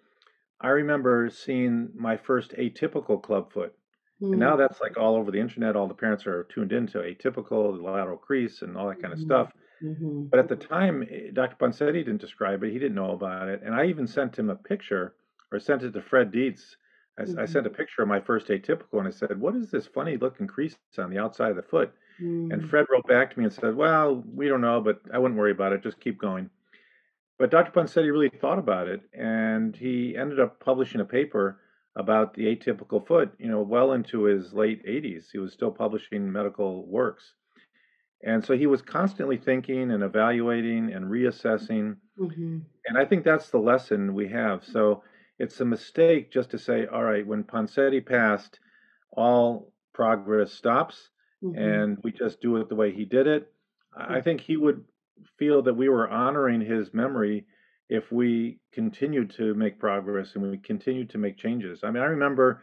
I 0.61 0.69
remember 0.69 1.31
seeing 1.31 1.91
my 1.95 2.17
first 2.17 2.53
atypical 2.53 3.23
clubfoot, 3.23 3.75
And 4.21 4.39
now 4.39 4.57
that's 4.57 4.81
like 4.81 4.99
all 4.99 5.17
over 5.17 5.31
the 5.31 5.41
internet. 5.41 5.77
All 5.77 5.89
the 5.89 5.95
parents 5.95 6.27
are 6.27 6.45
tuned 6.45 6.73
into 6.73 6.99
atypical, 6.99 7.75
the 7.77 7.83
lateral 7.83 8.19
crease, 8.19 8.61
and 8.63 8.77
all 8.77 8.89
that 8.89 9.01
kind 9.01 9.13
of 9.15 9.19
Mhm. 9.19 9.25
stuff. 9.25 9.53
Mm-hmm. 9.83 10.25
But 10.25 10.41
at 10.41 10.49
the 10.49 10.57
time, 10.57 11.03
eh, 11.11 11.31
Dr. 11.33 11.57
Ponseti 11.57 12.05
didn't 12.05 12.21
describe 12.21 12.63
it. 12.63 12.71
He 12.73 12.79
didn't 12.79 12.97
know 12.97 13.13
about 13.13 13.49
it. 13.49 13.63
And 13.65 13.75
I 13.75 13.87
even 13.87 14.07
sent 14.07 14.39
him 14.39 14.51
a 14.51 14.57
picture 14.57 15.15
or 15.51 15.59
sent 15.59 15.83
it 15.83 15.93
to 15.93 16.03
Fred 16.03 16.31
Dietz. 16.33 16.77
I, 17.19 17.23
s- 17.23 17.35
I 17.37 17.45
sent 17.47 17.67
a 17.67 17.71
picture 17.71 18.03
of 18.03 18.09
my 18.09 18.21
first 18.21 18.49
atypical 18.49 18.99
and 18.99 19.09
I 19.09 19.11
said, 19.11 19.41
What 19.41 19.57
is 19.57 19.71
this 19.71 19.87
funny 19.87 20.17
looking 20.19 20.47
crease 20.47 20.77
on 20.99 21.09
the 21.11 21.19
outside 21.19 21.51
of 21.51 21.57
the 21.57 21.63
foot? 21.63 21.93
Mm-hmm. 22.21 22.53
And 22.53 22.69
Fred 22.69 22.87
wrote 22.91 23.07
back 23.07 23.33
to 23.33 23.39
me 23.39 23.47
and 23.47 23.53
said, 23.55 23.75
Well, 23.75 24.23
we 24.35 24.49
don't 24.49 24.61
know, 24.61 24.83
but 24.83 25.01
I 25.13 25.19
wouldn't 25.19 25.39
worry 25.41 25.51
about 25.53 25.73
it. 25.73 25.83
Just 25.83 25.99
keep 26.01 26.19
going. 26.19 26.51
But 27.39 27.51
Dr. 27.51 27.73
Ponseti 27.73 28.13
really 28.13 28.29
thought 28.29 28.59
about 28.59 28.87
it 28.89 29.01
and 29.15 29.75
he 29.75 30.15
ended 30.15 30.41
up 30.41 30.61
publishing 30.61 31.01
a 31.01 31.07
paper 31.07 31.59
about 32.01 32.35
the 32.35 32.45
atypical 32.45 33.07
foot, 33.07 33.33
you 33.39 33.49
know, 33.49 33.63
well 33.63 33.93
into 33.93 34.25
his 34.25 34.53
late 34.53 34.85
80s. 34.87 35.27
He 35.33 35.39
was 35.39 35.53
still 35.53 35.71
publishing 35.71 36.31
medical 36.31 36.87
works. 36.87 37.35
And 38.23 38.45
so 38.45 38.57
he 38.57 38.67
was 38.67 38.83
constantly 38.83 39.39
thinking 39.39 39.91
and 39.93 40.03
evaluating 40.03 40.93
and 40.93 41.07
reassessing. 41.07 41.97
Mm-hmm. 42.19 42.59
And 42.87 42.99
I 42.99 43.05
think 43.05 43.25
that's 43.25 43.51
the 43.51 43.59
lesson 43.59 44.15
we 44.15 44.29
have. 44.29 44.65
So 44.65 45.03
it's 45.39 45.61
a 45.61 45.65
mistake 45.65 46.31
just 46.31 46.51
to 46.51 46.59
say, 46.59 46.87
all 46.87 47.05
right, 47.05 47.27
when 47.27 47.45
Ponseti 47.45 48.05
passed, 48.05 48.59
all 49.13 49.73
progress 49.95 50.53
stops 50.53 51.11
Mm-hmm. 51.43 51.59
and 51.59 51.99
we 52.05 52.13
just 52.13 52.43
do 52.43 52.59
it 52.59 52.69
the 52.69 52.75
way 52.75 52.93
he 52.93 53.07
did 53.07 53.27
it. 53.27 53.51
I 53.97 54.19
I 54.19 54.21
think 54.21 54.43
he 54.43 54.59
would 54.59 54.85
feel 55.39 55.63
that 55.63 55.75
we 55.75 55.89
were 55.89 56.09
honoring 56.09 56.61
his 56.61 56.93
memory 56.93 57.47
if 57.91 58.13
we 58.13 58.57
continue 58.73 59.27
to 59.27 59.53
make 59.55 59.79
progress 59.79 60.37
and 60.37 60.49
we 60.49 60.57
continue 60.57 61.05
to 61.05 61.19
make 61.19 61.37
changes. 61.37 61.81
I 61.83 61.91
mean, 61.91 62.03
I 62.03 62.07
remember, 62.07 62.63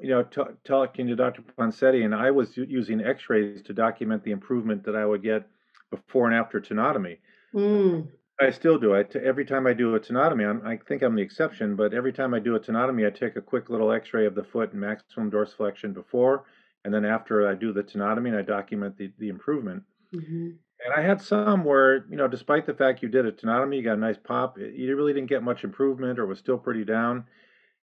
you 0.00 0.08
know, 0.08 0.22
t- 0.22 0.40
talking 0.64 1.06
to 1.08 1.14
Dr. 1.14 1.42
Ponseti, 1.42 2.04
and 2.06 2.14
I 2.14 2.30
was 2.30 2.56
u- 2.56 2.66
using 2.66 3.02
X-rays 3.02 3.60
to 3.62 3.74
document 3.74 4.24
the 4.24 4.30
improvement 4.30 4.82
that 4.84 4.96
I 4.96 5.04
would 5.04 5.22
get 5.22 5.46
before 5.90 6.26
and 6.26 6.34
after 6.34 6.58
tenotomy. 6.58 7.18
Mm. 7.54 8.08
I 8.40 8.50
still 8.50 8.78
do. 8.78 8.94
I 8.96 9.02
t- 9.02 9.18
every 9.18 9.44
time 9.44 9.66
I 9.66 9.74
do 9.74 9.94
a 9.94 10.00
tenotomy, 10.00 10.48
I'm, 10.48 10.66
I 10.66 10.78
think 10.88 11.02
I'm 11.02 11.14
the 11.14 11.22
exception, 11.22 11.76
but 11.76 11.92
every 11.92 12.14
time 12.14 12.32
I 12.32 12.38
do 12.38 12.56
a 12.56 12.60
tenotomy, 12.60 13.06
I 13.06 13.10
take 13.10 13.36
a 13.36 13.42
quick 13.42 13.68
little 13.68 13.92
X-ray 13.92 14.24
of 14.24 14.34
the 14.34 14.44
foot 14.44 14.72
and 14.72 14.80
maximum 14.80 15.30
dorsiflexion 15.30 15.92
before, 15.92 16.44
and 16.82 16.94
then 16.94 17.04
after 17.04 17.46
I 17.46 17.54
do 17.54 17.74
the 17.74 17.82
tenotomy, 17.82 18.28
and 18.28 18.38
I 18.38 18.42
document 18.42 18.96
the, 18.96 19.12
the 19.18 19.28
improvement. 19.28 19.82
Mm-hmm. 20.14 20.52
And 20.84 20.94
I 20.94 21.06
had 21.06 21.20
some 21.20 21.64
where, 21.64 22.06
you 22.10 22.16
know, 22.16 22.28
despite 22.28 22.66
the 22.66 22.74
fact 22.74 23.02
you 23.02 23.08
did 23.08 23.26
a 23.26 23.32
tenotomy, 23.32 23.76
you 23.76 23.82
got 23.82 23.96
a 23.96 24.00
nice 24.00 24.18
pop, 24.22 24.58
you 24.58 24.94
really 24.94 25.12
didn't 25.12 25.30
get 25.30 25.42
much 25.42 25.64
improvement 25.64 26.18
or 26.18 26.26
was 26.26 26.38
still 26.38 26.58
pretty 26.58 26.84
down. 26.84 27.24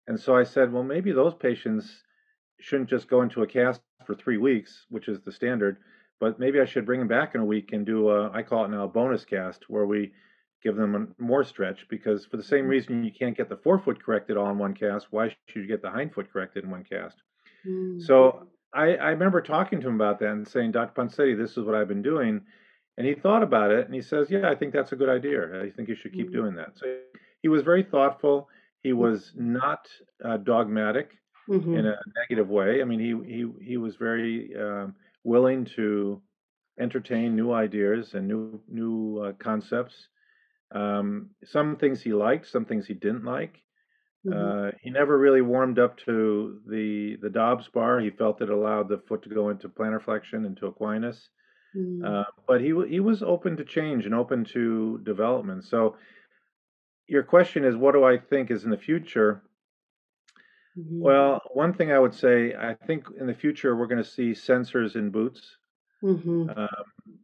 And 0.08 0.20
so 0.20 0.36
I 0.36 0.44
said, 0.44 0.72
well, 0.72 0.84
maybe 0.84 1.12
those 1.12 1.34
patients 1.34 2.04
shouldn't 2.60 2.90
just 2.90 3.08
go 3.08 3.22
into 3.22 3.42
a 3.42 3.48
cast 3.48 3.82
for 4.06 4.16
three 4.16 4.38
weeks, 4.38 4.86
which 4.90 5.08
is 5.08 5.22
the 5.22 5.32
standard, 5.32 5.78
but 6.20 6.40
maybe 6.40 6.60
I 6.60 6.66
should 6.66 6.86
bring 6.86 7.00
them 7.00 7.08
back 7.08 7.36
in 7.36 7.42
a 7.42 7.46
week 7.46 7.74
and 7.74 7.86
do 7.86 8.10
a, 8.10 8.32
I 8.32 8.44
call 8.44 8.66
it 8.66 8.70
now 8.70 8.84
a 8.84 8.88
bonus 8.88 9.26
cast, 9.26 9.70
where 9.70 9.86
we 9.86 10.14
give 10.62 10.76
them 10.76 10.96
a, 10.96 11.22
more 11.22 11.44
stretch 11.44 11.86
because 11.90 12.26
for 12.26 12.38
the 12.38 12.44
same 12.44 12.68
reason 12.68 13.04
you 13.04 13.12
can't 13.12 13.36
get 13.36 13.50
the 13.50 13.58
forefoot 13.58 14.04
corrected 14.04 14.38
all 14.38 14.50
in 14.50 14.58
one 14.58 14.74
cast, 14.74 15.08
why 15.12 15.30
should 15.48 15.62
you 15.62 15.68
get 15.68 15.82
the 15.82 15.92
hindfoot 15.92 16.32
corrected 16.32 16.64
in 16.64 16.72
one 16.72 16.84
cast? 16.84 17.18
Mm-hmm. 17.68 18.00
So 18.02 18.48
I, 18.74 18.96
I 18.96 19.10
remember 19.10 19.42
talking 19.42 19.82
to 19.82 19.88
him 19.88 19.96
about 19.96 20.20
that 20.20 20.32
and 20.32 20.48
saying, 20.48 20.72
Dr. 20.72 21.02
Ponseti, 21.02 21.38
this 21.38 21.58
is 21.58 21.66
what 21.66 21.76
I've 21.76 21.88
been 21.88 22.02
doing. 22.02 22.42
And 22.98 23.08
he 23.08 23.16
thought 23.16 23.44
about 23.44 23.72
it 23.72 23.86
and 23.86 23.94
he 23.96 24.02
says, 24.02 24.30
Yeah, 24.30 24.50
I 24.50 24.56
think 24.56 24.74
that's 24.74 24.92
a 24.92 24.96
good 24.96 25.10
idea. 25.10 25.64
I 25.64 25.72
think 25.72 25.90
you 25.90 25.96
should 25.96 26.14
keep 26.14 26.30
Mhm. 26.30 26.34
doing 26.34 26.56
that. 26.56 26.78
So 26.78 27.00
he 27.42 27.48
was 27.50 27.64
very 27.64 27.84
thoughtful. 27.84 28.50
He 28.82 28.94
was 28.94 29.34
not 29.36 29.90
uh, 30.24 30.38
dogmatic 30.38 31.18
Mm-hmm. 31.50 31.76
in 31.76 31.86
a 31.88 31.98
negative 32.16 32.50
way. 32.50 32.82
I 32.82 32.86
mean, 32.86 33.02
he 33.02 33.12
he 33.36 33.52
he 33.72 33.76
was 33.78 33.98
very 33.98 34.56
um, 34.56 34.96
willing 35.26 35.66
to 35.76 36.22
entertain 36.80 37.36
new 37.36 37.52
ideas 37.52 38.14
and 38.14 38.30
new 38.30 38.62
new 38.70 39.18
uh, 39.20 39.34
concepts. 39.34 40.08
Um, 40.72 41.32
some 41.44 41.76
things 41.76 42.02
he 42.02 42.14
liked, 42.14 42.48
some 42.48 42.64
things 42.64 42.88
he 42.88 42.94
didn't 42.94 43.26
like. 43.26 43.62
Mm-hmm. 44.26 44.34
Uh, 44.34 44.72
he 44.82 44.90
never 44.90 45.18
really 45.18 45.42
warmed 45.42 45.80
up 45.80 45.98
to 46.06 46.62
the 46.66 47.18
the 47.22 47.30
Dobbs 47.30 47.68
bar. 47.68 48.00
He 48.00 48.10
felt 48.10 48.42
it 48.42 48.50
allowed 48.50 48.88
the 48.88 49.00
foot 49.00 49.22
to 49.24 49.30
go 49.30 49.50
into 49.50 49.68
plantar 49.68 50.02
flexion 50.02 50.46
into 50.46 50.72
equinus. 50.72 51.28
Mm-hmm. 51.76 52.06
Uh, 52.06 52.24
but 52.48 52.62
he 52.62 52.74
he 52.88 53.00
was 53.00 53.24
open 53.24 53.58
to 53.58 53.66
change 53.66 54.06
and 54.06 54.14
open 54.16 54.46
to 54.46 55.00
development. 55.04 55.64
So 55.66 55.96
your 57.08 57.24
question 57.24 57.66
is, 57.66 57.76
what 57.76 57.94
do 57.94 58.04
I 58.04 58.18
think 58.18 58.52
is 58.52 58.64
in 58.64 58.70
the 58.70 58.78
future? 58.78 59.44
Mm-hmm. 60.78 61.02
Well, 61.02 61.42
one 61.54 61.74
thing 61.74 61.92
I 61.92 62.00
would 62.00 62.14
say, 62.14 62.56
I 62.56 62.74
think 62.88 63.06
in 63.20 63.28
the 63.28 63.34
future 63.34 63.76
we're 63.76 63.88
going 63.88 64.04
to 64.04 64.10
see 64.10 64.32
sensors 64.32 64.96
in 64.96 65.10
boots. 65.12 65.58
Mm-hmm. 66.04 66.50
Um, 66.58 66.68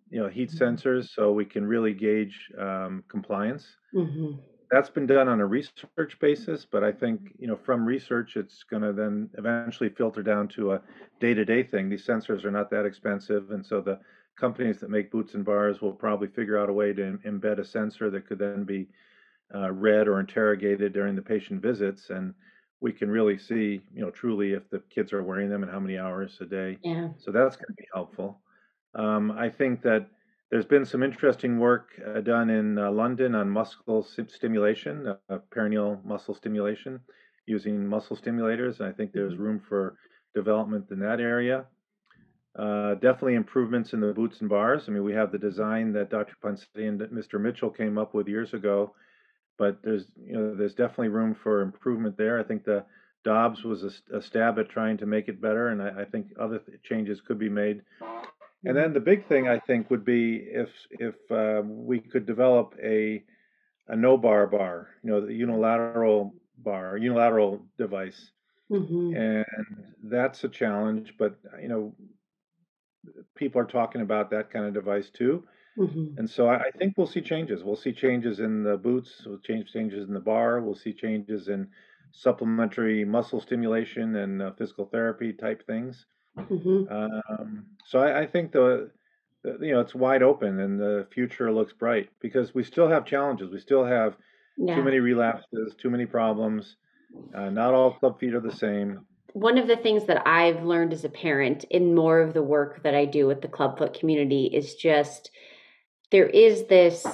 you 0.10 0.20
know, 0.20 0.30
heat 0.30 0.50
Mhm. 0.52 0.60
sensors, 0.60 1.10
so 1.10 1.32
we 1.34 1.46
can 1.46 1.66
really 1.66 1.94
gauge 1.94 2.50
um, 2.58 3.04
compliance. 3.10 3.76
Mm-hmm. 3.94 4.40
That's 4.72 4.90
been 4.90 5.06
done 5.08 5.28
on 5.28 5.40
a 5.42 5.46
research 5.46 6.18
basis, 6.20 6.66
but 6.66 6.84
I 6.84 6.92
think 6.92 7.34
you 7.38 7.48
know 7.48 7.58
from 7.58 7.86
research 7.86 8.38
it's 8.38 8.64
going 8.64 8.84
to 8.84 8.94
then 8.94 9.30
eventually 9.38 9.90
filter 9.90 10.24
down 10.24 10.48
to 10.50 10.74
a 10.74 10.82
day-to-day 11.20 11.64
thing. 11.64 11.90
These 11.90 12.06
sensors 12.06 12.46
are 12.46 12.52
not 12.52 12.70
that 12.70 12.86
expensive, 12.86 13.52
and 13.52 13.66
so 13.66 13.82
the 13.82 14.00
companies 14.40 14.80
that 14.80 14.90
make 14.90 15.12
boots 15.12 15.36
and 15.36 15.46
bars 15.46 15.82
will 15.82 15.94
probably 15.94 16.28
figure 16.30 16.58
out 16.58 16.70
a 16.70 16.74
way 16.74 16.94
to 16.94 17.18
embed 17.26 17.60
a 17.60 17.66
sensor 17.66 18.10
that 18.12 18.26
could 18.28 18.40
then 18.40 18.64
be 18.66 18.90
uh, 19.54 19.72
read 19.72 20.08
or 20.08 20.20
interrogated 20.20 20.94
during 20.94 21.16
the 21.16 21.22
patient 21.22 21.62
visits, 21.62 22.10
and 22.10 22.36
we 22.82 22.94
can 22.94 23.10
really 23.10 23.38
see 23.38 23.82
you 23.94 24.02
know 24.02 24.12
truly 24.12 24.54
if 24.54 24.70
the 24.70 24.80
kids 24.90 25.14
are 25.14 25.24
wearing 25.24 25.50
them 25.50 25.64
and 25.64 25.72
how 25.72 25.80
many 25.80 25.98
hours 25.98 26.40
a 26.42 26.46
day. 26.46 26.80
Yeah. 26.84 27.14
So 27.18 27.32
that's 27.32 27.56
going 27.58 27.68
to 27.70 27.74
be 27.78 27.88
helpful. 27.94 28.42
Um, 28.96 29.32
I 29.32 29.50
think 29.50 29.82
that 29.84 30.10
there's 30.52 30.66
been 30.66 30.86
some 30.86 31.04
interesting 31.04 31.60
work 31.60 32.00
uh, 32.06 32.22
done 32.22 32.50
in 32.50 32.78
uh, 32.78 32.92
London 32.92 33.36
on 33.36 33.50
muscle 33.50 34.04
stimulation, 34.04 35.08
uh, 35.08 35.40
peroneal 35.52 36.04
muscle 36.04 36.34
stimulation, 36.34 37.02
using 37.46 37.88
muscle 37.88 38.16
stimulators. 38.18 38.80
And 38.80 38.90
I 38.90 38.92
think 38.94 39.12
there's 39.14 39.38
Mhm. 39.38 39.38
room 39.38 39.60
for 39.60 39.98
development 40.34 40.90
in 40.92 41.00
that 41.00 41.20
area. 41.20 41.68
Uh, 42.58 42.96
definitely 42.96 43.36
improvements 43.36 43.94
in 43.94 44.00
the 44.00 44.12
boots 44.12 44.42
and 44.42 44.50
bars. 44.50 44.86
I 44.88 44.92
mean, 44.92 45.04
we 45.04 45.14
have 45.14 45.32
the 45.32 45.38
design 45.38 45.94
that 45.94 46.10
Dr. 46.10 46.34
Ponseti 46.44 46.88
and 46.88 47.00
Mr. 47.00 47.40
Mitchell 47.40 47.70
came 47.70 47.98
up 47.98 48.14
with 48.14 48.28
years 48.28 48.54
ago, 48.54 48.96
but 49.58 49.82
there's 49.84 50.06
you 50.18 50.34
know 50.34 50.56
there's 50.56 50.74
definitely 50.74 51.10
room 51.10 51.36
for 51.36 51.62
improvement 51.62 52.18
there. 52.18 52.40
I 52.40 52.44
think 52.44 52.66
the 52.66 52.86
Dobbs 53.24 53.64
was 53.64 54.02
a 54.12 54.22
stab 54.22 54.58
at 54.60 54.70
trying 54.70 54.98
to 54.98 55.06
make 55.06 55.28
it 55.28 55.42
better, 55.42 55.70
and 55.70 55.82
I, 55.82 56.02
I 56.02 56.06
think 56.06 56.28
other 56.40 56.60
th- 56.60 56.82
changes 56.84 57.22
could 57.22 57.38
be 57.38 57.50
made. 57.50 57.82
And 58.66 58.76
then 58.76 58.94
the 58.94 59.00
big 59.00 59.28
thing 59.28 59.48
I 59.48 59.60
think 59.60 59.90
would 59.90 60.04
be 60.04 60.38
if 60.38 60.70
if 60.92 61.16
uh, 61.32 61.62
we 61.66 62.00
could 62.00 62.26
develop 62.26 62.76
a 62.82 63.24
a 63.88 63.96
no 63.96 64.18
bar 64.18 64.48
bar, 64.48 64.90
you 65.04 65.12
know, 65.12 65.26
the 65.26 65.34
unilateral 65.34 66.34
bar, 66.58 66.98
unilateral 66.98 67.66
device, 67.78 68.32
Mm-hmm. 68.72 69.16
and 69.16 69.46
that's 70.04 70.44
a 70.44 70.50
challenge. 70.50 71.16
But 71.18 71.38
you 71.62 71.68
know, 71.68 71.96
people 73.36 73.62
are 73.62 73.66
talking 73.66 74.02
about 74.02 74.30
that 74.32 74.50
kind 74.52 74.66
of 74.66 74.74
device 74.74 75.10
too, 75.10 75.44
Mm-hmm. 75.78 76.18
and 76.18 76.30
so 76.30 76.48
I, 76.50 76.56
I 76.58 76.72
think 76.78 76.96
we'll 76.98 77.08
see 77.08 77.22
changes. 77.22 77.64
We'll 77.64 77.78
see 77.78 77.94
changes 77.94 78.40
in 78.42 78.64
the 78.64 78.76
boots. 78.76 79.24
We'll 79.26 79.38
change 79.40 79.72
changes 79.72 80.08
in 80.10 80.14
the 80.14 80.20
bar. 80.20 80.60
We'll 80.60 80.76
see 80.76 80.92
changes 80.92 81.48
in 81.48 81.70
supplementary 82.12 83.06
muscle 83.06 83.40
stimulation 83.40 84.16
and 84.18 84.42
uh, 84.42 84.52
physical 84.58 84.86
therapy 84.86 85.32
type 85.32 85.66
things. 85.66 86.06
Mm-hmm. 86.38 86.92
Um, 86.92 87.66
so 87.86 88.00
I, 88.00 88.22
I 88.22 88.28
think 88.28 88.52
the, 88.52 88.92
the 89.44 89.58
you 89.62 89.74
know 89.74 89.80
it's 89.80 89.96
wide 89.96 90.24
open 90.24 90.60
and 90.60 90.78
the 90.80 91.08
future 91.14 91.50
looks 91.52 91.72
bright 91.72 92.10
because 92.20 92.54
we 92.54 92.64
still 92.64 92.90
have 92.90 93.06
challenges. 93.06 93.50
We 93.52 93.60
still 93.60 93.86
have 93.86 94.18
Yeah. 94.58 94.76
too 94.76 94.84
many 94.84 95.00
relapses, 95.00 95.76
too 95.78 95.90
many 95.90 96.06
problems. 96.06 96.76
Uh, 97.34 97.50
not 97.50 97.74
all 97.74 97.94
club 97.94 98.20
feet 98.20 98.34
are 98.34 98.42
the 98.42 98.52
same. 98.52 99.06
One 99.34 99.58
of 99.58 99.68
the 99.68 99.78
things 99.78 100.06
that 100.06 100.28
I've 100.28 100.64
learned 100.64 100.94
as 100.94 101.04
a 101.04 101.10
parent 101.10 101.64
in 101.66 101.96
more 101.96 102.20
of 102.20 102.34
the 102.34 102.44
work 102.44 102.84
that 102.84 102.96
I 102.96 103.06
do 103.06 103.28
with 103.28 103.42
the 103.42 103.48
clubfoot 103.48 103.98
community 103.98 104.46
is 104.54 104.76
just 104.76 105.32
there 106.12 106.28
is 106.28 106.66
this 106.68 107.06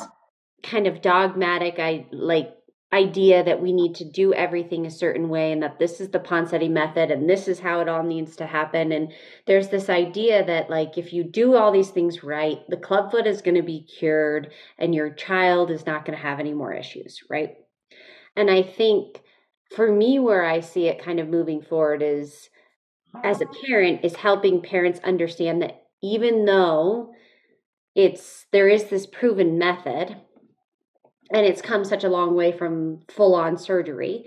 kind 0.64 0.88
of 0.88 1.02
dogmatic 1.02 1.76
I 1.80 2.08
like 2.12 2.52
idea 2.94 3.44
that 3.44 3.62
we 3.62 3.74
need 3.74 3.96
to 3.96 4.06
do 4.06 4.34
everything 4.34 4.86
a 4.86 4.92
certain 4.92 5.28
way 5.28 5.52
and 5.52 5.62
that 5.62 5.80
this 5.80 6.00
is 6.00 6.10
the 6.10 6.20
Ponseti 6.20 6.70
method 6.70 7.12
and 7.12 7.30
this 7.30 7.48
is 7.48 7.60
how 7.60 7.82
it 7.82 7.89
all 7.89 8.04
needs 8.04 8.38
to 8.38 8.46
happen. 8.46 8.92
And 8.94 9.12
there's 9.48 9.68
this 9.68 9.89
idea 9.89 10.46
that 10.46 10.70
like 10.70 10.98
if 10.98 11.12
you 11.12 11.24
do 11.24 11.56
all 11.56 11.72
these 11.72 11.89
things 11.89 12.24
right 12.24 12.60
the 12.70 12.78
clubfoot 12.78 13.28
is 13.28 13.42
going 13.42 13.56
to 13.56 13.64
be 13.64 13.84
cured 13.84 14.52
and 14.78 14.96
your 14.96 15.10
child 15.10 15.72
is 15.72 15.86
not 15.86 16.06
going 16.06 16.18
to 16.18 16.24
have 16.24 16.39
any 16.39 16.54
more 16.54 16.74
issues 16.74 17.20
right? 17.30 17.56
And 18.38 18.50
I 18.50 18.64
think 18.64 19.22
for 19.74 19.91
me 19.91 20.20
where 20.20 20.45
I 20.45 20.59
see 20.59 20.88
it 20.88 21.03
kind 21.03 21.20
of 21.20 21.28
moving 21.28 21.61
forward 21.61 22.01
is 22.01 22.49
as 23.24 23.41
a 23.41 23.68
parent 23.68 24.03
is 24.03 24.16
helping 24.16 24.61
parents 24.61 24.99
understand 25.03 25.61
that 25.61 25.84
even 26.03 26.45
though 26.45 27.13
it's 27.95 28.45
there 28.51 28.68
is 28.68 28.86
this 28.86 29.05
proven 29.05 29.57
method 29.57 30.18
and 31.32 31.45
it's 31.45 31.61
come 31.61 31.86
such 31.86 32.03
a 32.03 32.09
long 32.09 32.36
way 32.36 32.51
from 32.51 32.99
full 33.09 33.34
on 33.34 33.57
surgery 33.57 34.26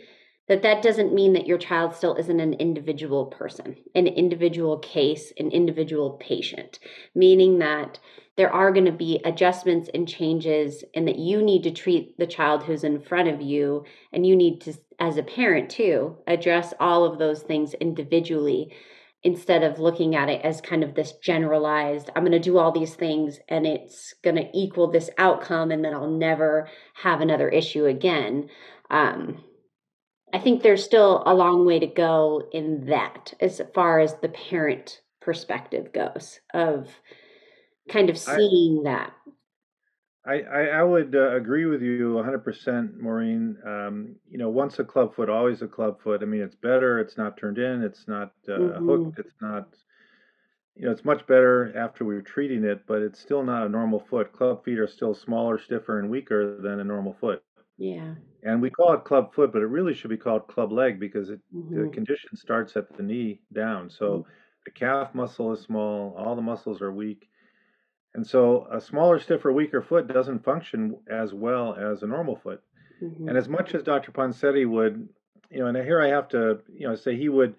that 0.48 0.62
that 0.62 0.82
doesn't 0.82 1.14
mean 1.14 1.34
that 1.34 1.46
your 1.46 1.58
child 1.58 1.94
still 1.94 2.14
isn't 2.14 2.40
an 2.40 2.54
individual 2.54 3.26
person, 3.26 3.76
an 3.94 4.06
individual 4.06 4.78
case, 4.78 5.30
an 5.38 5.50
individual 5.50 6.12
patient, 6.12 6.78
meaning 7.14 7.58
that 7.58 7.98
there 8.38 8.50
are 8.50 8.72
going 8.72 8.86
to 8.86 8.92
be 8.92 9.20
adjustments 9.24 9.90
and 9.92 10.08
changes 10.08 10.84
and 10.94 11.06
that 11.06 11.18
you 11.18 11.42
need 11.42 11.64
to 11.64 11.70
treat 11.70 12.16
the 12.16 12.26
child 12.26 12.62
who's 12.62 12.82
in 12.82 13.02
front 13.02 13.28
of 13.28 13.42
you 13.42 13.84
and 14.12 14.26
you 14.26 14.34
need 14.34 14.60
to 14.62 14.72
as 14.98 15.16
a 15.16 15.22
parent 15.22 15.70
too 15.70 16.16
address 16.26 16.74
all 16.80 17.04
of 17.04 17.18
those 17.18 17.42
things 17.42 17.74
individually 17.74 18.74
instead 19.24 19.62
of 19.62 19.78
looking 19.78 20.14
at 20.14 20.28
it 20.28 20.40
as 20.44 20.60
kind 20.60 20.82
of 20.84 20.94
this 20.94 21.12
generalized 21.22 22.10
i'm 22.14 22.22
going 22.22 22.32
to 22.32 22.38
do 22.38 22.58
all 22.58 22.72
these 22.72 22.94
things 22.94 23.38
and 23.48 23.66
it's 23.66 24.14
going 24.22 24.36
to 24.36 24.48
equal 24.54 24.90
this 24.90 25.10
outcome 25.18 25.70
and 25.70 25.84
then 25.84 25.94
i'll 25.94 26.10
never 26.10 26.68
have 26.94 27.20
another 27.20 27.48
issue 27.48 27.86
again. 27.86 28.48
Um, 28.90 29.44
i 30.32 30.38
think 30.38 30.62
there's 30.62 30.84
still 30.84 31.22
a 31.26 31.34
long 31.34 31.66
way 31.66 31.78
to 31.78 31.86
go 31.86 32.48
in 32.52 32.86
that 32.86 33.34
as 33.40 33.60
far 33.74 34.00
as 34.00 34.14
the 34.16 34.28
parent 34.28 35.00
perspective 35.20 35.92
goes 35.92 36.40
of 36.54 36.88
kind 37.88 38.10
of 38.10 38.18
seeing 38.18 38.82
I, 38.86 38.90
that 38.90 39.12
I, 40.26 40.40
I, 40.40 40.64
I 40.64 40.82
would 40.82 41.14
uh, 41.14 41.36
agree 41.36 41.64
with 41.64 41.80
you 41.80 42.22
100%, 42.22 43.00
Maureen. 43.00 43.56
Um, 43.66 44.16
you 44.28 44.38
know, 44.38 44.50
once 44.50 44.78
a 44.78 44.84
club 44.84 45.14
foot, 45.14 45.30
always 45.30 45.62
a 45.62 45.68
club 45.68 46.00
foot. 46.02 46.22
I 46.22 46.26
mean, 46.26 46.42
it's 46.42 46.56
better. 46.56 46.98
It's 47.00 47.16
not 47.16 47.36
turned 47.36 47.58
in. 47.58 47.82
It's 47.82 48.06
not 48.08 48.32
uh, 48.48 48.52
mm-hmm. 48.52 48.88
hooked. 48.88 49.18
It's 49.20 49.34
not, 49.40 49.68
you 50.74 50.86
know, 50.86 50.92
it's 50.92 51.04
much 51.04 51.26
better 51.26 51.72
after 51.76 52.04
we 52.04 52.16
are 52.16 52.22
treating 52.22 52.64
it, 52.64 52.86
but 52.86 53.00
it's 53.00 53.20
still 53.20 53.42
not 53.42 53.64
a 53.64 53.68
normal 53.68 54.00
foot. 54.10 54.32
Club 54.32 54.64
feet 54.64 54.78
are 54.78 54.88
still 54.88 55.14
smaller, 55.14 55.58
stiffer, 55.58 55.98
and 55.98 56.10
weaker 56.10 56.60
than 56.60 56.80
a 56.80 56.84
normal 56.84 57.16
foot. 57.20 57.42
Yeah. 57.78 58.14
And 58.42 58.60
we 58.60 58.70
call 58.70 58.92
it 58.94 59.04
club 59.04 59.32
foot, 59.34 59.52
but 59.52 59.62
it 59.62 59.66
really 59.66 59.94
should 59.94 60.10
be 60.10 60.16
called 60.16 60.48
club 60.48 60.72
leg 60.72 60.98
because 60.98 61.30
it, 61.30 61.40
mm-hmm. 61.54 61.84
the 61.84 61.88
condition 61.90 62.34
starts 62.34 62.76
at 62.76 62.94
the 62.96 63.02
knee 63.02 63.40
down. 63.52 63.88
So 63.88 64.04
mm-hmm. 64.04 64.30
the 64.64 64.70
calf 64.72 65.14
muscle 65.14 65.52
is 65.52 65.60
small, 65.60 66.14
all 66.18 66.34
the 66.34 66.42
muscles 66.42 66.82
are 66.82 66.92
weak 66.92 67.27
and 68.14 68.26
so 68.26 68.66
a 68.72 68.80
smaller, 68.80 69.18
stiffer, 69.18 69.52
weaker 69.52 69.82
foot 69.82 70.08
doesn't 70.08 70.44
function 70.44 70.96
as 71.10 71.34
well 71.34 71.74
as 71.74 72.02
a 72.02 72.06
normal 72.06 72.36
foot. 72.36 72.62
Mm-hmm. 73.02 73.28
And 73.28 73.38
as 73.38 73.48
much 73.48 73.74
as 73.74 73.82
Dr. 73.82 74.12
Ponseti 74.12 74.68
would, 74.68 75.08
you 75.50 75.60
know, 75.60 75.66
and 75.66 75.76
here 75.76 76.02
I 76.02 76.08
have 76.08 76.28
to, 76.30 76.60
you 76.72 76.88
know, 76.88 76.96
say 76.96 77.16
he 77.16 77.28
would, 77.28 77.54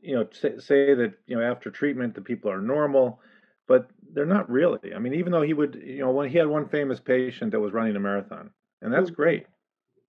you 0.00 0.14
know, 0.14 0.28
say, 0.32 0.58
say 0.58 0.94
that, 0.94 1.14
you 1.26 1.36
know, 1.36 1.42
after 1.42 1.70
treatment, 1.70 2.14
the 2.14 2.20
people 2.20 2.50
are 2.50 2.60
normal, 2.60 3.20
but 3.68 3.90
they're 4.12 4.24
not 4.24 4.50
really. 4.50 4.94
I 4.94 4.98
mean, 4.98 5.14
even 5.14 5.32
though 5.32 5.42
he 5.42 5.52
would, 5.52 5.80
you 5.84 5.98
know, 5.98 6.10
when 6.10 6.30
he 6.30 6.38
had 6.38 6.46
one 6.46 6.68
famous 6.68 7.00
patient 7.00 7.52
that 7.52 7.60
was 7.60 7.72
running 7.72 7.96
a 7.96 8.00
marathon, 8.00 8.50
and 8.80 8.92
that's 8.92 9.10
mm-hmm. 9.10 9.14
great. 9.14 9.46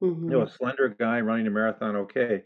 Mm-hmm. 0.02 0.32
You 0.32 0.38
know, 0.38 0.42
a 0.44 0.50
slender 0.50 0.96
guy 0.98 1.20
running 1.22 1.48
a 1.48 1.52
marathon, 1.52 1.96
okay. 1.96 2.44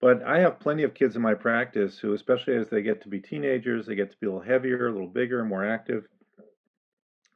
But 0.00 0.22
I 0.24 0.40
have 0.40 0.58
plenty 0.58 0.82
of 0.82 0.94
kids 0.94 1.14
in 1.16 1.22
my 1.22 1.34
practice 1.34 1.98
who, 1.98 2.12
especially 2.12 2.56
as 2.56 2.68
they 2.68 2.82
get 2.82 3.02
to 3.02 3.08
be 3.08 3.20
teenagers, 3.20 3.86
they 3.86 3.94
get 3.94 4.10
to 4.10 4.16
be 4.20 4.26
a 4.26 4.30
little 4.30 4.44
heavier, 4.44 4.88
a 4.88 4.92
little 4.92 5.06
bigger, 5.06 5.44
more 5.44 5.64
active 5.64 6.06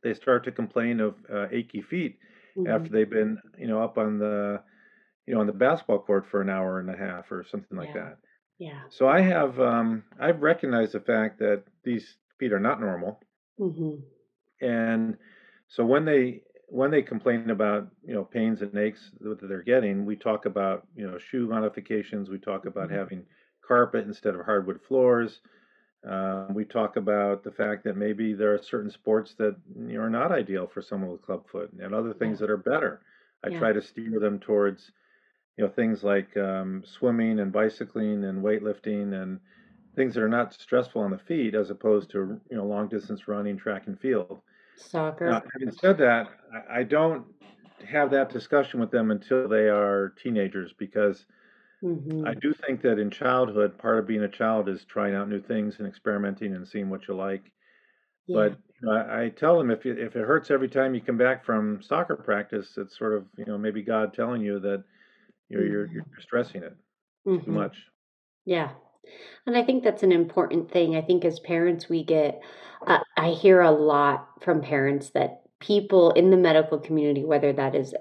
they 0.06 0.14
start 0.14 0.44
to 0.44 0.52
complain 0.52 1.00
of 1.00 1.14
uh, 1.32 1.46
achy 1.50 1.82
feet 1.82 2.16
mm-hmm. 2.56 2.70
after 2.70 2.88
they've 2.88 3.10
been, 3.10 3.38
you 3.58 3.66
know, 3.66 3.82
up 3.82 3.98
on 3.98 4.18
the, 4.18 4.62
you 5.26 5.34
know, 5.34 5.40
on 5.40 5.48
the 5.48 5.52
basketball 5.52 5.98
court 5.98 6.26
for 6.30 6.40
an 6.40 6.48
hour 6.48 6.78
and 6.78 6.88
a 6.88 6.96
half 6.96 7.32
or 7.32 7.44
something 7.50 7.76
like 7.76 7.88
yeah. 7.88 8.04
that. 8.04 8.18
Yeah. 8.58 8.80
So 8.88 9.08
I 9.08 9.20
have, 9.20 9.58
um, 9.58 10.04
I've 10.20 10.42
recognized 10.42 10.92
the 10.92 11.00
fact 11.00 11.40
that 11.40 11.64
these 11.82 12.16
feet 12.38 12.52
are 12.52 12.60
not 12.60 12.80
normal, 12.80 13.20
mm-hmm. 13.58 13.96
and 14.64 15.16
so 15.68 15.84
when 15.84 16.04
they 16.04 16.42
when 16.68 16.90
they 16.90 17.02
complain 17.02 17.50
about 17.50 17.88
you 18.06 18.14
know 18.14 18.24
pains 18.24 18.62
and 18.62 18.76
aches 18.78 19.10
that 19.20 19.40
they're 19.42 19.62
getting, 19.62 20.06
we 20.06 20.16
talk 20.16 20.46
about 20.46 20.86
you 20.96 21.06
know 21.06 21.18
shoe 21.18 21.48
modifications. 21.48 22.30
We 22.30 22.38
talk 22.38 22.64
about 22.64 22.88
mm-hmm. 22.88 22.98
having 22.98 23.24
carpet 23.66 24.06
instead 24.06 24.34
of 24.34 24.46
hardwood 24.46 24.80
floors. 24.88 25.40
Uh, 26.08 26.46
we 26.50 26.64
talk 26.64 26.96
about 26.96 27.42
the 27.42 27.50
fact 27.50 27.82
that 27.84 27.96
maybe 27.96 28.32
there 28.32 28.54
are 28.54 28.62
certain 28.62 28.90
sports 28.90 29.34
that 29.34 29.56
are 29.96 30.10
not 30.10 30.30
ideal 30.30 30.66
for 30.66 30.80
someone 30.80 31.10
with 31.10 31.22
clubfoot, 31.22 31.72
and 31.80 31.94
other 31.94 32.12
things 32.12 32.36
yeah. 32.36 32.46
that 32.46 32.52
are 32.52 32.56
better. 32.56 33.00
I 33.44 33.48
yeah. 33.48 33.58
try 33.58 33.72
to 33.72 33.82
steer 33.82 34.20
them 34.20 34.38
towards, 34.38 34.92
you 35.56 35.64
know, 35.64 35.70
things 35.70 36.04
like 36.04 36.36
um, 36.36 36.84
swimming 36.86 37.40
and 37.40 37.52
bicycling 37.52 38.24
and 38.24 38.42
weightlifting 38.42 39.20
and 39.20 39.40
things 39.96 40.14
that 40.14 40.22
are 40.22 40.28
not 40.28 40.54
stressful 40.54 41.02
on 41.02 41.10
the 41.10 41.18
feet, 41.18 41.54
as 41.54 41.70
opposed 41.70 42.10
to 42.10 42.40
you 42.50 42.56
know 42.56 42.64
long 42.64 42.88
distance 42.88 43.26
running, 43.26 43.56
track 43.56 43.86
and 43.86 43.98
field. 43.98 44.40
Soccer. 44.76 45.30
Now, 45.30 45.42
having 45.54 45.72
said 45.72 45.98
that, 45.98 46.28
I 46.70 46.82
don't 46.82 47.24
have 47.88 48.10
that 48.10 48.30
discussion 48.30 48.78
with 48.78 48.90
them 48.90 49.10
until 49.10 49.48
they 49.48 49.68
are 49.68 50.14
teenagers 50.22 50.72
because 50.78 51.24
Mm-hmm. 51.82 52.26
I 52.26 52.34
do 52.34 52.54
think 52.54 52.82
that 52.82 52.98
in 52.98 53.10
childhood, 53.10 53.78
part 53.78 53.98
of 53.98 54.06
being 54.06 54.22
a 54.22 54.28
child 54.28 54.68
is 54.68 54.84
trying 54.84 55.14
out 55.14 55.28
new 55.28 55.40
things 55.40 55.76
and 55.78 55.86
experimenting 55.86 56.54
and 56.54 56.66
seeing 56.66 56.88
what 56.88 57.06
you 57.06 57.14
like. 57.14 57.52
Yeah. 58.26 58.36
But 58.36 58.58
you 58.80 58.88
know, 58.88 58.92
I, 58.92 59.24
I, 59.24 59.28
tell 59.28 59.58
them 59.58 59.70
if 59.70 59.84
you, 59.84 59.92
if 59.92 60.16
it 60.16 60.26
hurts 60.26 60.50
every 60.50 60.68
time 60.68 60.94
you 60.94 61.00
come 61.00 61.18
back 61.18 61.44
from 61.44 61.82
soccer 61.82 62.16
practice, 62.16 62.68
it's 62.76 62.98
sort 62.98 63.14
of 63.14 63.26
you 63.36 63.44
know 63.44 63.58
maybe 63.58 63.82
God 63.82 64.14
telling 64.14 64.42
you 64.42 64.58
that 64.60 64.84
you're 65.48 65.62
mm-hmm. 65.62 65.72
you're, 65.72 65.86
you're 65.92 66.04
stressing 66.20 66.62
it 66.62 66.76
too 67.24 67.42
much. 67.46 67.76
Yeah, 68.44 68.70
and 69.46 69.56
I 69.56 69.62
think 69.62 69.84
that's 69.84 70.02
an 70.02 70.12
important 70.12 70.70
thing. 70.70 70.96
I 70.96 71.02
think 71.02 71.24
as 71.24 71.38
parents, 71.40 71.88
we 71.88 72.02
get 72.02 72.40
uh, 72.86 73.00
I 73.16 73.30
hear 73.30 73.60
a 73.60 73.70
lot 73.70 74.42
from 74.42 74.60
parents 74.60 75.10
that 75.10 75.42
people 75.60 76.10
in 76.12 76.30
the 76.30 76.36
medical 76.36 76.78
community, 76.78 77.24
whether 77.24 77.52
that 77.52 77.74
is 77.74 77.94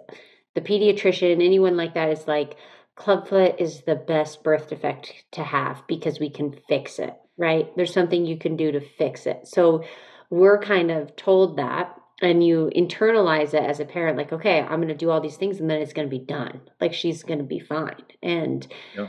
the 0.56 0.62
pediatrician, 0.62 1.44
anyone 1.44 1.78
like 1.78 1.94
that, 1.94 2.10
is 2.10 2.28
like 2.28 2.58
clubfoot 2.96 3.56
is 3.60 3.82
the 3.82 3.96
best 3.96 4.44
birth 4.44 4.70
defect 4.70 5.14
to 5.34 5.44
have 5.44 5.84
because 5.88 6.20
we 6.20 6.30
can 6.30 6.56
fix 6.68 7.00
it, 7.00 7.14
right? 7.38 7.70
There's 7.76 7.94
something 7.94 8.26
you 8.26 8.38
can 8.38 8.56
do 8.56 8.72
to 8.72 8.82
fix 8.82 9.26
it. 9.26 9.48
So 9.48 9.84
we're 10.30 10.60
kind 10.60 10.92
of 10.92 11.16
told 11.16 11.58
that 11.58 11.96
and 12.22 12.46
you 12.46 12.72
internalize 12.76 13.54
it 13.54 13.64
as 13.64 13.80
a 13.80 13.86
parent 13.86 14.18
like 14.18 14.32
okay 14.32 14.62
i'm 14.62 14.78
going 14.78 14.88
to 14.88 14.96
do 14.96 15.10
all 15.10 15.22
these 15.22 15.38
things 15.38 15.60
and 15.60 15.70
then 15.70 15.82
it's 15.82 15.94
going 15.94 16.08
to 16.08 16.18
be 16.18 16.24
done 16.24 16.62
like 16.80 16.94
she's 16.94 17.24
going 17.24 17.40
to 17.40 17.46
be 17.46 17.60
fine 17.60 18.04
and 18.24 18.68
yeah. 18.96 19.08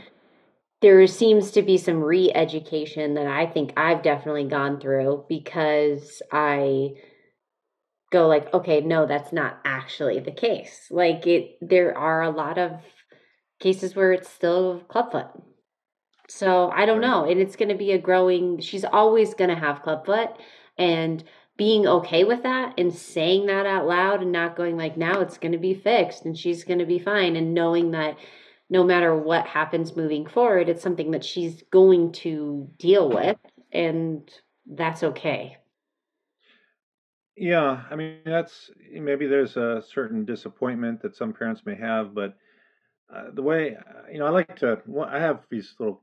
there 0.81 1.05
seems 1.07 1.51
to 1.51 1.61
be 1.61 1.77
some 1.77 2.01
re-education 2.03 3.13
that 3.13 3.27
i 3.27 3.45
think 3.45 3.71
i've 3.77 4.03
definitely 4.03 4.45
gone 4.45 4.79
through 4.79 5.25
because 5.29 6.21
i 6.31 6.89
go 8.11 8.27
like 8.27 8.53
okay 8.53 8.81
no 8.81 9.05
that's 9.05 9.31
not 9.31 9.59
actually 9.63 10.19
the 10.19 10.31
case 10.31 10.87
like 10.91 11.25
it 11.25 11.57
there 11.61 11.97
are 11.97 12.21
a 12.21 12.29
lot 12.29 12.57
of 12.57 12.71
cases 13.59 13.95
where 13.95 14.11
it's 14.11 14.29
still 14.29 14.81
clubfoot. 14.87 15.27
So 16.29 16.69
I 16.71 16.85
don't 16.85 17.01
know. 17.01 17.25
And 17.25 17.39
it's 17.39 17.55
going 17.55 17.69
to 17.69 17.75
be 17.75 17.91
a 17.91 17.97
growing, 17.97 18.59
she's 18.59 18.85
always 18.85 19.33
going 19.33 19.49
to 19.49 19.55
have 19.55 19.81
clubfoot. 19.81 20.29
And 20.77 21.23
being 21.57 21.87
okay 21.87 22.23
with 22.23 22.43
that 22.43 22.73
and 22.77 22.93
saying 22.93 23.47
that 23.47 23.65
out 23.65 23.87
loud 23.87 24.21
and 24.21 24.31
not 24.31 24.55
going 24.55 24.77
like, 24.77 24.95
now 24.95 25.21
it's 25.21 25.39
going 25.39 25.53
to 25.53 25.57
be 25.57 25.73
fixed 25.73 26.25
and 26.25 26.37
she's 26.37 26.63
going 26.63 26.79
to 26.79 26.85
be 26.85 26.99
fine. 26.99 27.35
And 27.35 27.53
knowing 27.53 27.91
that 27.91 28.17
no 28.69 28.83
matter 28.83 29.15
what 29.15 29.47
happens 29.47 29.95
moving 29.95 30.27
forward, 30.27 30.69
it's 30.69 30.83
something 30.83 31.11
that 31.11 31.25
she's 31.25 31.63
going 31.71 32.11
to 32.11 32.69
deal 32.77 33.09
with. 33.09 33.37
And 33.71 34.29
that's 34.67 35.01
okay. 35.01 35.57
Yeah. 37.35 37.81
I 37.89 37.95
mean, 37.95 38.17
that's 38.25 38.69
maybe 38.91 39.25
there's 39.25 39.57
a 39.57 39.81
certain 39.89 40.25
disappointment 40.25 41.01
that 41.01 41.15
some 41.15 41.33
parents 41.33 41.61
may 41.65 41.75
have, 41.75 42.13
but 42.13 42.35
uh, 43.13 43.25
the 43.33 43.41
way 43.41 43.75
uh, 43.75 44.11
you 44.11 44.19
know, 44.19 44.25
I 44.25 44.29
like 44.29 44.55
to. 44.57 44.81
I 45.07 45.19
have 45.19 45.41
these 45.49 45.73
little 45.79 46.01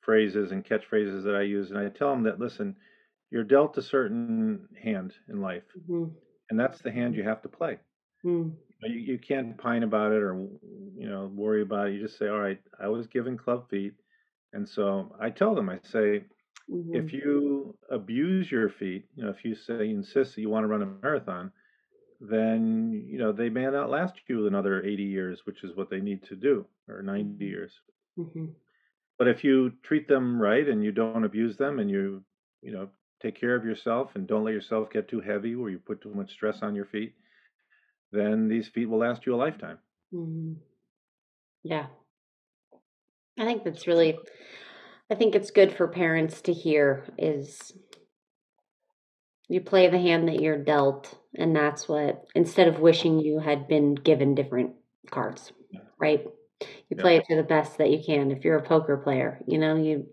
phrases 0.00 0.50
and 0.52 0.64
catchphrases 0.64 1.24
that 1.24 1.36
I 1.36 1.42
use, 1.42 1.70
and 1.70 1.78
I 1.78 1.88
tell 1.88 2.10
them 2.10 2.24
that 2.24 2.40
listen, 2.40 2.76
you're 3.30 3.44
dealt 3.44 3.78
a 3.78 3.82
certain 3.82 4.68
hand 4.82 5.14
in 5.28 5.40
life, 5.40 5.62
mm-hmm. 5.78 6.10
and 6.50 6.60
that's 6.60 6.80
the 6.80 6.90
hand 6.90 7.14
you 7.14 7.22
have 7.22 7.42
to 7.42 7.48
play. 7.48 7.78
Mm. 8.24 8.52
You, 8.82 8.98
you 8.98 9.18
can't 9.18 9.56
pine 9.56 9.84
about 9.84 10.12
it 10.12 10.22
or 10.22 10.34
you 10.96 11.08
know 11.08 11.30
worry 11.34 11.62
about 11.62 11.88
it. 11.88 11.94
You 11.94 12.02
just 12.02 12.18
say, 12.18 12.28
all 12.28 12.40
right, 12.40 12.60
I 12.80 12.88
was 12.88 13.06
given 13.06 13.38
club 13.38 13.68
feet, 13.70 13.94
and 14.52 14.68
so 14.68 15.14
I 15.20 15.30
tell 15.30 15.54
them, 15.54 15.68
I 15.68 15.78
say, 15.84 16.24
mm-hmm. 16.70 16.94
if 16.94 17.12
you 17.12 17.76
abuse 17.90 18.50
your 18.50 18.68
feet, 18.68 19.06
you 19.14 19.24
know, 19.24 19.30
if 19.30 19.44
you 19.44 19.54
say 19.54 19.86
you 19.86 19.96
insist 19.96 20.34
that 20.34 20.40
you 20.40 20.50
want 20.50 20.64
to 20.64 20.68
run 20.68 20.82
a 20.82 20.86
marathon, 20.86 21.52
then 22.30 23.04
you 23.08 23.18
know 23.18 23.32
they 23.32 23.48
may 23.48 23.64
not 23.64 23.90
last 23.90 24.14
you 24.28 24.46
another 24.46 24.82
80 24.82 25.02
years, 25.02 25.40
which 25.44 25.64
is 25.64 25.76
what 25.76 25.90
they 25.90 26.00
need 26.00 26.22
to 26.24 26.36
do, 26.36 26.66
or 26.88 27.02
90 27.02 27.24
mm-hmm. 27.24 27.42
years. 27.42 27.72
Mm-hmm. 28.18 28.46
But 29.18 29.28
if 29.28 29.42
you 29.42 29.72
treat 29.82 30.08
them 30.08 30.40
right 30.40 30.66
and 30.68 30.84
you 30.84 30.92
don't 30.92 31.24
abuse 31.24 31.56
them, 31.56 31.78
and 31.78 31.90
you 31.90 32.22
you 32.62 32.72
know 32.72 32.88
take 33.20 33.38
care 33.38 33.56
of 33.56 33.64
yourself 33.64 34.10
and 34.14 34.26
don't 34.26 34.44
let 34.44 34.54
yourself 34.54 34.90
get 34.90 35.08
too 35.08 35.20
heavy 35.20 35.54
or 35.54 35.70
you 35.70 35.78
put 35.78 36.00
too 36.00 36.12
much 36.12 36.32
stress 36.32 36.58
on 36.62 36.74
your 36.74 36.86
feet, 36.86 37.14
then 38.10 38.48
these 38.48 38.68
feet 38.68 38.86
will 38.86 38.98
last 38.98 39.26
you 39.26 39.34
a 39.34 39.36
lifetime. 39.36 39.78
Mm-hmm. 40.14 40.54
Yeah, 41.64 41.86
I 43.38 43.44
think 43.44 43.64
that's 43.64 43.86
really. 43.86 44.18
I 45.10 45.14
think 45.14 45.34
it's 45.34 45.50
good 45.50 45.76
for 45.76 45.88
parents 45.88 46.40
to 46.42 46.52
hear 46.54 47.04
is 47.18 47.72
you 49.48 49.60
play 49.60 49.88
the 49.88 49.98
hand 49.98 50.28
that 50.28 50.40
you're 50.40 50.56
dealt, 50.56 51.18
and 51.36 51.54
that's 51.54 51.88
what, 51.88 52.26
instead 52.34 52.68
of 52.68 52.80
wishing 52.80 53.18
you 53.18 53.38
had 53.38 53.68
been 53.68 53.94
given 53.94 54.34
different 54.34 54.72
cards, 55.10 55.52
right? 55.98 56.26
You 56.88 56.96
play 56.96 57.16
it 57.16 57.24
to 57.28 57.36
the 57.36 57.42
best 57.42 57.78
that 57.78 57.90
you 57.90 58.00
can. 58.04 58.30
If 58.30 58.44
you're 58.44 58.58
a 58.58 58.62
poker 58.62 58.96
player, 58.96 59.40
you 59.46 59.58
know, 59.58 59.76
you 59.76 60.06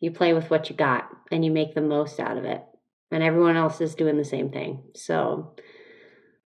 you 0.00 0.10
play 0.10 0.32
with 0.32 0.48
what 0.48 0.70
you 0.70 0.76
got 0.76 1.10
and 1.30 1.44
you 1.44 1.50
make 1.50 1.74
the 1.74 1.82
most 1.82 2.20
out 2.20 2.38
of 2.38 2.44
it. 2.44 2.62
And 3.10 3.22
everyone 3.22 3.56
else 3.56 3.80
is 3.80 3.94
doing 3.94 4.16
the 4.16 4.24
same 4.24 4.50
thing. 4.50 4.82
So 4.94 5.56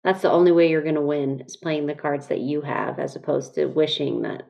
that's 0.05 0.23
the 0.23 0.31
only 0.31 0.53
way 0.53 0.71
you're 0.71 0.83
going 0.83 0.95
to 0.95 1.01
win 1.01 1.43
is 1.47 1.57
playing 1.57 1.87
the 1.87 1.95
cards 1.95 2.29
that 2.29 2.41
you 2.41 2.61
have 2.63 2.99
as 2.99 3.17
opposed 3.17 3.55
to 3.55 3.67
wishing 3.67 4.23
that 4.23 4.43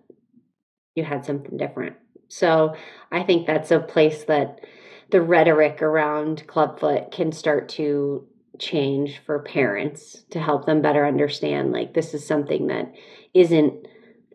you 0.95 1.05
had 1.05 1.25
something 1.25 1.57
different. 1.57 1.97
So 2.29 2.75
I 3.11 3.23
think 3.23 3.47
that's 3.47 3.71
a 3.71 3.81
place 3.81 4.25
that 4.25 4.61
the 5.11 5.21
rhetoric 5.21 5.83
around 5.83 6.47
clubfoot 6.47 7.11
can 7.11 7.33
start 7.33 7.69
to 7.71 8.27
change 8.61 9.21
for 9.25 9.41
parents 9.41 10.25
to 10.31 10.39
help 10.39 10.67
them 10.67 10.83
better 10.83 11.07
understand 11.07 11.73
like 11.73 11.95
this 11.95 12.15
is 12.15 12.25
something 12.25 12.69
that 12.69 12.95
isn't 13.35 13.87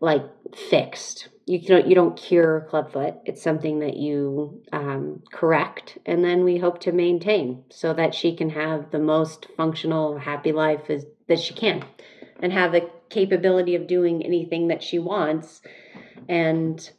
like 0.01 0.23
fixed. 0.69 1.29
You 1.45 1.59
don't 1.61 1.87
you 1.87 1.95
don't 1.95 2.17
cure 2.17 2.65
clubfoot. 2.69 3.15
It's 3.25 3.41
something 3.41 3.79
that 3.79 3.95
you 3.95 4.63
um, 4.73 5.21
correct 5.31 5.99
and 6.05 6.23
then 6.23 6.43
we 6.43 6.57
hope 6.57 6.79
to 6.81 6.91
maintain 6.91 7.63
so 7.69 7.93
that 7.93 8.15
she 8.15 8.35
can 8.35 8.49
have 8.49 8.91
the 8.91 8.99
most 8.99 9.47
functional 9.55 10.17
happy 10.17 10.51
life 10.51 10.89
as, 10.89 11.05
that 11.27 11.39
she 11.39 11.53
can 11.53 11.85
and 12.41 12.51
have 12.51 12.71
the 12.71 12.89
capability 13.09 13.75
of 13.75 13.87
doing 13.87 14.23
anything 14.23 14.67
that 14.67 14.81
she 14.81 14.97
wants 14.99 15.61
and 16.27 16.89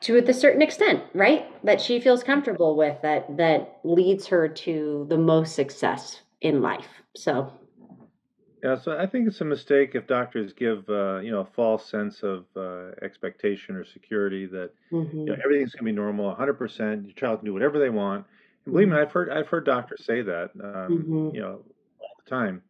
to 0.00 0.16
a 0.16 0.32
certain 0.32 0.62
extent 0.62 1.02
right? 1.12 1.46
That 1.64 1.82
she 1.82 2.00
feels 2.00 2.22
comfortable 2.22 2.76
with 2.76 3.02
that 3.02 3.36
that 3.36 3.80
leads 3.84 4.28
her 4.28 4.48
to 4.48 5.06
the 5.10 5.18
most 5.18 5.54
success 5.54 6.22
in 6.40 6.60
life 6.62 6.88
so 7.16 7.52
yeah, 8.62 8.78
so 8.78 8.98
I 8.98 9.06
think 9.06 9.26
it's 9.26 9.40
a 9.40 9.44
mistake 9.44 9.94
if 9.94 10.06
doctors 10.06 10.52
give 10.52 10.88
uh, 10.88 11.20
you 11.20 11.30
know 11.30 11.40
a 11.40 11.46
false 11.46 11.86
sense 11.86 12.22
of 12.22 12.44
uh, 12.56 12.90
expectation 13.00 13.74
or 13.74 13.84
security 13.84 14.46
that 14.46 14.72
mm-hmm. 14.92 15.16
you 15.16 15.24
know, 15.24 15.32
mm-hmm. 15.32 15.42
everything's 15.42 15.72
going 15.72 15.86
to 15.86 15.92
be 15.92 15.92
normal, 15.92 16.26
100 16.26 16.54
percent. 16.54 17.06
Your 17.06 17.14
child 17.14 17.38
can 17.38 17.46
do 17.46 17.54
whatever 17.54 17.78
they 17.78 17.88
want. 17.88 18.26
And 18.66 18.74
believe 18.74 18.88
mm-hmm. 18.88 18.96
me, 18.96 19.02
I've 19.02 19.12
heard 19.12 19.30
I've 19.30 19.48
heard 19.48 19.64
doctors 19.64 20.04
say 20.04 20.22
that 20.22 20.50
um, 20.62 20.70
mm-hmm. 20.70 21.34
you 21.34 21.40
know 21.40 21.62
all 22.00 22.16
the 22.22 22.30
time. 22.30 22.62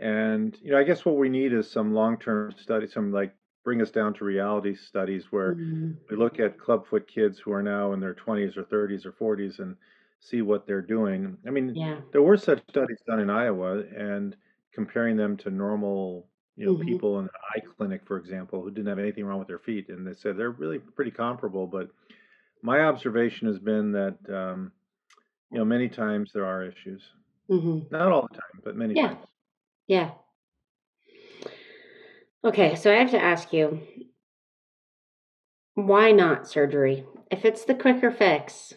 And 0.00 0.56
you 0.62 0.72
know, 0.72 0.78
I 0.78 0.84
guess 0.84 1.04
what 1.04 1.16
we 1.16 1.28
need 1.28 1.52
is 1.52 1.68
some 1.68 1.92
long-term 1.92 2.54
study, 2.56 2.86
some 2.86 3.10
like 3.12 3.34
bring 3.64 3.82
us 3.82 3.90
down 3.90 4.14
to 4.14 4.24
reality 4.24 4.76
studies 4.76 5.24
where 5.30 5.56
mm-hmm. 5.56 5.92
we 6.08 6.16
look 6.16 6.38
at 6.38 6.60
clubfoot 6.60 7.08
kids 7.08 7.40
who 7.40 7.52
are 7.52 7.62
now 7.62 7.92
in 7.92 7.98
their 7.98 8.14
20s 8.14 8.56
or 8.56 8.62
30s 8.62 9.04
or 9.04 9.12
40s 9.12 9.58
and 9.58 9.76
see 10.20 10.42
what 10.42 10.66
they're 10.66 10.82
doing. 10.82 11.36
I 11.46 11.50
mean, 11.50 11.74
yeah. 11.74 12.00
there 12.12 12.22
were 12.22 12.36
such 12.36 12.62
studies 12.68 12.98
done 13.06 13.20
in 13.20 13.30
Iowa, 13.30 13.82
and 13.96 14.36
comparing 14.72 15.16
them 15.16 15.36
to 15.38 15.50
normal 15.50 16.28
you 16.58 16.66
know 16.66 16.74
mm-hmm. 16.74 16.86
people 16.86 17.18
in 17.20 17.24
an 17.24 17.30
eye 17.54 17.60
clinic 17.76 18.02
for 18.04 18.18
example 18.18 18.60
who 18.60 18.70
didn't 18.70 18.88
have 18.88 18.98
anything 18.98 19.24
wrong 19.24 19.38
with 19.38 19.48
their 19.48 19.60
feet 19.60 19.88
and 19.88 20.06
they 20.06 20.12
said 20.12 20.36
they're 20.36 20.50
really 20.50 20.78
pretty 20.78 21.10
comparable 21.10 21.66
but 21.66 21.88
my 22.62 22.80
observation 22.80 23.46
has 23.46 23.58
been 23.58 23.92
that 23.92 24.16
um, 24.28 24.72
you 25.50 25.58
know 25.58 25.64
many 25.64 25.88
times 25.88 26.30
there 26.34 26.44
are 26.44 26.64
issues 26.64 27.02
mm-hmm. 27.48 27.78
not 27.90 28.12
all 28.12 28.28
the 28.30 28.36
time 28.36 28.60
but 28.64 28.76
many 28.76 28.94
yeah. 28.94 29.08
times 29.08 29.26
yeah 29.86 30.10
okay 32.44 32.74
so 32.74 32.92
i 32.92 32.96
have 32.96 33.10
to 33.12 33.22
ask 33.22 33.52
you 33.52 33.80
why 35.74 36.10
not 36.10 36.48
surgery 36.48 37.04
if 37.30 37.44
it's 37.44 37.64
the 37.64 37.74
quicker 37.74 38.10
fix 38.10 38.74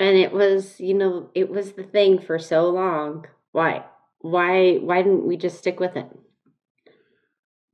and 0.00 0.16
it 0.16 0.32
was 0.32 0.80
you 0.80 0.94
know 0.94 1.30
it 1.34 1.48
was 1.48 1.72
the 1.72 1.84
thing 1.84 2.18
for 2.18 2.38
so 2.38 2.68
long 2.68 3.26
why 3.52 3.84
why 4.20 4.76
why 4.76 5.02
didn't 5.02 5.26
we 5.26 5.36
just 5.36 5.58
stick 5.58 5.80
with 5.80 5.96
it? 5.96 6.06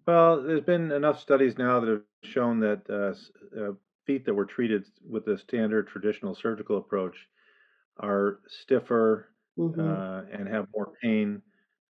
Well, 0.06 0.42
there's 0.42 0.64
been 0.64 0.92
enough 0.92 1.20
studies 1.20 1.56
now 1.56 1.80
that 1.80 1.88
have 1.88 2.02
shown 2.22 2.60
that 2.60 2.82
uh, 2.90 3.58
uh, 3.58 3.72
feet 4.06 4.26
that 4.26 4.34
were 4.34 4.44
treated 4.44 4.84
with 5.08 5.24
the 5.24 5.38
standard 5.38 5.88
traditional 5.88 6.34
surgical 6.34 6.76
approach 6.76 7.16
are 7.98 8.40
stiffer 8.46 9.30
mm-hmm. 9.58 9.80
uh, 9.80 10.22
and 10.30 10.46
have 10.48 10.66
more 10.74 10.92
pain 11.02 11.40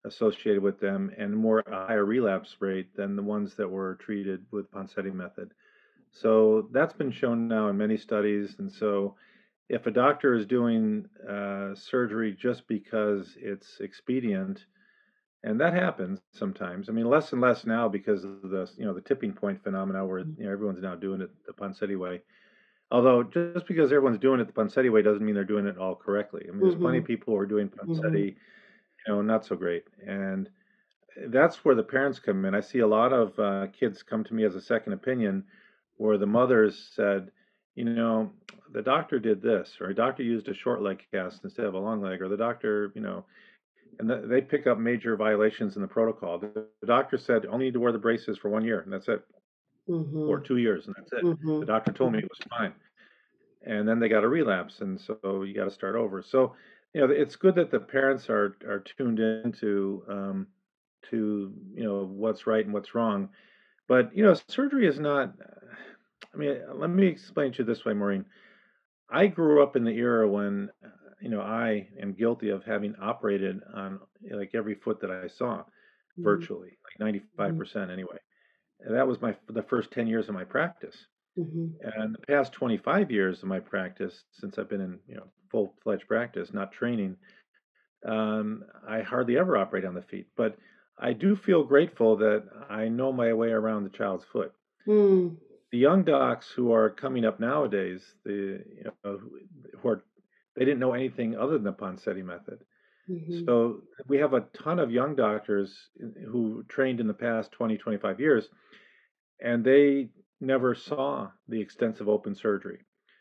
associated 0.04 0.62
with 0.62 0.78
them 0.78 1.10
and 1.18 1.34
more 1.34 1.60
a 1.66 1.86
higher 1.86 2.04
relapse 2.04 2.54
rate 2.60 2.94
than 2.94 3.16
the 3.16 3.22
ones 3.22 3.54
that 3.54 3.68
were 3.68 3.96
treated 3.96 4.44
with 4.52 4.70
Ponseti 4.70 5.12
method. 5.12 5.50
So 6.12 6.68
that's 6.72 6.92
been 6.92 7.10
shown 7.10 7.48
now 7.48 7.68
in 7.68 7.76
many 7.76 7.96
studies, 7.96 8.54
and 8.58 8.70
so 8.70 9.16
if 9.68 9.86
a 9.86 9.90
doctor 9.90 10.34
is 10.34 10.46
doing 10.46 11.06
uh, 11.28 11.74
surgery 11.74 12.36
just 12.38 12.66
because 12.68 13.36
it's 13.40 13.80
expedient, 13.80 14.66
and 15.42 15.60
that 15.60 15.74
happens 15.74 16.20
sometimes. 16.32 16.88
I 16.88 16.92
mean, 16.92 17.08
less 17.08 17.32
and 17.32 17.40
less 17.40 17.66
now 17.66 17.88
because 17.88 18.24
of 18.24 18.42
the 18.42 18.70
you 18.76 18.84
know 18.84 18.94
the 18.94 19.00
tipping 19.00 19.32
point 19.32 19.62
phenomena 19.62 20.04
where 20.04 20.22
mm. 20.22 20.38
you 20.38 20.44
know 20.44 20.52
everyone's 20.52 20.82
now 20.82 20.94
doing 20.94 21.20
it 21.20 21.30
the 21.46 21.52
Ponseti 21.52 21.98
way. 21.98 22.22
Although 22.90 23.22
just 23.22 23.66
because 23.66 23.90
everyone's 23.90 24.18
doing 24.18 24.40
it 24.40 24.46
the 24.46 24.52
Ponseti 24.52 24.92
way 24.92 25.02
doesn't 25.02 25.24
mean 25.24 25.34
they're 25.34 25.44
doing 25.44 25.66
it 25.66 25.78
all 25.78 25.94
correctly. 25.94 26.44
I 26.46 26.50
mean, 26.50 26.60
there's 26.60 26.74
mm-hmm. 26.74 26.82
plenty 26.82 26.98
of 26.98 27.04
people 27.04 27.34
who 27.34 27.40
are 27.40 27.46
doing 27.46 27.68
Ponseti, 27.68 28.02
mm-hmm. 28.02 28.16
you 28.26 28.34
know, 29.08 29.22
not 29.22 29.46
so 29.46 29.56
great, 29.56 29.84
and 30.06 30.48
that's 31.28 31.64
where 31.64 31.74
the 31.74 31.82
parents 31.82 32.18
come 32.18 32.44
in. 32.44 32.54
I 32.54 32.60
see 32.60 32.80
a 32.80 32.86
lot 32.86 33.12
of 33.12 33.38
uh, 33.38 33.66
kids 33.68 34.02
come 34.02 34.24
to 34.24 34.34
me 34.34 34.44
as 34.44 34.56
a 34.56 34.60
second 34.60 34.92
opinion, 34.92 35.44
where 35.96 36.18
the 36.18 36.26
mothers 36.26 36.90
said 36.94 37.30
you 37.74 37.84
know, 37.84 38.30
the 38.74 38.82
doctor 38.82 39.18
did 39.18 39.40
this, 39.40 39.76
or 39.80 39.88
a 39.88 39.94
doctor 39.94 40.22
used 40.22 40.48
a 40.48 40.54
short 40.54 40.82
leg 40.82 41.02
cast 41.12 41.44
instead 41.44 41.64
of 41.64 41.74
a 41.74 41.78
long 41.78 42.02
leg, 42.02 42.20
or 42.20 42.28
the 42.28 42.36
doctor, 42.36 42.92
you 42.94 43.00
know, 43.00 43.24
and 43.98 44.10
the, 44.10 44.26
they 44.26 44.40
pick 44.40 44.66
up 44.66 44.78
major 44.78 45.16
violations 45.16 45.76
in 45.76 45.82
the 45.82 45.88
protocol. 45.88 46.38
The, 46.38 46.66
the, 46.80 46.86
doctor 46.86 47.16
said 47.16 47.46
only 47.46 47.66
need 47.66 47.74
to 47.74 47.80
wear 47.80 47.92
the 47.92 47.98
braces 47.98 48.36
for 48.36 48.48
one 48.50 48.64
year, 48.64 48.80
and 48.80 48.92
that's 48.92 49.08
it, 49.08 49.22
mm-hmm. 49.88 50.28
or 50.28 50.40
two 50.40 50.56
years, 50.56 50.86
and 50.86 50.94
that's 50.98 51.12
it. 51.12 51.24
Mm-hmm. 51.24 51.60
The 51.60 51.66
doctor 51.66 51.92
told 51.92 52.12
me 52.12 52.18
it 52.18 52.28
was 52.28 52.46
fine, 52.50 52.74
and 53.64 53.88
then 53.88 54.00
they 54.00 54.08
got 54.08 54.24
a 54.24 54.28
relapse, 54.28 54.80
and 54.80 55.00
so 55.00 55.44
you 55.44 55.54
got 55.54 55.64
to 55.64 55.70
start 55.70 55.94
over. 55.94 56.22
So, 56.22 56.54
you 56.92 57.00
know, 57.00 57.12
it's 57.12 57.36
good 57.36 57.54
that 57.54 57.70
the 57.70 57.80
parents 57.80 58.28
are 58.28 58.56
are 58.66 58.80
tuned 58.80 59.20
into 59.20 60.02
um, 60.08 60.46
to 61.10 61.52
you 61.74 61.84
know 61.84 62.04
what's 62.04 62.46
right 62.46 62.64
and 62.64 62.74
what's 62.74 62.94
wrong, 62.94 63.28
but 63.86 64.16
you 64.16 64.24
know, 64.24 64.34
surgery 64.48 64.88
is 64.88 64.98
not 64.98 65.32
I 66.34 66.36
mean, 66.36 66.60
let 66.74 66.90
me 66.90 67.06
explain 67.06 67.52
to 67.52 67.58
you 67.58 67.64
this 67.64 67.84
way, 67.84 67.94
Maureen. 67.94 68.24
I 69.10 69.26
grew 69.26 69.62
up 69.62 69.76
in 69.76 69.84
the 69.84 69.92
era 69.92 70.28
when, 70.28 70.70
uh, 70.84 70.88
you 71.20 71.28
know, 71.28 71.40
I 71.40 71.88
am 72.00 72.14
guilty 72.14 72.50
of 72.50 72.64
having 72.64 72.94
operated 73.00 73.60
on 73.74 74.00
like 74.30 74.52
every 74.54 74.74
foot 74.74 75.00
that 75.00 75.10
I 75.10 75.28
saw, 75.28 75.58
mm-hmm. 75.58 76.22
virtually, 76.22 76.70
like 76.84 77.00
ninety-five 77.00 77.50
mm-hmm. 77.50 77.58
percent 77.58 77.90
anyway. 77.90 78.18
And 78.80 78.96
that 78.96 79.06
was 79.06 79.20
my 79.20 79.36
the 79.48 79.62
first 79.62 79.90
ten 79.90 80.06
years 80.06 80.28
of 80.28 80.34
my 80.34 80.44
practice. 80.44 80.96
Mm-hmm. 81.38 82.00
And 82.00 82.14
the 82.14 82.26
past 82.26 82.52
twenty-five 82.52 83.10
years 83.10 83.42
of 83.42 83.48
my 83.48 83.60
practice, 83.60 84.24
since 84.32 84.58
I've 84.58 84.68
been 84.70 84.80
in 84.80 84.98
you 85.06 85.16
know 85.16 85.26
full-fledged 85.50 86.08
practice, 86.08 86.52
not 86.52 86.72
training, 86.72 87.16
um, 88.06 88.64
I 88.88 89.02
hardly 89.02 89.38
ever 89.38 89.56
operate 89.56 89.84
on 89.84 89.94
the 89.94 90.02
feet. 90.02 90.26
But 90.36 90.56
I 90.98 91.12
do 91.12 91.36
feel 91.36 91.64
grateful 91.64 92.16
that 92.18 92.44
I 92.70 92.88
know 92.88 93.12
my 93.12 93.32
way 93.32 93.50
around 93.50 93.84
the 93.84 93.96
child's 93.96 94.24
foot. 94.32 94.52
Mm 94.86 95.36
the 95.74 95.80
young 95.80 96.04
docs 96.04 96.52
who 96.54 96.72
are 96.72 96.88
coming 96.88 97.24
up 97.24 97.40
nowadays, 97.40 98.00
the 98.24 98.62
you 98.76 98.84
know, 98.84 99.18
who 99.80 99.88
are 99.88 100.04
they 100.54 100.64
didn't 100.64 100.78
know 100.78 100.92
anything 100.92 101.36
other 101.36 101.54
than 101.54 101.64
the 101.64 101.72
Ponseti 101.72 102.24
method. 102.24 102.60
Mm-hmm. 103.10 103.44
So 103.44 103.80
we 104.06 104.18
have 104.18 104.34
a 104.34 104.46
ton 104.52 104.78
of 104.78 104.92
young 104.92 105.16
doctors 105.16 105.76
who 106.30 106.64
trained 106.68 107.00
in 107.00 107.08
the 107.08 107.12
past 107.12 107.50
20, 107.50 107.76
25 107.76 108.20
years, 108.20 108.48
and 109.40 109.64
they 109.64 110.10
never 110.40 110.76
saw 110.76 111.30
the 111.48 111.60
extensive 111.60 112.08
open 112.08 112.36
surgery. 112.36 112.78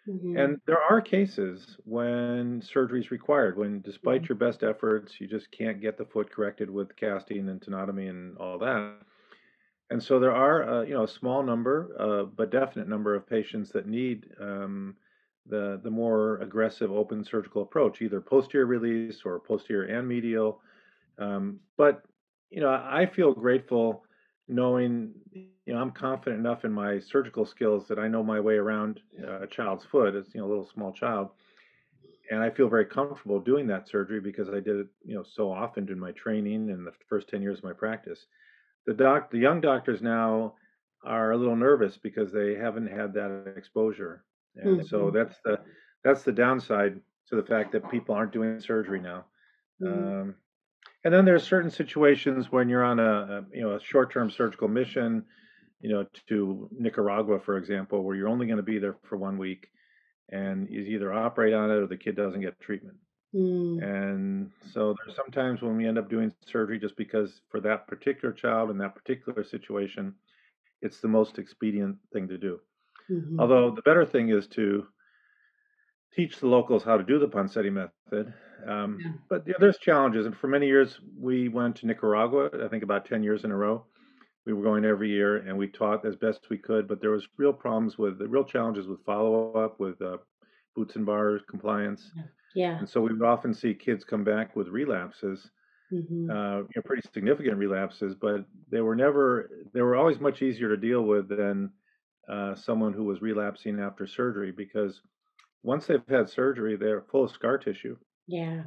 Mm-hmm. 0.07 0.37
And 0.37 0.61
there 0.67 0.83
are 0.91 1.01
cases 1.01 1.75
when 1.85 2.61
surgery 2.61 2.99
is 2.99 3.09
required, 3.09 3.57
when 3.57 3.81
despite 3.81 4.21
mm-hmm. 4.21 4.29
your 4.29 4.37
best 4.37 4.61
efforts, 4.61 5.19
you 5.19 5.27
just 5.27 5.49
can't 5.49 5.81
get 5.81 5.97
the 5.97 6.05
foot 6.05 6.29
corrected 6.29 6.69
with 6.69 6.95
casting 6.97 7.49
and 7.49 7.59
tenotomy 7.59 8.11
and 8.11 8.37
all 8.37 8.59
that. 8.59 8.99
And 9.93 10.01
so 10.01 10.19
there 10.19 10.33
are, 10.33 10.67
uh, 10.67 10.81
you 10.81 10.95
know, 10.95 11.03
a 11.03 11.07
small 11.07 11.43
number, 11.43 11.95
uh, 11.99 12.23
but 12.23 12.49
definite 12.49 12.87
number 12.87 13.13
of 13.13 13.29
patients 13.29 13.69
that 13.73 13.87
need 13.87 14.25
um, 14.41 14.95
the 15.45 15.79
the 15.83 15.91
more 15.91 16.39
aggressive 16.39 16.91
open 16.91 17.23
surgical 17.23 17.61
approach, 17.61 18.01
either 18.01 18.19
posterior 18.19 18.65
release 18.65 19.21
or 19.23 19.39
posterior 19.39 19.95
and 19.95 20.07
medial. 20.07 20.61
Um, 21.19 21.59
but 21.77 22.05
you 22.49 22.59
know, 22.59 22.71
I 22.71 23.05
feel 23.05 23.33
grateful 23.33 24.03
knowing, 24.47 25.13
you 25.31 25.73
know, 25.73 25.79
I'm 25.79 25.91
confident 25.91 26.39
enough 26.39 26.65
in 26.65 26.71
my 26.71 26.99
surgical 26.99 27.45
skills 27.45 27.87
that 27.87 27.99
I 27.99 28.07
know 28.07 28.23
my 28.23 28.39
way 28.39 28.55
around 28.55 28.99
uh, 29.23 29.41
a 29.41 29.47
child's 29.47 29.85
foot. 29.85 30.15
As 30.15 30.25
you 30.33 30.41
know 30.41 30.47
a 30.47 30.49
little 30.49 30.69
small 30.73 30.91
child, 30.91 31.29
and 32.31 32.41
I 32.41 32.49
feel 32.49 32.67
very 32.67 32.85
comfortable 32.85 33.39
doing 33.39 33.67
that 33.67 33.87
surgery 33.87 34.21
because 34.21 34.49
I 34.49 34.59
did 34.59 34.75
it, 34.75 34.87
you 35.05 35.13
know, 35.13 35.23
so 35.23 35.51
often 35.51 35.87
in 35.87 35.99
my 35.99 36.13
training 36.13 36.71
and 36.71 36.87
the 36.87 36.93
first 37.07 37.29
ten 37.29 37.43
years 37.43 37.59
of 37.59 37.63
my 37.63 37.73
practice 37.73 38.25
the 38.85 38.93
doc 38.93 39.31
the 39.31 39.37
young 39.37 39.61
doctors 39.61 40.01
now 40.01 40.53
are 41.05 41.31
a 41.31 41.37
little 41.37 41.55
nervous 41.55 41.97
because 41.97 42.31
they 42.31 42.55
haven't 42.55 42.87
had 42.87 43.13
that 43.13 43.53
exposure 43.55 44.23
and 44.55 44.79
mm-hmm. 44.79 44.87
so 44.87 45.11
that's 45.11 45.35
the 45.45 45.59
that's 46.03 46.23
the 46.23 46.31
downside 46.31 46.99
to 47.27 47.35
the 47.35 47.43
fact 47.43 47.71
that 47.71 47.89
people 47.89 48.15
aren't 48.15 48.31
doing 48.33 48.59
surgery 48.59 48.99
now 48.99 49.25
mm-hmm. 49.81 50.21
um, 50.21 50.35
and 51.03 51.13
then 51.13 51.25
there's 51.25 51.43
certain 51.43 51.71
situations 51.71 52.51
when 52.51 52.69
you're 52.69 52.83
on 52.83 52.99
a, 52.99 53.03
a 53.03 53.45
you 53.53 53.61
know 53.61 53.75
a 53.75 53.81
short-term 53.81 54.29
surgical 54.29 54.67
mission 54.67 55.23
you 55.83 55.89
know, 55.89 56.05
to 56.29 56.69
Nicaragua, 56.71 57.39
for 57.41 57.57
example, 57.57 58.03
where 58.03 58.15
you're 58.15 58.29
only 58.29 58.47
going 58.47 58.57
to 58.57 58.63
be 58.63 58.79
there 58.79 58.95
for 59.03 59.17
one 59.17 59.37
week, 59.37 59.67
and 60.29 60.69
you 60.69 60.79
either 60.79 61.13
operate 61.13 61.53
on 61.53 61.69
it 61.69 61.73
or 61.73 61.87
the 61.87 61.97
kid 61.97 62.15
doesn't 62.15 62.39
get 62.39 62.59
treatment. 62.61 62.95
Mm. 63.33 63.79
And 63.83 64.51
so 64.71 64.95
there's 65.03 65.15
sometimes 65.15 65.61
when 65.61 65.75
we 65.77 65.87
end 65.87 65.97
up 65.97 66.09
doing 66.09 66.31
surgery 66.45 66.79
just 66.79 66.95
because 66.95 67.41
for 67.49 67.59
that 67.61 67.87
particular 67.87 68.33
child 68.33 68.69
in 68.69 68.77
that 68.79 68.95
particular 68.95 69.43
situation, 69.43 70.15
it's 70.81 70.99
the 71.01 71.07
most 71.07 71.39
expedient 71.39 71.97
thing 72.13 72.27
to 72.29 72.37
do. 72.37 72.59
hmm 73.07 73.37
Although 73.39 73.71
the 73.71 73.81
better 73.83 74.05
thing 74.05 74.29
is 74.29 74.47
to 74.49 74.87
teach 76.13 76.39
the 76.39 76.47
locals 76.47 76.83
how 76.83 76.97
to 76.97 77.03
do 77.03 77.19
the 77.19 77.27
Ponseti 77.27 77.71
method. 77.71 78.33
Um, 78.67 78.99
Yeah. 78.99 79.13
but 79.29 79.43
yeah, 79.47 79.55
there's 79.59 79.77
challenges, 79.79 80.25
and 80.25 80.35
for 80.37 80.47
many 80.47 80.67
years 80.67 80.99
we 81.17 81.49
went 81.49 81.75
to 81.77 81.87
Nicaragua. 81.87 82.49
I 82.63 82.67
think 82.67 82.83
about 82.83 83.05
ten 83.05 83.23
years 83.23 83.43
in 83.43 83.51
a 83.51 83.57
row. 83.57 83.85
We 84.45 84.53
were 84.53 84.63
going 84.63 84.85
every 84.85 85.09
year, 85.09 85.37
and 85.37 85.57
we 85.57 85.67
taught 85.67 86.05
as 86.05 86.15
best 86.15 86.49
we 86.49 86.57
could. 86.57 86.87
But 86.87 87.01
there 87.01 87.11
was 87.11 87.27
real 87.37 87.53
problems 87.53 87.97
with 87.97 88.19
the 88.19 88.27
real 88.27 88.43
challenges 88.45 88.87
with 88.87 89.03
follow 89.05 89.53
up, 89.53 89.79
with 89.79 90.01
uh, 90.01 90.17
boots 90.75 90.95
and 90.95 91.05
bars 91.05 91.41
compliance, 91.49 92.11
Yeah. 92.15 92.23
And 92.79 92.89
so 92.89 93.01
we 93.01 93.13
would 93.13 93.23
often 93.27 93.53
see 93.53 93.73
kids 93.73 94.03
come 94.03 94.23
back 94.23 94.55
with 94.55 94.67
relapses, 94.69 95.51
hmm 95.89 96.33
uh, 96.33 96.59
you 96.59 96.69
know, 96.75 96.81
pretty 96.85 97.07
significant 97.13 97.57
relapses. 97.57 98.15
But 98.15 98.45
they 98.69 98.81
were 98.81 98.95
never. 98.95 99.49
They 99.73 99.81
were 99.81 99.95
always 99.95 100.19
much 100.19 100.41
easier 100.41 100.69
to 100.69 100.77
deal 100.77 101.03
with 101.03 101.29
than 101.29 101.73
uh, 102.29 102.55
someone 102.55 102.93
who 102.93 103.05
was 103.05 103.21
relapsing 103.21 103.79
after 103.79 104.07
surgery 104.07 104.51
because 104.51 105.01
once 105.63 105.87
they've 105.87 106.07
had 106.09 106.29
surgery, 106.29 106.77
they're 106.77 107.03
full 107.03 107.25
of 107.25 107.31
scar 107.31 107.57
tissue. 107.57 107.97
Yeah. 108.27 108.65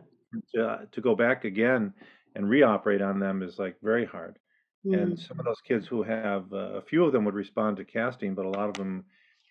To, 0.54 0.88
to 0.90 1.00
go 1.00 1.14
back 1.14 1.44
again 1.44 1.94
and 2.34 2.46
reoperate 2.46 3.00
on 3.06 3.20
them 3.20 3.42
is 3.42 3.58
like 3.58 3.78
very 3.80 4.04
hard. 4.04 4.38
Mm. 4.84 5.12
And 5.12 5.18
some 5.18 5.38
of 5.38 5.46
those 5.46 5.60
kids 5.60 5.86
who 5.86 6.02
have, 6.02 6.52
uh, 6.52 6.74
a 6.74 6.82
few 6.82 7.04
of 7.04 7.12
them 7.12 7.24
would 7.24 7.34
respond 7.34 7.76
to 7.78 7.84
casting, 7.84 8.34
but 8.34 8.44
a 8.46 8.50
lot 8.50 8.68
of 8.68 8.74
them, 8.76 9.06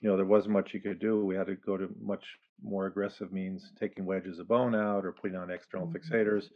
you 0.05 0.11
know, 0.11 0.17
there 0.17 0.25
wasn't 0.27 0.53
much 0.53 0.71
you 0.71 0.79
could 0.79 0.99
do. 0.99 1.25
We 1.25 1.35
had 1.35 1.47
to 1.47 1.55
go 1.55 1.77
to 1.77 1.89
much 1.99 2.23
more 2.61 2.85
aggressive 2.85 3.33
means, 3.33 3.71
taking 3.79 4.05
wedges 4.05 4.37
of 4.37 4.47
bone 4.47 4.75
out 4.75 5.03
or 5.03 5.11
putting 5.11 5.35
on 5.35 5.49
external 5.49 5.87
Mhm. 5.87 5.93
fixators, 5.95 6.51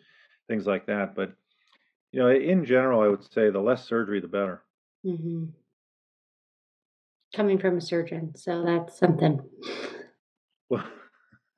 things 0.47 0.67
like 0.67 0.85
that. 0.85 1.15
But, 1.15 1.33
you 2.11 2.19
know, 2.19 2.29
in 2.29 2.63
general, 2.63 3.01
I 3.01 3.07
would 3.07 3.23
say 3.23 3.49
the 3.49 3.59
less 3.59 3.85
surgery, 3.85 4.19
the 4.21 4.27
better. 4.27 4.61
hmm 5.03 5.45
Coming 7.33 7.57
from 7.57 7.77
a 7.77 7.81
surgeon, 7.81 8.35
so 8.35 8.63
that's 8.63 8.95
something. 8.99 9.39
Well, 10.69 10.87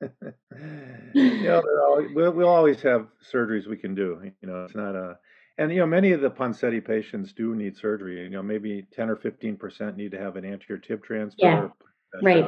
you 0.00 1.42
know, 1.42 1.60
there 1.60 1.82
al- 1.82 2.14
we'll, 2.14 2.32
we'll 2.32 2.48
always 2.48 2.80
have 2.80 3.08
surgeries 3.30 3.66
we 3.66 3.76
can 3.76 3.94
do. 3.94 4.32
You 4.40 4.48
know, 4.48 4.64
it's 4.64 4.74
not 4.74 4.94
a, 4.96 5.18
and 5.58 5.70
you 5.72 5.78
know, 5.78 5.86
many 5.86 6.12
of 6.12 6.20
the 6.20 6.30
Ponseti 6.30 6.84
patients 6.84 7.32
do 7.32 7.54
need 7.54 7.76
surgery. 7.76 8.22
You 8.22 8.30
know, 8.30 8.42
maybe 8.42 8.82
10 8.92 9.10
or 9.10 9.16
15 9.16 9.56
percent 9.56 9.96
need 9.96 10.12
to 10.12 10.18
have 10.18 10.36
an 10.36 10.44
anterior 10.44 10.80
tib 10.80 11.02
transfer, 11.04 11.42
Yeah, 11.42 11.68
right. 12.20 12.44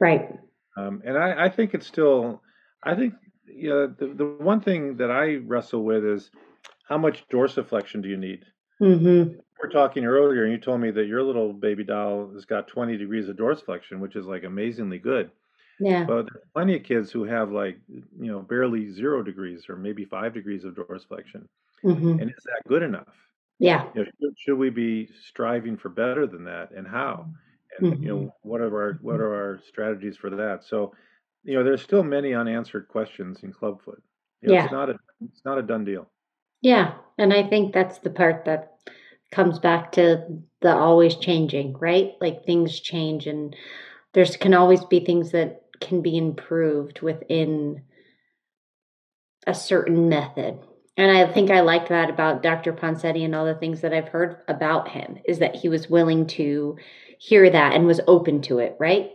Right. 0.00 0.38
Um, 0.76 1.02
and 1.04 1.18
I, 1.18 1.46
I 1.46 1.48
think 1.48 1.74
it's 1.74 1.86
still, 1.86 2.42
I 2.82 2.94
think, 2.94 3.14
you 3.46 3.68
know, 3.70 3.86
the, 3.86 4.14
the 4.14 4.24
one 4.26 4.60
thing 4.60 4.96
that 4.98 5.10
I 5.10 5.36
wrestle 5.36 5.84
with 5.84 6.04
is 6.04 6.30
how 6.88 6.98
much 6.98 7.28
dorsiflexion 7.28 8.02
do 8.02 8.08
you 8.08 8.16
need? 8.16 8.46
hmm 8.80 9.40
We're 9.62 9.70
talking 9.70 10.04
earlier, 10.04 10.44
and 10.44 10.52
you 10.52 10.58
told 10.58 10.80
me 10.80 10.90
that 10.92 11.06
your 11.06 11.22
little 11.22 11.52
baby 11.52 11.84
doll 11.84 12.32
has 12.32 12.44
got 12.44 12.68
20 12.68 12.96
degrees 12.96 13.28
of 13.28 13.36
dorsiflexion, 13.36 13.98
which 14.00 14.14
is 14.16 14.26
like 14.26 14.44
amazingly 14.44 14.98
good. 14.98 15.32
Yeah. 15.80 16.08
But 16.08 16.24
there's 16.32 16.44
plenty 16.54 16.76
of 16.76 16.84
kids 16.84 17.12
who 17.12 17.24
have 17.24 17.52
like, 17.52 17.80
you 17.88 18.04
know, 18.32 18.42
barely 18.42 18.90
zero 18.90 19.22
degrees 19.22 19.68
or 19.68 19.76
maybe 19.76 20.04
five 20.06 20.34
degrees 20.34 20.64
of 20.64 20.74
dorsiflexion. 20.74 21.48
Hmm 21.82 22.16
And 22.20 22.30
is 22.30 22.44
that 22.44 22.62
good 22.68 22.82
enough? 22.82 23.14
Yeah. 23.58 23.86
You 23.94 24.02
know, 24.04 24.10
should, 24.20 24.38
should 24.38 24.58
we 24.58 24.70
be 24.70 25.08
striving 25.28 25.76
for 25.76 25.88
better 25.88 26.26
than 26.26 26.44
that, 26.44 26.70
and 26.70 26.86
how? 26.86 27.26
And 27.78 28.02
you 28.02 28.08
hmm 28.08 28.24
know, 28.24 28.34
what 28.42 28.60
are 28.60 28.74
our 28.82 28.98
what 29.00 29.20
are 29.20 29.34
our 29.34 29.60
strategies 29.66 30.16
for 30.16 30.30
that? 30.30 30.64
So, 30.64 30.94
you 31.44 31.54
know, 31.54 31.64
there's 31.64 31.82
still 31.82 32.02
many 32.02 32.34
unanswered 32.34 32.88
questions 32.88 33.42
in 33.42 33.52
clubfoot. 33.52 34.02
You 34.42 34.48
know, 34.48 34.54
Yeah. 34.54 34.64
it's 34.64 34.72
not 34.72 34.90
a 34.90 34.96
it's 35.20 35.44
not 35.44 35.58
a 35.58 35.62
done 35.62 35.84
deal. 35.84 36.10
Yeah. 36.60 36.94
And 37.18 37.32
I 37.32 37.42
think 37.48 37.72
that's 37.72 37.98
the 37.98 38.10
part 38.10 38.44
that 38.44 38.74
comes 39.30 39.58
back 39.58 39.92
to 39.92 40.24
the 40.60 40.74
always 40.74 41.16
changing, 41.16 41.74
right? 41.74 42.12
Like 42.20 42.44
things 42.44 42.80
change 42.80 43.26
and 43.26 43.54
there's 44.14 44.36
can 44.36 44.54
always 44.54 44.84
be 44.84 45.00
things 45.00 45.32
that 45.32 45.62
can 45.80 46.00
be 46.02 46.16
improved 46.16 47.02
within 47.02 47.82
a 49.46 49.54
certain 49.54 50.08
method. 50.08 50.58
And 50.98 51.16
I 51.16 51.32
think 51.32 51.52
I 51.52 51.60
like 51.60 51.88
that 51.88 52.10
about 52.10 52.42
Dr. 52.42 52.72
Ponseti 52.72 53.24
and 53.24 53.32
all 53.32 53.46
the 53.46 53.54
things 53.54 53.82
that 53.82 53.94
I've 53.94 54.08
heard 54.08 54.38
about 54.48 54.88
him 54.88 55.18
is 55.24 55.38
that 55.38 55.54
he 55.54 55.68
was 55.68 55.88
willing 55.88 56.26
to 56.26 56.76
hear 57.20 57.48
that 57.48 57.74
and 57.74 57.86
was 57.86 58.00
open 58.08 58.42
to 58.42 58.58
it, 58.58 58.76
right? 58.80 59.12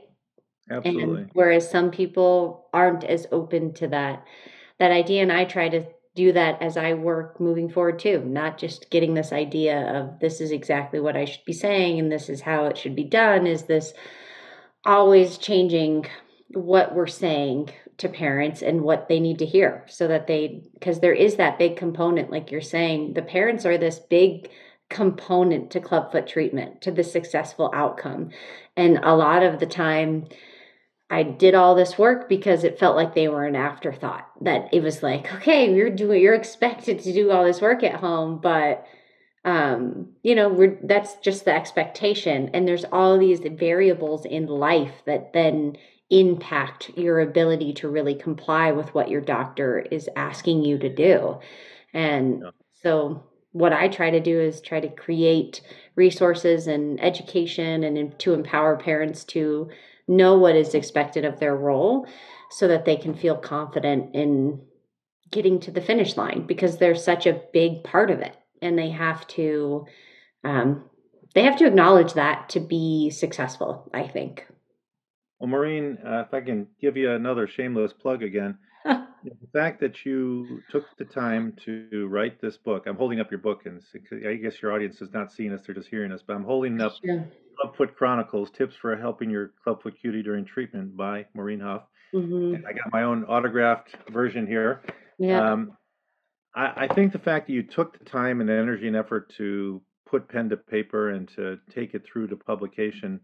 Absolutely. 0.72 1.24
And 1.24 1.30
whereas 1.34 1.70
some 1.70 1.92
people 1.92 2.70
aren't 2.74 3.04
as 3.04 3.28
open 3.34 3.74
to 3.76 3.90
that 3.90 4.26
that 4.80 4.92
idea 4.92 5.22
and 5.22 5.32
I 5.32 5.44
try 5.44 5.68
to 5.70 5.86
do 6.16 6.32
that 6.32 6.62
as 6.62 6.78
I 6.78 6.94
work 6.94 7.40
moving 7.40 7.70
forward 7.70 8.00
too, 8.00 8.24
not 8.26 8.58
just 8.58 8.90
getting 8.90 9.14
this 9.14 9.34
idea 9.34 9.82
of 9.94 10.20
this 10.20 10.40
is 10.40 10.52
exactly 10.52 11.02
what 11.02 11.18
I 11.18 11.26
should 11.26 11.46
be 11.46 11.54
saying 11.54 12.00
and 12.00 12.12
this 12.12 12.30
is 12.30 12.42
how 12.42 12.66
it 12.66 12.78
should 12.78 12.96
be 12.96 13.04
done 13.04 13.46
is 13.46 13.64
this 13.64 13.94
always 14.86 15.38
changing 15.38 16.06
what 16.54 16.96
we're 16.96 17.08
saying 17.08 17.72
to 17.98 18.10
parents 18.10 18.62
and 18.62 18.82
what 18.82 19.08
they 19.08 19.20
need 19.20 19.40
to 19.40 19.46
hear 19.46 19.86
so 19.88 20.08
that 20.08 20.28
they 20.28 20.64
because 20.74 21.00
there 21.00 21.14
is 21.14 21.36
that 21.36 21.60
big 21.60 21.76
component 21.78 22.32
like 22.32 22.52
you're 22.52 22.62
saying 22.62 23.14
the 23.14 23.22
parents 23.22 23.66
are 23.66 23.78
this 23.78 24.00
big 24.00 24.50
component 24.90 25.72
to 25.72 25.80
clubfoot 25.80 26.28
treatment 26.28 26.82
to 26.82 26.92
the 26.92 27.04
successful 27.04 27.72
outcome 27.74 28.30
and 28.76 29.00
a 29.04 29.16
lot 29.16 29.44
of 29.44 29.60
the 29.60 29.66
time 29.66 30.26
I 31.10 31.22
did 31.22 31.54
all 31.54 31.76
this 31.76 31.98
work 31.98 32.28
because 32.28 32.64
it 32.64 32.80
felt 32.80 32.96
like 32.96 33.14
they 33.14 33.28
were 33.28 33.46
an 33.46 33.56
afterthought. 33.56 34.28
That 34.42 34.70
it 34.74 34.82
was 34.82 35.04
like, 35.04 35.32
okay, 35.36 35.72
you're 35.72 35.92
doing, 35.92 36.20
you're 36.20 36.34
expected 36.34 37.00
to 37.00 37.14
do 37.14 37.30
all 37.30 37.44
this 37.44 37.62
work 37.62 37.84
at 37.84 38.00
home, 38.00 38.40
but 38.42 38.84
um, 39.46 40.14
you 40.24 40.36
know, 40.36 40.50
we're, 40.50 40.80
that's 40.84 41.16
just 41.18 41.46
the 41.46 41.54
expectation. 41.54 42.50
And 42.54 42.68
there's 42.68 42.86
all 42.86 43.20
these 43.20 43.42
variables 43.42 44.26
in 44.26 44.48
life 44.48 45.04
that 45.06 45.34
then 45.34 45.78
impact 46.20 46.92
your 46.98 47.20
ability 47.22 47.74
to 47.74 47.90
really 47.90 48.16
comply 48.16 48.72
with 48.72 48.94
what 48.94 49.10
your 49.10 49.22
doctor 49.22 49.80
is 49.80 50.10
asking 50.16 50.64
you 50.64 50.78
to 50.80 50.90
do. 50.90 51.40
And 51.94 52.44
Yeah. 52.44 52.52
so, 52.74 53.24
what 53.52 53.74
I 53.74 53.88
try 53.88 54.10
to 54.12 54.20
do 54.20 54.40
is 54.40 54.62
try 54.62 54.80
to 54.80 54.90
create 54.90 55.62
resources 55.96 56.68
and 56.68 57.00
education 57.04 57.84
and 57.84 58.18
to 58.20 58.34
empower 58.34 58.78
parents 58.78 59.24
to 59.26 59.70
know 60.08 60.38
what 60.38 60.56
is 60.56 60.74
expected 60.76 61.26
of 61.26 61.40
their 61.40 61.56
role 61.56 62.08
so 62.50 62.68
that 62.68 62.86
they 62.86 62.98
can 62.98 63.14
feel 63.16 63.38
confident 63.38 64.16
in 64.16 64.62
getting 65.32 65.60
to 65.62 65.72
the 65.72 65.82
finish 65.82 66.18
line 66.18 66.46
because 66.48 66.78
they're 66.78 66.96
such 66.96 67.26
a 67.28 67.42
big 67.54 67.84
part 67.84 68.12
of 68.12 68.20
it 68.20 68.36
and 68.62 68.78
they 68.78 68.90
have 68.90 69.26
to 69.28 69.86
um, 70.44 70.90
they 71.36 71.44
have 71.44 71.58
to 71.58 71.66
acknowledge 71.68 72.14
that 72.14 72.50
to 72.50 72.60
be 72.60 73.10
successful 73.10 73.90
i 73.94 74.08
think 74.08 74.46
Well, 75.44 75.50
Maureen, 75.50 75.98
uh, 76.08 76.24
if 76.26 76.34
I 76.34 76.40
can 76.40 76.68
give 76.80 76.96
you 76.96 77.12
another 77.12 77.50
shameless 77.50 77.92
plug 77.92 78.24
again, 78.24 78.58
the 78.86 79.04
fact 79.52 79.82
that 79.82 80.06
you 80.06 80.64
took 80.72 80.86
the 80.98 81.04
time 81.04 81.58
to 81.66 82.08
write 82.10 82.40
this 82.40 82.56
book, 82.56 82.84
I'm 82.88 82.96
holding 82.96 83.20
up 83.20 83.30
your 83.30 83.42
book, 83.42 83.66
and 83.66 83.82
I 84.26 84.36
guess 84.36 84.62
your 84.62 84.72
audience 84.72 85.02
is 85.02 85.12
not 85.12 85.34
seeing 85.34 85.52
us, 85.52 85.60
they're 85.66 85.76
just 85.76 85.90
hearing 85.90 86.14
us, 86.14 86.22
but 86.26 86.38
I'm 86.38 86.46
holding 86.46 86.80
up 86.80 86.94
Sure. 87.04 87.28
Clubfoot 87.60 87.94
Chronicles 87.98 88.52
Tips 88.52 88.74
for 88.82 88.96
Helping 88.96 89.30
Your 89.30 89.52
Clubfoot 89.66 89.96
Cutie 90.00 90.24
During 90.24 90.46
Treatment 90.46 90.96
by 90.96 91.26
Maureen 91.34 91.60
Huff. 91.60 91.82
hmm 92.14 92.54
And 92.56 92.66
I 92.66 92.72
got 92.72 92.94
my 92.94 93.04
own 93.04 93.26
autographed 93.26 93.98
version 94.14 94.48
here. 94.48 94.82
yeah 95.20 95.52
Um, 95.52 95.74
I, 96.56 96.86
I 96.86 96.96
think 96.96 97.12
the 97.12 97.20
fact 97.20 97.48
that 97.48 97.54
you 97.54 97.64
took 97.64 98.00
the 98.00 98.06
time 98.06 98.40
and 98.40 98.50
energy 98.50 98.88
and 98.88 98.96
effort 98.96 99.34
to 99.40 99.82
put 100.10 100.30
pen 100.30 100.48
to 100.52 100.56
paper 100.56 101.10
and 101.10 101.28
to 101.36 101.60
take 101.76 101.96
it 101.96 102.06
through 102.06 102.28
to 102.28 102.38
publication 102.38 103.20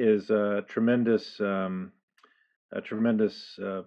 is 0.00 0.30
a 0.30 0.64
tremendous, 0.68 1.40
um, 1.40 1.92
a 2.72 2.80
tremendous, 2.80 3.58
uh, 3.58 3.82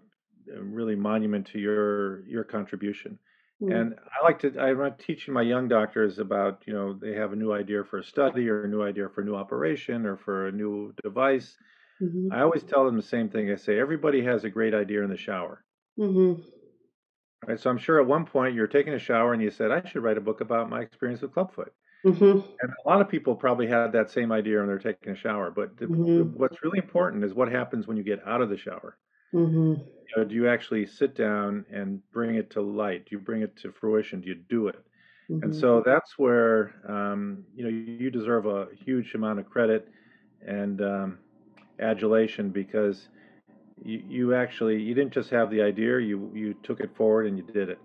really 0.48 0.96
monument 0.96 1.48
to 1.48 1.60
your 1.60 2.26
your 2.28 2.44
contribution. 2.44 3.20
Mm. 3.62 3.80
And 3.80 3.96
I 4.00 4.24
like 4.26 4.40
to, 4.40 4.60
I'm 4.60 4.96
teaching 4.98 5.34
my 5.34 5.42
young 5.44 5.68
doctors 5.70 6.20
about, 6.20 6.64
you 6.68 6.74
know, 6.74 6.94
they 6.94 7.14
have 7.16 7.34
a 7.34 7.36
new 7.38 7.54
idea 7.54 7.84
for 7.86 8.00
a 8.00 8.04
study 8.04 8.50
or 8.50 8.64
a 8.66 8.68
new 8.70 8.84
idea 8.84 9.10
for 9.10 9.22
a 9.22 9.26
new 9.26 9.36
operation 9.36 10.06
or 10.06 10.18
for 10.18 10.48
a 10.48 10.52
new 10.52 10.94
device. 11.04 11.58
Mhm. 12.00 12.30
I 12.32 12.42
always 12.42 12.64
tell 12.64 12.86
them 12.86 12.98
the 12.98 13.04
same 13.04 13.30
thing. 13.30 13.52
I 13.52 13.56
say, 13.56 13.80
everybody 13.80 14.24
has 14.24 14.44
a 14.46 14.50
great 14.50 14.74
idea 14.76 15.04
in 15.04 15.10
the 15.12 15.18
shower. 15.18 15.66
Mhm. 15.98 16.44
Right. 17.48 17.60
So 17.60 17.70
I'm 17.70 17.78
sure 17.78 18.00
at 18.02 18.08
one 18.08 18.26
point 18.26 18.56
you're 18.56 18.68
taking 18.68 18.94
a 18.94 19.00
shower 19.00 19.34
and 19.34 19.42
you 19.42 19.50
said, 19.50 19.72
I 19.72 19.86
should 19.88 20.04
write 20.04 20.18
a 20.18 20.22
book 20.22 20.40
about 20.42 20.70
my 20.70 20.82
experience 20.82 21.22
with 21.22 21.34
clubfoot. 21.34 21.74
Mhm. 22.04 22.44
And 22.62 22.72
a 22.86 22.90
lot 22.90 23.02
of 23.02 23.10
people 23.10 23.36
probably 23.36 23.68
had 23.68 23.92
that 23.92 24.10
same 24.10 24.32
idea 24.32 24.58
when 24.60 24.68
they're 24.68 24.80
taking 24.80 25.14
a 25.14 25.16
shower. 25.16 25.52
But 25.52 25.78
the, 25.78 25.88
Mhm. 25.88 26.34
what's 26.34 26.64
really 26.64 26.80
important 26.80 27.24
is 27.24 27.34
what 27.34 27.52
happens 27.52 27.88
when 27.88 27.98
you 27.98 28.04
get 28.04 28.26
out 28.28 28.42
of 28.42 28.50
the 28.50 28.58
shower. 28.58 28.98
Mhm. 29.34 29.94
You 30.16 30.18
know, 30.22 30.28
do 30.28 30.36
you 30.36 30.48
actually 30.48 30.86
sit 30.86 31.16
down 31.16 31.66
and 31.70 32.02
bring 32.12 32.36
it 32.36 32.50
to 32.52 32.62
light? 32.62 33.06
Do 33.06 33.16
you 33.16 33.20
bring 33.22 33.42
it 33.42 33.56
to 33.58 33.72
fruition? 33.72 34.22
Do 34.22 34.28
you 34.30 34.36
do 34.36 34.68
it? 34.68 34.86
Mm-hmm. 35.30 35.44
And 35.44 35.56
so 35.56 35.82
that's 35.86 36.18
where 36.20 36.74
um, 36.92 37.46
you 37.56 37.64
know 37.64 37.70
you 37.70 38.12
deserve 38.12 38.46
a 38.48 38.70
huge 38.76 39.16
amount 39.16 39.40
of 39.40 39.48
credit 39.48 39.90
and 40.46 40.82
um, 40.82 41.20
adulation 41.80 42.52
because 42.52 43.10
you, 43.84 44.00
you 44.08 44.36
actually 44.36 44.82
you 44.82 44.94
didn't 44.96 45.14
just 45.14 45.32
have 45.32 45.52
the 45.52 45.62
idea 45.62 46.00
you 46.00 46.32
you 46.36 46.56
took 46.56 46.82
it 46.82 46.96
forward 46.96 47.28
and 47.28 47.38
you 47.38 47.44
did 47.46 47.70
it. 47.70 47.80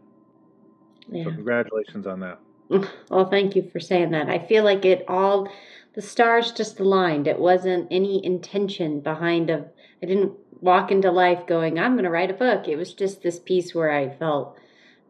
Yeah. 1.08 1.24
So 1.24 1.32
congratulations 1.32 2.06
on 2.06 2.20
that. 2.20 2.40
Well, 3.10 3.30
thank 3.30 3.56
you 3.56 3.68
for 3.72 3.80
saying 3.80 4.10
that. 4.10 4.28
I 4.28 4.38
feel 4.38 4.64
like 4.64 4.84
it 4.84 5.04
all 5.08 5.48
the 5.94 6.02
stars 6.02 6.52
just 6.52 6.78
aligned. 6.78 7.26
It 7.26 7.38
wasn't 7.38 7.88
any 7.90 8.24
intention 8.24 9.00
behind 9.00 9.50
of, 9.50 9.64
I 10.02 10.06
didn't 10.06 10.32
walk 10.60 10.92
into 10.92 11.10
life 11.10 11.46
going, 11.46 11.78
I'm 11.78 11.94
going 11.94 12.04
to 12.04 12.10
write 12.10 12.30
a 12.30 12.34
book. 12.34 12.68
It 12.68 12.76
was 12.76 12.92
just 12.92 13.22
this 13.22 13.38
piece 13.38 13.74
where 13.74 13.90
I 13.90 14.10
felt 14.10 14.58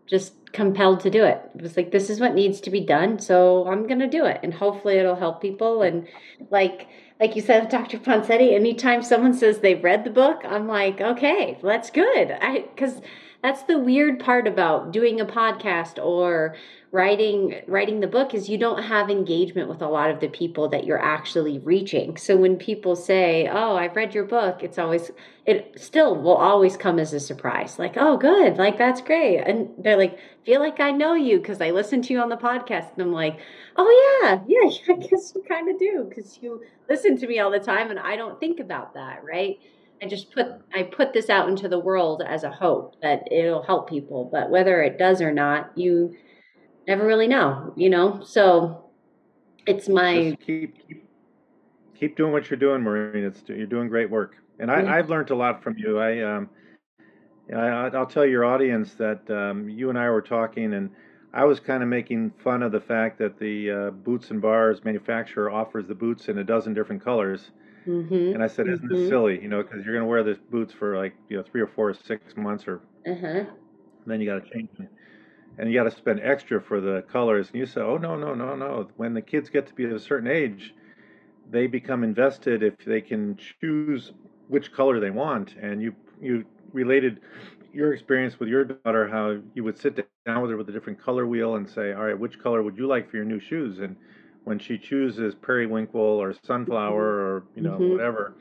just 0.06 0.52
compelled 0.52 1.00
to 1.00 1.10
do 1.10 1.24
it. 1.24 1.42
It 1.54 1.60
was 1.62 1.76
like, 1.76 1.90
this 1.90 2.08
is 2.08 2.20
what 2.20 2.34
needs 2.34 2.60
to 2.62 2.70
be 2.70 2.80
done. 2.80 3.18
So 3.18 3.68
I'm 3.68 3.86
going 3.86 3.98
to 4.00 4.06
do 4.08 4.24
it. 4.24 4.40
And 4.42 4.54
hopefully 4.54 4.96
it'll 4.96 5.16
help 5.16 5.42
people. 5.42 5.82
And 5.82 6.06
like, 6.50 6.88
like 7.20 7.36
you 7.36 7.42
said, 7.42 7.68
Dr. 7.70 7.98
Ponseti, 7.98 8.54
anytime 8.54 9.02
someone 9.02 9.34
says 9.34 9.58
they've 9.58 9.84
read 9.84 10.04
the 10.04 10.10
book, 10.10 10.40
I'm 10.44 10.66
like, 10.66 11.00
okay, 11.00 11.58
that's 11.62 11.90
good. 11.90 12.30
I, 12.40 12.64
cause 12.76 13.02
that's 13.42 13.62
the 13.62 13.78
weird 13.78 14.18
part 14.18 14.48
about 14.48 14.92
doing 14.92 15.20
a 15.20 15.24
podcast 15.26 16.04
or 16.04 16.56
writing 16.90 17.60
writing 17.66 18.00
the 18.00 18.06
book 18.06 18.34
is 18.34 18.48
you 18.48 18.56
don't 18.58 18.82
have 18.82 19.10
engagement 19.10 19.68
with 19.68 19.82
a 19.82 19.86
lot 19.86 20.10
of 20.10 20.20
the 20.20 20.28
people 20.28 20.68
that 20.70 20.84
you're 20.84 21.00
actually 21.02 21.58
reaching. 21.58 22.16
So 22.16 22.36
when 22.36 22.56
people 22.56 22.96
say 22.96 23.48
oh 23.50 23.76
i've 23.76 23.94
read 23.94 24.14
your 24.14 24.24
book 24.24 24.62
it's 24.62 24.78
always 24.78 25.10
it 25.46 25.78
still 25.78 26.14
will 26.16 26.36
always 26.36 26.76
come 26.76 26.98
as 26.98 27.12
a 27.12 27.20
surprise. 27.20 27.78
Like 27.78 27.94
oh 27.96 28.16
good. 28.16 28.56
Like 28.56 28.78
that's 28.78 29.00
great. 29.02 29.38
And 29.38 29.68
they're 29.78 29.98
like 29.98 30.18
feel 30.44 30.60
like 30.60 30.80
i 30.80 30.90
know 30.90 31.14
you 31.14 31.38
because 31.38 31.60
i 31.60 31.70
listen 31.70 32.02
to 32.02 32.12
you 32.12 32.20
on 32.20 32.30
the 32.30 32.36
podcast. 32.36 32.92
And 32.94 33.02
i'm 33.02 33.12
like 33.12 33.38
oh 33.76 34.20
yeah. 34.22 34.40
Yeah 34.48 34.70
i 34.94 34.96
guess 34.96 35.32
you 35.34 35.44
kind 35.48 35.68
of 35.70 35.78
do 35.78 36.06
because 36.08 36.38
you 36.42 36.62
listen 36.88 37.16
to 37.18 37.26
me 37.26 37.38
all 37.38 37.50
the 37.50 37.60
time 37.60 37.90
and 37.90 38.00
i 38.00 38.16
don't 38.16 38.40
think 38.40 38.58
about 38.58 38.94
that 38.94 39.22
right 39.24 39.58
I 40.02 40.06
just 40.06 40.32
put 40.32 40.46
I 40.74 40.84
put 40.84 41.12
this 41.12 41.28
out 41.28 41.48
into 41.48 41.68
the 41.68 41.78
world 41.78 42.22
as 42.26 42.44
a 42.44 42.50
hope 42.50 43.00
that 43.02 43.30
it'll 43.32 43.62
help 43.62 43.88
people, 43.88 44.28
but 44.30 44.50
whether 44.50 44.82
it 44.82 44.98
does 44.98 45.20
or 45.20 45.32
not, 45.32 45.76
you 45.76 46.14
never 46.86 47.06
really 47.06 47.28
know, 47.28 47.72
you 47.76 47.90
know? 47.90 48.22
So 48.24 48.90
it's 49.66 49.88
my 49.88 50.36
keep, 50.44 50.86
keep, 50.86 51.08
keep 51.98 52.16
doing 52.16 52.32
what 52.32 52.50
you're 52.50 52.58
doing, 52.58 52.82
Maureen. 52.82 53.24
It's 53.24 53.42
you're 53.46 53.66
doing 53.66 53.88
great 53.88 54.10
work, 54.10 54.36
and 54.58 54.70
I, 54.70 54.96
have 54.96 55.10
learned 55.10 55.30
a 55.30 55.36
lot 55.36 55.62
from 55.62 55.76
you. 55.76 55.98
I 55.98 56.22
um, 56.22 56.48
I, 57.54 57.88
will 57.88 58.06
tell 58.06 58.26
your 58.26 58.44
audience 58.44 58.94
that 58.94 59.28
um, 59.30 59.68
you 59.68 59.90
and 59.90 59.98
I 59.98 60.08
were 60.10 60.22
talking, 60.22 60.74
and 60.74 60.90
I 61.32 61.44
was 61.44 61.60
kind 61.60 61.82
of 61.82 61.88
making 61.88 62.32
fun 62.42 62.62
of 62.62 62.72
the 62.72 62.80
fact 62.80 63.18
that 63.18 63.38
the 63.38 63.70
uh, 63.70 63.90
Boots 63.90 64.30
and 64.30 64.40
Bars 64.40 64.84
manufacturer 64.84 65.50
offers 65.50 65.86
the 65.86 65.94
boots 65.94 66.28
in 66.28 66.38
a 66.38 66.44
dozen 66.44 66.74
different 66.74 67.04
colors. 67.04 67.50
Mm-hmm. 67.88 68.34
And 68.34 68.42
I 68.42 68.48
said, 68.48 68.68
"Isn't 68.68 68.86
mm-hmm. 68.86 68.94
this 68.94 69.08
silly? 69.08 69.40
You 69.40 69.48
know, 69.48 69.62
because 69.62 69.84
you're 69.84 69.94
going 69.94 70.04
to 70.04 70.08
wear 70.08 70.22
this 70.22 70.38
boots 70.50 70.72
for 70.72 70.96
like 70.96 71.14
you 71.28 71.38
know 71.38 71.42
three 71.42 71.62
or 71.62 71.66
four 71.66 71.88
or 71.88 71.94
six 71.94 72.36
months, 72.36 72.68
or 72.68 72.82
uh-huh. 73.10 73.44
then 74.06 74.20
you 74.20 74.26
got 74.26 74.44
to 74.44 74.50
change 74.50 74.68
them." 74.76 74.88
and 75.58 75.70
you 75.70 75.76
got 75.76 75.90
to 75.90 75.96
spend 75.96 76.20
extra 76.22 76.60
for 76.60 76.80
the 76.80 77.04
colors. 77.10 77.48
And 77.48 77.58
you 77.58 77.66
say, 77.66 77.80
oh, 77.80 77.96
no, 77.96 78.16
no, 78.16 78.34
no, 78.34 78.54
no. 78.54 78.88
When 78.96 79.12
the 79.12 79.22
kids 79.22 79.50
get 79.50 79.66
to 79.66 79.74
be 79.74 79.84
a 79.84 79.98
certain 79.98 80.30
age, 80.30 80.72
they 81.50 81.66
become 81.66 82.04
invested 82.04 82.62
if 82.62 82.74
they 82.86 83.00
can 83.00 83.36
choose 83.60 84.12
which 84.46 84.72
color 84.72 85.00
they 85.00 85.10
want. 85.10 85.56
And 85.60 85.82
you, 85.82 85.94
you 86.22 86.44
related 86.72 87.20
your 87.72 87.92
experience 87.92 88.38
with 88.38 88.48
your 88.48 88.64
daughter, 88.64 89.08
how 89.08 89.38
you 89.54 89.64
would 89.64 89.78
sit 89.78 89.96
down 90.24 90.42
with 90.42 90.50
her 90.52 90.56
with 90.56 90.68
a 90.68 90.72
different 90.72 91.02
color 91.02 91.26
wheel 91.26 91.56
and 91.56 91.68
say, 91.68 91.92
all 91.92 92.04
right, 92.04 92.18
which 92.18 92.38
color 92.38 92.62
would 92.62 92.76
you 92.76 92.86
like 92.86 93.10
for 93.10 93.16
your 93.16 93.26
new 93.26 93.40
shoes? 93.40 93.80
And 93.80 93.96
when 94.48 94.58
she 94.58 94.78
chooses 94.78 95.34
periwinkle 95.34 96.00
or 96.00 96.34
sunflower 96.42 97.04
or, 97.04 97.44
you 97.54 97.62
know, 97.62 97.72
mm-hmm. 97.72 97.92
whatever, 97.92 98.34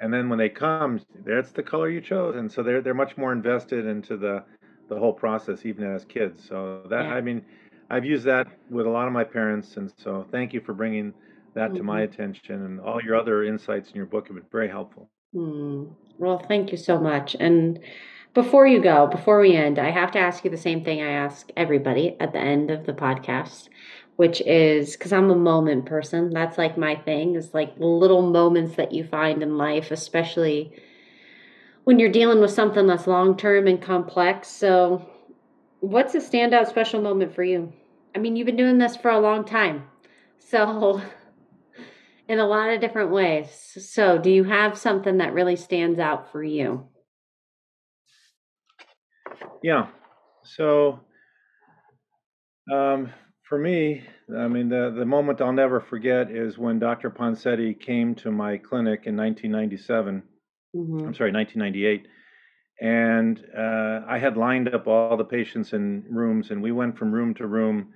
and 0.00 0.14
then 0.14 0.28
when 0.28 0.38
they 0.38 0.48
come, 0.48 1.00
that's 1.26 1.50
the 1.50 1.62
color 1.62 1.90
you 1.90 2.00
chose. 2.00 2.36
And 2.36 2.50
so 2.50 2.62
they're, 2.62 2.80
they're 2.80 2.94
much 2.94 3.16
more 3.16 3.32
invested 3.32 3.84
into 3.84 4.16
the, 4.16 4.44
the 4.88 4.96
whole 4.96 5.12
process 5.12 5.66
even 5.66 5.92
as 5.92 6.04
kids. 6.04 6.46
So 6.48 6.82
that 6.88 7.04
yeah. 7.04 7.14
I 7.14 7.20
mean, 7.20 7.44
I've 7.90 8.04
used 8.04 8.24
that 8.26 8.46
with 8.70 8.86
a 8.86 8.90
lot 8.90 9.06
of 9.06 9.12
my 9.12 9.24
parents, 9.24 9.76
and 9.76 9.92
so 9.96 10.26
thank 10.30 10.52
you 10.52 10.60
for 10.60 10.72
bringing 10.72 11.12
that 11.54 11.70
mm-hmm. 11.70 11.78
to 11.78 11.82
my 11.82 12.02
mm-hmm. 12.02 12.12
attention. 12.12 12.64
And 12.64 12.80
all 12.80 13.02
your 13.02 13.16
other 13.16 13.44
insights 13.44 13.90
in 13.90 13.96
your 13.96 14.06
book 14.06 14.28
have 14.28 14.36
been 14.36 14.46
very 14.52 14.68
helpful. 14.68 15.10
Mm. 15.34 15.90
Well, 16.18 16.38
thank 16.38 16.70
you 16.70 16.78
so 16.78 16.98
much. 16.98 17.36
And 17.38 17.80
before 18.34 18.66
you 18.66 18.80
go, 18.80 19.06
before 19.06 19.40
we 19.40 19.56
end, 19.56 19.78
I 19.78 19.90
have 19.90 20.12
to 20.12 20.18
ask 20.18 20.44
you 20.44 20.50
the 20.50 20.56
same 20.56 20.84
thing 20.84 21.02
I 21.02 21.10
ask 21.10 21.50
everybody 21.56 22.16
at 22.20 22.32
the 22.32 22.38
end 22.38 22.70
of 22.70 22.86
the 22.86 22.92
podcast, 22.92 23.68
which 24.18 24.40
is 24.40 24.96
because 24.96 25.12
I'm 25.12 25.30
a 25.30 25.36
moment 25.36 25.86
person. 25.86 26.30
That's 26.30 26.58
like 26.58 26.76
my 26.76 26.96
thing. 26.96 27.36
Is 27.36 27.54
like 27.54 27.72
little 27.78 28.22
moments 28.22 28.74
that 28.74 28.90
you 28.90 29.04
find 29.04 29.44
in 29.44 29.56
life, 29.56 29.92
especially 29.92 30.72
when 31.84 32.00
you're 32.00 32.10
dealing 32.10 32.40
with 32.40 32.50
something 32.50 32.88
that's 32.88 33.06
long 33.06 33.36
term 33.36 33.68
and 33.68 33.80
complex. 33.80 34.48
So, 34.48 35.08
what's 35.78 36.16
a 36.16 36.18
standout 36.18 36.66
special 36.66 37.00
moment 37.00 37.32
for 37.32 37.44
you? 37.44 37.72
I 38.12 38.18
mean, 38.18 38.34
you've 38.34 38.46
been 38.46 38.56
doing 38.56 38.78
this 38.78 38.96
for 38.96 39.10
a 39.10 39.20
long 39.20 39.44
time. 39.44 39.84
So, 40.40 41.02
in 42.28 42.38
a 42.38 42.46
lot 42.46 42.70
of 42.70 42.80
different 42.80 43.10
ways. 43.10 43.50
So, 43.78 44.18
do 44.18 44.30
you 44.30 44.44
have 44.44 44.78
something 44.78 45.18
that 45.18 45.34
really 45.34 45.56
stands 45.56 45.98
out 46.00 46.32
for 46.32 46.42
you? 46.42 46.88
Yeah. 49.62 49.88
So, 50.42 51.00
um, 52.72 53.12
for 53.48 53.58
me, 53.58 54.04
I 54.36 54.46
mean, 54.48 54.68
the, 54.68 54.94
the 54.96 55.06
moment 55.06 55.40
I'll 55.40 55.52
never 55.52 55.80
forget 55.80 56.30
is 56.30 56.58
when 56.58 56.78
Dr. 56.78 57.10
Ponseti 57.10 57.78
came 57.78 58.14
to 58.16 58.30
my 58.30 58.58
clinic 58.58 59.06
in 59.06 59.16
1997 59.16 60.22
Mm-hmm. 60.76 61.06
I'm 61.06 61.14
sorry, 61.14 61.32
1998. 61.32 62.06
And 62.80 63.44
uh, 63.56 64.06
I 64.06 64.18
had 64.18 64.36
lined 64.36 64.72
up 64.72 64.86
all 64.86 65.16
the 65.16 65.24
patients 65.24 65.72
in 65.72 66.04
rooms, 66.08 66.50
and 66.50 66.62
we 66.62 66.72
went 66.72 66.96
from 66.98 67.12
room 67.12 67.34
to 67.34 67.46
room. 67.46 67.92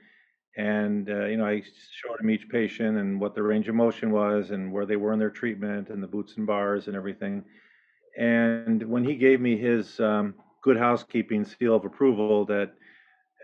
And 0.56 1.08
uh, 1.08 1.26
you 1.26 1.36
know, 1.36 1.46
I 1.46 1.62
showed 1.92 2.20
him 2.20 2.30
each 2.30 2.48
patient 2.48 2.98
and 2.98 3.20
what 3.20 3.34
their 3.34 3.44
range 3.44 3.68
of 3.68 3.74
motion 3.74 4.10
was, 4.10 4.50
and 4.50 4.72
where 4.72 4.86
they 4.86 4.96
were 4.96 5.12
in 5.12 5.18
their 5.18 5.30
treatment, 5.30 5.88
and 5.88 6.02
the 6.02 6.08
boots 6.08 6.34
and 6.36 6.46
bars 6.46 6.88
and 6.88 6.96
everything. 6.96 7.44
And 8.18 8.82
when 8.82 9.04
he 9.04 9.14
gave 9.14 9.40
me 9.40 9.56
his 9.56 10.00
um, 10.00 10.34
good 10.62 10.76
housekeeping 10.76 11.44
seal 11.44 11.76
of 11.76 11.84
approval, 11.84 12.44
that 12.46 12.72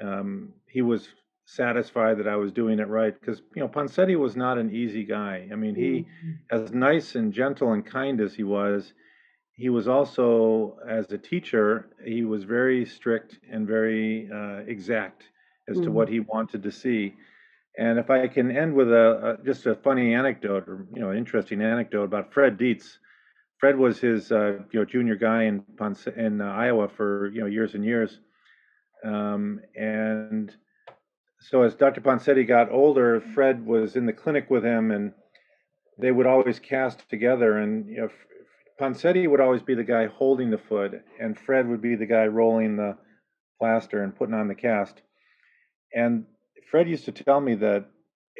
um, 0.02 0.52
he 0.66 0.82
was 0.82 1.08
satisfied 1.48 2.18
that 2.18 2.28
I 2.28 2.36
was 2.36 2.52
doing 2.52 2.78
it 2.78 2.88
right 2.88 3.18
because 3.18 3.40
you 3.54 3.62
know 3.62 3.68
Ponseti 3.68 4.18
was 4.18 4.36
not 4.36 4.58
an 4.58 4.70
easy 4.74 5.02
guy. 5.02 5.48
I 5.50 5.56
mean, 5.56 5.74
he, 5.74 6.04
mm-hmm. 6.04 6.32
as 6.50 6.72
nice 6.72 7.14
and 7.14 7.32
gentle 7.32 7.72
and 7.72 7.84
kind 7.84 8.20
as 8.20 8.34
he 8.34 8.44
was, 8.44 8.92
he 9.54 9.70
was 9.70 9.88
also, 9.88 10.76
as 10.86 11.10
a 11.10 11.18
teacher, 11.18 11.88
he 12.04 12.22
was 12.22 12.44
very 12.44 12.84
strict 12.84 13.38
and 13.50 13.66
very 13.66 14.28
uh, 14.32 14.58
exact 14.66 15.24
as 15.68 15.76
mm-hmm. 15.76 15.86
to 15.86 15.90
what 15.90 16.08
he 16.08 16.20
wanted 16.20 16.62
to 16.62 16.70
see. 16.70 17.14
And 17.78 17.98
if 17.98 18.10
I 18.10 18.28
can 18.28 18.54
end 18.54 18.74
with 18.74 18.92
a, 18.92 19.38
a, 19.40 19.44
just 19.44 19.64
a 19.64 19.74
funny 19.74 20.14
anecdote 20.14 20.68
or 20.68 20.86
you 20.94 21.00
know 21.00 21.12
interesting 21.14 21.62
anecdote 21.62 22.04
about 22.04 22.32
Fred 22.32 22.58
Dietz. 22.58 22.98
Fred 23.58 23.76
was 23.76 23.98
his 23.98 24.30
uh, 24.30 24.58
you 24.70 24.80
know 24.80 24.84
junior 24.84 25.16
guy 25.16 25.44
in 25.44 25.62
Ponce, 25.78 26.06
in 26.14 26.42
uh, 26.42 26.44
Iowa 26.44 26.88
for 26.88 27.30
you 27.32 27.40
know 27.40 27.46
years 27.46 27.74
and 27.74 27.84
years, 27.84 28.20
um, 29.04 29.60
and 29.74 30.54
so 31.40 31.62
as 31.62 31.74
Dr. 31.74 32.00
Ponseti 32.00 32.46
got 32.46 32.70
older, 32.70 33.20
Fred 33.20 33.64
was 33.64 33.96
in 33.96 34.06
the 34.06 34.12
clinic 34.12 34.50
with 34.50 34.64
him, 34.64 34.90
and 34.90 35.12
they 35.98 36.10
would 36.10 36.26
always 36.26 36.58
cast 36.58 37.08
together. 37.08 37.56
And 37.56 37.88
you 37.88 38.08
know, 38.80 39.28
would 39.28 39.40
always 39.40 39.62
be 39.62 39.74
the 39.74 39.84
guy 39.84 40.06
holding 40.06 40.50
the 40.50 40.58
foot, 40.58 40.92
and 41.20 41.38
Fred 41.38 41.68
would 41.68 41.80
be 41.80 41.94
the 41.94 42.06
guy 42.06 42.26
rolling 42.26 42.76
the 42.76 42.96
plaster 43.58 44.02
and 44.02 44.16
putting 44.16 44.34
on 44.34 44.48
the 44.48 44.54
cast. 44.54 45.00
And 45.94 46.26
Fred 46.70 46.88
used 46.88 47.06
to 47.06 47.12
tell 47.12 47.40
me 47.40 47.54
that 47.56 47.86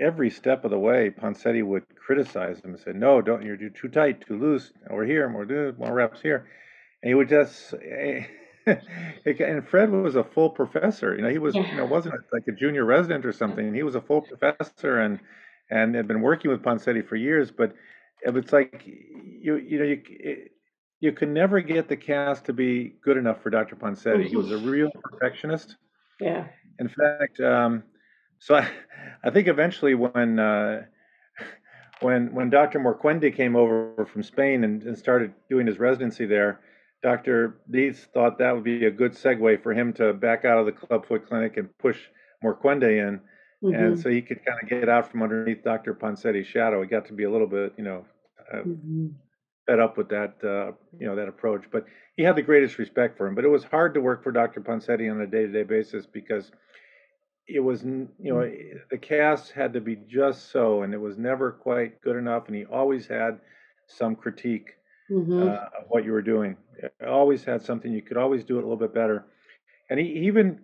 every 0.01 0.31
step 0.31 0.65
of 0.65 0.71
the 0.71 0.79
way, 0.79 1.11
Ponseti 1.11 1.65
would 1.65 1.85
criticize 1.97 2.61
him 2.61 2.75
and 2.75 2.81
say, 2.81 2.93
"No, 2.93 3.23
don't 3.23 3.45
you're 3.45 3.57
too 3.57 3.89
tight, 3.89 4.21
too 4.21 4.39
loose. 4.39 4.73
Over 4.91 5.05
here, 5.05 5.29
more 5.29 5.45
do 5.45 5.69
eh, 5.69 5.73
more 5.79 5.95
reps 5.95 6.21
here." 6.21 6.47
And 7.03 7.09
he 7.09 7.15
would 7.15 7.29
just. 7.29 7.75
And 9.27 9.69
Fred 9.69 9.91
was 9.91 10.17
a 10.17 10.25
full 10.25 10.51
professor. 10.51 11.15
You 11.15 11.23
know, 11.23 11.29
he 11.29 11.39
was 11.39 11.55
yeah. 11.55 11.71
you 11.71 11.77
know 11.77 11.87
wasn't 11.87 12.15
like 12.33 12.45
a 12.49 12.53
junior 12.53 12.85
resident 12.85 13.27
or 13.27 13.33
something. 13.33 13.75
He 13.75 13.83
was 13.83 13.95
a 13.95 14.01
full 14.01 14.23
professor 14.23 15.01
and 15.01 15.21
and 15.71 15.95
had 15.95 16.09
been 16.09 16.23
working 16.23 16.51
with 16.51 16.63
Ponseti 16.63 17.07
for 17.07 17.17
years. 17.17 17.51
But 17.51 17.75
it's 18.23 18.53
like 18.53 18.83
you 18.87 19.57
you 19.57 19.79
know 19.79 19.85
you 19.85 20.03
you 21.01 21.13
can 21.13 21.33
never 21.33 21.61
get 21.61 21.89
the 21.89 21.97
cast 21.97 22.47
to 22.47 22.53
be 22.53 22.95
good 23.03 23.17
enough 23.17 23.43
for 23.43 23.51
Dr. 23.51 23.77
Ponseti. 23.77 24.27
He 24.27 24.37
was 24.37 24.51
a 24.51 24.55
mm-hmm. 24.55 24.69
real 24.69 24.91
perfectionist. 25.03 25.77
Yeah. 26.21 26.47
In 26.81 26.89
fact, 26.89 27.41
um, 27.41 27.85
so 28.39 28.57
I, 28.57 28.69
I 29.25 29.31
think 29.31 29.49
eventually 29.49 29.95
when 29.95 30.39
uh, 30.39 30.83
when 32.01 32.35
when 32.35 32.51
Dr. 32.51 32.81
Morcuende 32.81 33.35
came 33.35 33.57
over 33.57 34.07
from 34.13 34.23
Spain 34.23 34.65
and, 34.65 34.83
and 34.83 34.97
started 34.97 35.33
doing 35.49 35.67
his 35.67 35.79
residency 35.79 36.27
there, 36.27 36.61
Dr. 37.03 37.61
Dietz 37.71 38.09
thought 38.13 38.39
that 38.39 38.55
would 38.55 38.65
be 38.65 38.87
a 38.87 38.91
good 38.91 39.13
segue 39.13 39.63
for 39.63 39.73
him 39.73 39.93
to 39.95 40.13
back 40.13 40.45
out 40.45 40.59
of 40.59 40.67
the 40.67 40.73
clubfoot 40.73 41.29
clinic 41.29 41.57
and 41.57 41.69
push 41.79 41.99
Morcuende 42.43 43.09
in, 43.09 43.21
mm-hmm. 43.63 43.75
and 43.75 43.99
so 43.99 44.09
he 44.09 44.23
could 44.23 44.45
kind 44.45 44.59
of 44.63 44.69
get 44.69 44.89
out 44.89 45.11
from 45.11 45.23
underneath 45.23 45.63
Dr. 45.63 45.95
Ponseti's 45.95 46.47
shadow. 46.47 46.83
He 46.83 46.89
got 46.89 47.07
to 47.07 47.13
be 47.13 47.25
a 47.25 47.31
little 47.31 47.47
bit, 47.47 47.73
you 47.77 47.85
know, 47.85 48.05
uh, 48.53 48.59
mm-hmm. 48.59 49.09
fed 49.67 49.79
up 49.79 49.97
with 49.97 50.09
that, 50.09 50.35
uh, 50.43 50.73
you 50.99 51.07
know, 51.07 51.15
that 51.15 51.29
approach. 51.29 51.65
But 51.71 51.85
he 52.17 52.25
had 52.25 52.37
the 52.37 52.43
greatest 52.43 52.79
respect 52.79 53.17
for 53.17 53.29
him. 53.29 53.35
But 53.37 53.45
it 53.45 53.49
was 53.49 53.65
hard 53.65 53.95
to 53.95 54.01
work 54.01 54.25
for 54.25 54.33
Dr. 54.33 54.61
Ponseti 54.61 55.11
on 55.11 55.21
a 55.21 55.27
day-to-day 55.27 55.65
basis 55.65 56.05
because 56.05 56.51
it 57.47 57.61
was, 57.61 57.85
you 57.85 58.09
know, 58.19 58.37
mm-hmm. 58.37 58.79
the 58.91 58.99
cast 58.99 59.53
had 59.53 59.73
to 59.75 59.81
be 59.81 59.97
just 60.09 60.51
so, 60.51 60.83
and 60.83 60.93
it 60.93 61.01
was 61.01 61.17
never 61.17 61.53
quite 61.53 62.01
good 62.01 62.17
enough. 62.17 62.49
And 62.49 62.57
he 62.57 62.65
always 62.65 63.07
had 63.07 63.39
some 63.87 64.17
critique 64.17 64.75
mm-hmm. 65.11 65.43
uh, 65.43 65.53
of 65.53 65.85
what 65.89 66.05
you 66.05 66.13
were 66.13 66.23
doing. 66.23 66.57
always 67.07 67.45
had 67.45 67.63
something 67.63 67.93
you 67.93 68.03
could 68.03 68.17
always 68.17 68.45
do 68.45 68.57
it 68.57 68.61
a 68.61 68.67
little 68.67 68.77
bit 68.77 68.95
better. 68.95 69.25
And 69.91 69.99
he 69.99 70.07
even 70.27 70.61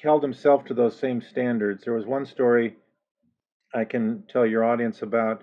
held 0.00 0.22
himself 0.22 0.64
to 0.66 0.74
those 0.74 0.98
same 0.98 1.20
standards. 1.20 1.84
There 1.84 1.94
was 1.94 2.06
one 2.06 2.26
story 2.26 2.76
I 3.74 3.84
can 3.84 4.24
tell 4.28 4.46
your 4.46 4.64
audience 4.64 5.02
about. 5.02 5.42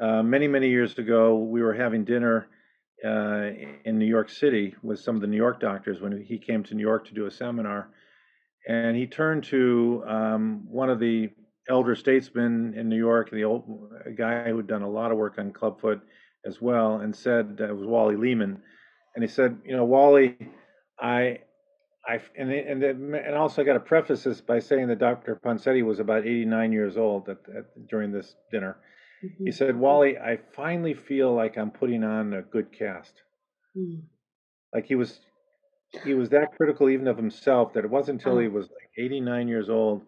Uh, 0.00 0.22
many, 0.22 0.46
many 0.46 0.68
years 0.68 0.96
ago, 0.98 1.36
we 1.38 1.62
were 1.62 1.74
having 1.74 2.04
dinner 2.04 2.48
uh, 3.04 3.50
in 3.84 3.98
New 3.98 4.06
York 4.06 4.30
City 4.30 4.74
with 4.82 5.00
some 5.00 5.16
of 5.16 5.20
the 5.20 5.26
New 5.26 5.36
York 5.36 5.60
doctors 5.60 6.00
when 6.00 6.22
he 6.22 6.38
came 6.38 6.62
to 6.64 6.74
New 6.74 6.82
York 6.82 7.06
to 7.08 7.14
do 7.14 7.26
a 7.26 7.30
seminar. 7.30 7.88
And 8.68 8.96
he 8.96 9.06
turned 9.06 9.44
to 9.44 10.04
um, 10.06 10.66
one 10.68 10.90
of 10.90 10.98
the 10.98 11.30
elder 11.68 11.94
statesmen 11.96 12.74
in 12.76 12.88
New 12.88 12.96
York, 12.96 13.30
the 13.30 13.44
old 13.44 13.92
guy 14.16 14.48
who 14.48 14.56
had 14.56 14.66
done 14.66 14.82
a 14.82 14.88
lot 14.88 15.10
of 15.10 15.18
work 15.18 15.38
on 15.38 15.52
clubfoot, 15.52 16.00
as 16.46 16.60
well 16.60 16.96
and 16.96 17.14
said 17.14 17.58
uh, 17.60 17.68
it 17.68 17.76
was 17.76 17.86
Wally 17.86 18.16
Lehman, 18.16 18.62
and 19.14 19.22
he 19.22 19.28
said, 19.28 19.58
you 19.64 19.76
know, 19.76 19.84
Wally, 19.84 20.36
I, 21.00 21.40
I, 22.06 22.20
and 22.36 22.52
and 22.52 22.82
and 22.82 23.34
also 23.34 23.62
I 23.62 23.64
got 23.64 23.74
to 23.74 23.80
preface 23.80 24.24
this 24.24 24.40
by 24.40 24.58
saying 24.60 24.88
that 24.88 24.98
Dr. 24.98 25.40
Ponseti 25.44 25.84
was 25.84 25.98
about 25.98 26.26
89 26.26 26.72
years 26.72 26.96
old 26.96 27.28
at, 27.28 27.38
at 27.56 27.88
during 27.88 28.12
this 28.12 28.34
dinner. 28.52 28.76
Mm-hmm. 29.24 29.46
He 29.46 29.52
said, 29.52 29.76
Wally, 29.76 30.18
I 30.18 30.38
finally 30.54 30.94
feel 30.94 31.34
like 31.34 31.56
I'm 31.56 31.70
putting 31.70 32.04
on 32.04 32.34
a 32.34 32.42
good 32.42 32.78
cast. 32.78 33.14
Mm. 33.76 34.02
Like 34.74 34.86
he 34.86 34.94
was, 34.94 35.18
he 36.04 36.14
was 36.14 36.28
that 36.30 36.54
critical 36.56 36.90
even 36.90 37.08
of 37.08 37.16
himself 37.16 37.72
that 37.72 37.84
it 37.84 37.90
wasn't 37.90 38.20
until 38.22 38.38
he 38.38 38.48
was 38.48 38.66
like 38.66 38.90
89 38.98 39.48
years 39.48 39.70
old 39.70 40.02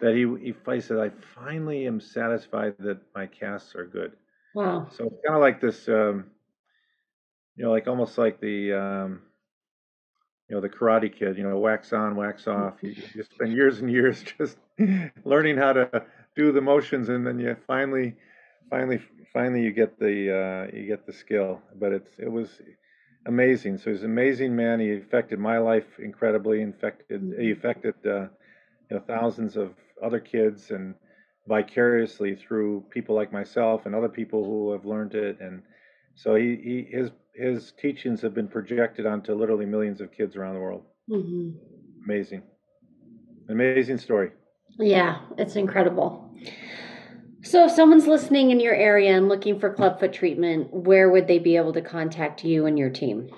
that 0.00 0.14
he 0.14 0.22
he, 0.42 0.54
he 0.74 0.80
said, 0.80 0.98
I 0.98 1.10
finally 1.34 1.86
am 1.86 2.00
satisfied 2.00 2.74
that 2.80 3.00
my 3.14 3.26
casts 3.26 3.74
are 3.74 3.86
good. 3.86 4.12
Wow. 4.56 4.88
So 4.96 5.04
it's 5.04 5.20
kind 5.22 5.36
of 5.36 5.42
like 5.42 5.60
this, 5.60 5.86
um, 5.86 6.24
you 7.56 7.64
know, 7.66 7.70
like 7.70 7.86
almost 7.86 8.16
like 8.16 8.40
the, 8.40 8.72
um, 8.72 9.20
you 10.48 10.56
know, 10.56 10.62
the 10.62 10.70
Karate 10.70 11.14
Kid. 11.14 11.36
You 11.36 11.44
know, 11.44 11.58
wax 11.58 11.92
on, 11.92 12.16
wax 12.16 12.46
off. 12.46 12.72
You, 12.80 12.94
you 13.14 13.22
spend 13.24 13.52
years 13.52 13.80
and 13.80 13.92
years 13.92 14.24
just 14.38 14.56
learning 15.26 15.58
how 15.58 15.74
to 15.74 16.06
do 16.34 16.52
the 16.52 16.62
motions, 16.62 17.10
and 17.10 17.26
then 17.26 17.38
you 17.38 17.54
finally, 17.66 18.14
finally, 18.70 19.02
finally, 19.30 19.60
you 19.60 19.72
get 19.72 19.98
the 19.98 20.70
uh, 20.72 20.74
you 20.74 20.86
get 20.86 21.04
the 21.06 21.12
skill. 21.12 21.60
But 21.78 21.92
it's 21.92 22.12
it 22.18 22.32
was 22.32 22.48
amazing. 23.26 23.76
So 23.76 23.90
he's 23.90 24.04
an 24.04 24.10
amazing 24.10 24.56
man. 24.56 24.80
He 24.80 24.94
affected 24.94 25.38
my 25.38 25.58
life 25.58 25.98
incredibly. 25.98 26.62
Infected 26.62 27.20
he 27.38 27.50
mm-hmm. 27.50 27.60
affected 27.60 27.94
uh, 28.06 28.28
you 28.88 28.96
know 28.96 29.02
thousands 29.06 29.58
of 29.58 29.74
other 30.02 30.20
kids 30.20 30.70
and 30.70 30.94
vicariously 31.48 32.34
through 32.34 32.84
people 32.90 33.14
like 33.14 33.32
myself 33.32 33.86
and 33.86 33.94
other 33.94 34.08
people 34.08 34.44
who 34.44 34.72
have 34.72 34.84
learned 34.84 35.14
it. 35.14 35.38
And 35.40 35.62
so 36.14 36.34
he, 36.34 36.56
he 36.62 36.96
his 36.96 37.10
his 37.34 37.72
teachings 37.80 38.22
have 38.22 38.34
been 38.34 38.48
projected 38.48 39.06
onto 39.06 39.34
literally 39.34 39.66
millions 39.66 40.00
of 40.00 40.12
kids 40.12 40.36
around 40.36 40.54
the 40.54 40.60
world. 40.60 40.84
Mm-hmm. 41.10 41.50
amazing. 42.04 42.42
Amazing 43.48 43.98
story. 43.98 44.30
Yeah 44.78 45.20
it's 45.38 45.56
incredible. 45.56 46.34
So 47.42 47.66
if 47.66 47.70
someone's 47.70 48.08
listening 48.08 48.50
in 48.50 48.58
your 48.58 48.74
area 48.74 49.16
and 49.16 49.28
looking 49.28 49.60
for 49.60 49.72
clubfoot 49.72 50.12
treatment 50.12 50.72
where 50.72 51.10
would 51.10 51.28
they 51.28 51.38
be 51.38 51.56
able 51.56 51.72
to 51.74 51.82
contact 51.82 52.44
you 52.44 52.66
and 52.66 52.76
your 52.78 52.90
team 52.90 53.30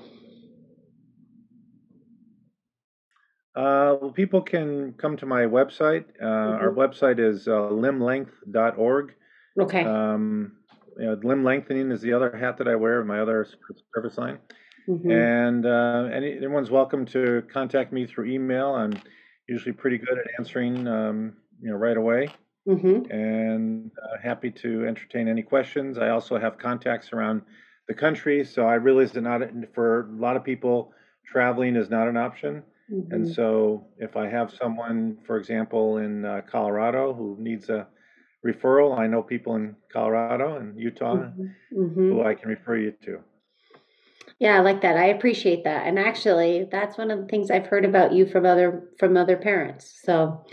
Uh, 3.59 3.99
well, 4.01 4.13
people 4.13 4.41
can 4.41 4.93
come 4.93 5.17
to 5.17 5.27
my 5.27 5.43
website. 5.43 6.05
Uh, 6.23 6.25
mm-hmm. 6.25 6.63
Our 6.63 6.71
website 6.71 7.19
is 7.19 7.49
uh, 7.49 7.69
limblength.org. 7.73 9.15
Okay. 9.61 9.83
Um, 9.83 10.53
you 10.97 11.07
know, 11.07 11.19
limb 11.25 11.43
lengthening 11.43 11.91
is 11.91 12.01
the 12.01 12.13
other 12.13 12.37
hat 12.37 12.59
that 12.59 12.69
I 12.69 12.77
wear, 12.77 13.05
my 13.05 13.19
other 13.19 13.49
service 13.93 14.17
line. 14.17 14.39
Mm-hmm. 14.89 15.11
And 15.11 15.67
uh, 15.67 16.09
anyone's 16.15 16.71
welcome 16.71 17.05
to 17.07 17.43
contact 17.53 17.93
me 17.93 18.07
through 18.07 18.27
email. 18.27 18.77
I'm 18.77 18.97
usually 19.49 19.73
pretty 19.73 19.99
good 19.99 20.19
at 20.19 20.27
answering, 20.39 20.87
um, 20.87 21.33
you 21.61 21.73
know, 21.73 21.77
right 21.77 21.97
away. 21.97 22.29
Mm-hmm. 22.69 23.11
And 23.11 23.91
uh, 24.01 24.23
happy 24.23 24.53
to 24.53 24.87
entertain 24.87 25.27
any 25.27 25.43
questions. 25.43 25.99
I 25.99 26.11
also 26.11 26.39
have 26.39 26.59
contacts 26.59 27.13
around 27.13 27.43
the 27.89 27.95
country, 27.95 28.45
so 28.45 28.67
I 28.67 28.75
realize 28.75 29.11
that 29.13 29.23
not 29.23 29.43
for 29.75 30.03
a 30.03 30.13
lot 30.13 30.37
of 30.37 30.45
people, 30.45 30.93
traveling 31.27 31.75
is 31.75 31.91
not 31.91 32.07
an 32.07 32.17
option. 32.17 32.63
Mm-hmm. 32.93 33.13
And 33.13 33.29
so 33.29 33.87
if 33.99 34.17
I 34.17 34.29
have 34.29 34.53
someone, 34.53 35.19
for 35.27 35.37
example, 35.37 35.99
in 35.99 36.25
uh, 36.25 36.41
Colorado 36.51 37.13
who 37.13 37.37
needs 37.39 37.69
a 37.69 37.87
referral, 38.47 38.99
I 38.99 39.07
know 39.07 39.23
people 39.23 39.57
in 39.57 39.77
Colorado 39.93 40.57
and 40.57 40.79
Utah 40.79 41.17
mm-hmm. 41.17 41.81
mm-hmm. 41.81 42.13
who 42.13 42.23
I 42.23 42.35
can 42.35 42.49
refer 42.49 42.77
you 42.77 42.93
to. 43.05 43.19
Yeah, 44.39 44.57
I 44.57 44.61
like 44.61 44.83
that. 44.83 44.97
I 44.97 45.07
appreciate 45.07 45.65
that. 45.65 45.87
And 45.87 45.99
actually, 45.99 46.69
that's 46.71 46.97
one 46.97 47.11
of 47.11 47.19
the 47.19 47.27
things 47.27 47.51
I've 47.51 47.67
heard 47.67 47.85
about 47.85 48.13
you 48.13 48.25
from 48.25 48.47
other 48.47 48.89
from 48.99 49.17
other 49.17 49.37
parents. 49.37 50.01
So 50.05 50.45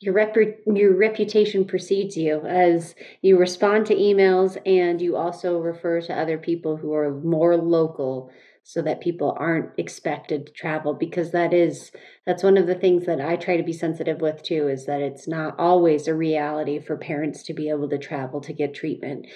your 0.00 0.14
rep- 0.14 0.36
your 0.66 0.96
reputation 0.96 1.64
precedes 1.64 2.16
you 2.16 2.40
as 2.40 2.94
you 3.22 3.38
respond 3.38 3.86
to 3.86 3.94
emails 3.94 4.56
and 4.66 5.00
you 5.00 5.16
also 5.16 5.58
refer 5.58 6.00
to 6.00 6.18
other 6.18 6.38
people 6.38 6.76
who 6.76 6.94
are 6.94 7.20
more 7.20 7.56
local 7.56 8.32
so 8.70 8.80
that 8.80 9.00
people 9.00 9.36
aren't 9.36 9.76
expected 9.78 10.46
to 10.46 10.52
travel 10.52 10.94
because 10.94 11.32
that 11.32 11.52
is 11.52 11.90
that's 12.24 12.44
one 12.44 12.56
of 12.56 12.68
the 12.68 12.74
things 12.76 13.04
that 13.04 13.20
I 13.20 13.34
try 13.34 13.56
to 13.56 13.64
be 13.64 13.72
sensitive 13.72 14.20
with 14.20 14.44
too 14.44 14.68
is 14.68 14.86
that 14.86 15.00
it's 15.00 15.26
not 15.26 15.58
always 15.58 16.06
a 16.06 16.14
reality 16.14 16.78
for 16.78 16.96
parents 16.96 17.42
to 17.46 17.52
be 17.52 17.68
able 17.68 17.88
to 17.88 17.98
travel 17.98 18.40
to 18.42 18.52
get 18.52 18.72
treatment. 18.72 19.26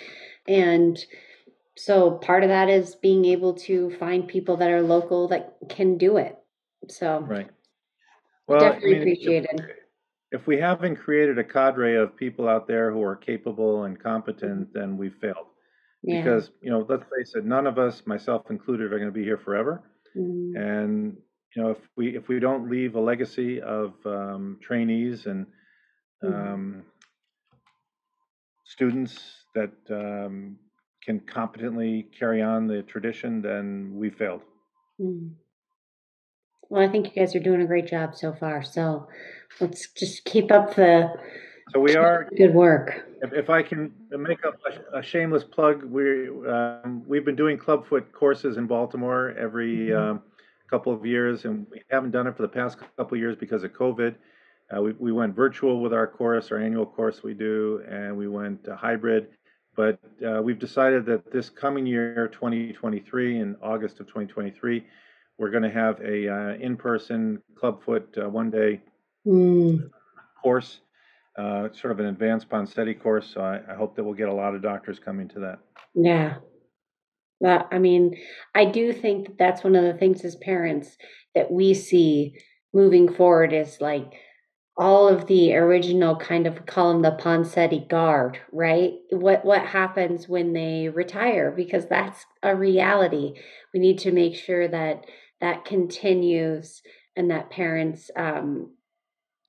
And 0.47 0.97
so 1.77 2.13
part 2.13 2.45
of 2.45 2.49
that 2.49 2.69
is 2.69 2.95
being 2.95 3.25
able 3.25 3.55
to 3.55 3.91
find 3.99 4.29
people 4.29 4.57
that 4.59 4.71
are 4.71 4.83
local 4.83 5.27
that 5.27 5.57
can 5.69 5.99
do 5.99 6.17
it. 6.17 6.37
So 6.89 7.19
Right. 7.29 7.51
Well, 8.47 8.61
definitely 8.61 8.89
I 8.89 8.93
mean, 8.93 9.03
appreciated. 9.03 9.51
If, 10.31 10.43
if 10.43 10.47
we 10.47 10.59
haven't 10.59 10.95
created 10.95 11.41
a 11.41 11.45
cadre 11.45 11.97
of 11.97 12.17
people 12.17 12.49
out 12.49 12.69
there 12.69 12.93
who 12.93 13.03
are 13.03 13.17
capable 13.17 13.83
and 13.83 13.99
competent, 13.99 14.69
mm-hmm. 14.69 14.79
then 14.79 14.97
we've 14.97 15.17
failed 15.21 15.49
yeah. 16.05 16.23
because 16.23 16.51
you 16.61 16.71
know 16.71 16.85
let's 16.89 17.05
face 17.17 17.35
it 17.35 17.45
none 17.45 17.67
of 17.67 17.79
us 17.79 18.03
myself 18.07 18.51
included 18.51 18.93
are 18.93 18.99
going 18.99 19.11
to 19.11 19.19
be 19.19 19.25
here 19.25 19.39
forever 19.39 19.83
mm-hmm. 20.17 20.57
and 20.57 21.17
you 21.55 21.63
know 21.63 21.71
if 21.71 21.79
we 21.97 22.17
if 22.17 22.29
we 22.29 22.39
don't 22.39 22.71
leave 22.71 22.95
a 22.95 23.01
legacy 23.01 23.61
of 23.61 23.95
um, 24.05 24.59
trainees 24.63 25.27
and 25.27 25.47
mm-hmm. 26.23 26.35
um, 26.35 26.83
students 28.65 29.19
that 29.55 29.73
um, 29.91 30.57
can 31.03 31.21
competently 31.21 32.09
carry 32.19 32.43
on 32.43 32.67
the 32.67 32.83
tradition 32.83 33.41
then 33.41 33.93
we 33.95 34.11
failed 34.11 34.43
mm-hmm. 35.01 35.29
well 36.69 36.83
i 36.83 36.91
think 36.91 37.07
you 37.07 37.13
guys 37.13 37.35
are 37.35 37.41
doing 37.41 37.63
a 37.63 37.67
great 37.67 37.87
job 37.87 38.15
so 38.15 38.33
far 38.33 38.63
so 38.63 39.09
let's 39.61 39.89
just 39.93 40.25
keep 40.25 40.53
up 40.53 40.75
the 40.75 41.11
so 41.71 41.81
we 41.81 41.97
are 41.97 42.29
good 42.37 42.55
work 42.55 43.05
if, 43.25 43.33
if 43.33 43.51
I 43.51 43.63
can 43.63 43.93
make 44.11 44.45
up 44.45 44.57
a, 44.67 44.99
a 44.99 45.03
shameless 45.03 45.45
plug, 45.45 45.83
we 45.83 46.29
um, 46.47 47.03
we've 47.07 47.25
been 47.25 47.37
doing 47.37 47.57
clubfoot 47.57 48.13
courses 48.13 48.59
in 48.59 48.67
Baltimore 48.67 49.35
every 49.39 49.89
mm-hmm. 49.89 50.11
um, 50.11 50.23
couple 50.69 50.93
of 50.93 51.05
years, 51.07 51.47
and 51.47 51.67
we 51.71 51.81
haven't 51.91 52.11
done 52.11 52.27
it 52.27 52.37
for 52.37 52.43
the 52.43 52.49
past 52.49 52.79
couple 52.79 53.17
of 53.17 53.19
years 53.19 53.37
because 53.37 53.65
of 53.65 53.73
COVID. 53.73 54.15
Uh, 54.75 54.83
we, 54.83 54.93
we 54.93 55.13
went 55.13 55.35
virtual 55.35 55.81
with 55.81 55.93
our 55.93 56.07
course, 56.07 56.51
our 56.53 56.59
annual 56.59 56.87
course 56.87 57.23
we 57.23 57.35
do, 57.35 57.83
and 57.89 58.17
we 58.17 58.29
went 58.29 58.69
uh, 58.69 58.77
hybrid. 58.77 59.29
But 59.77 59.99
uh, 60.27 60.41
we've 60.43 60.59
decided 60.59 61.05
that 61.07 61.33
this 61.33 61.49
coming 61.49 61.87
year, 61.87 62.29
2023, 62.29 63.41
in 63.41 63.57
August 63.63 64.01
of 64.01 64.07
2023, 64.07 64.85
we're 65.39 65.51
going 65.51 65.65
to 65.65 65.71
have 65.71 66.01
a 66.01 66.29
uh, 66.29 66.55
in-person 66.55 67.43
clubfoot 67.57 68.17
uh, 68.23 68.29
one-day 68.29 68.81
mm. 69.27 69.91
course 70.41 70.81
uh, 71.39 71.69
sort 71.73 71.93
of 71.93 72.01
an 72.01 72.07
advanced 72.07 72.49
Ponseti 72.49 73.01
course. 73.01 73.31
So 73.33 73.41
I, 73.41 73.61
I, 73.69 73.75
hope 73.75 73.97
that 73.97 74.05
we'll 74.05 74.15
get 74.15 74.29
a 74.29 74.35
lot 74.35 74.55
of 74.55 74.63
doctors 74.63 74.99
coming 74.99 75.29
to 75.31 75.41
that. 75.41 75.59
Yeah. 75.95 76.35
That, 77.41 77.69
I 77.73 77.79
mean, 77.79 78.17
I 78.55 78.67
do 78.67 78.93
think 78.93 79.27
that 79.27 79.39
that's 79.39 79.65
one 79.65 79.75
of 79.75 79.83
the 79.83 79.99
things 79.99 80.25
as 80.25 80.37
parents 80.37 80.97
that 81.35 81.51
we 81.51 81.75
see 81.75 82.37
moving 82.73 83.13
forward 83.13 83.53
is 83.53 83.81
like 83.81 84.13
all 84.77 85.09
of 85.09 85.27
the 85.27 85.55
original 85.55 86.17
kind 86.17 86.47
of 86.47 86.67
call 86.67 86.93
them 86.93 87.03
the 87.03 87.13
Ponseti 87.13 87.89
guard, 87.89 88.39
right? 88.53 88.95
What 89.11 89.45
what 89.45 89.65
happens 89.65 90.29
when 90.29 90.53
they 90.53 90.89
retire? 90.89 91.53
Because 91.53 91.87
that's 91.87 92.25
a 92.43 92.57
reality. 92.57 93.35
We 93.73 93.81
need 93.81 93.99
to 94.01 94.13
make 94.13 94.35
sure 94.35 94.67
that 94.67 95.05
that 95.41 95.65
continues 95.65 96.83
and 97.17 97.31
that 97.31 97.51
parents 97.51 98.11
um, 98.17 98.73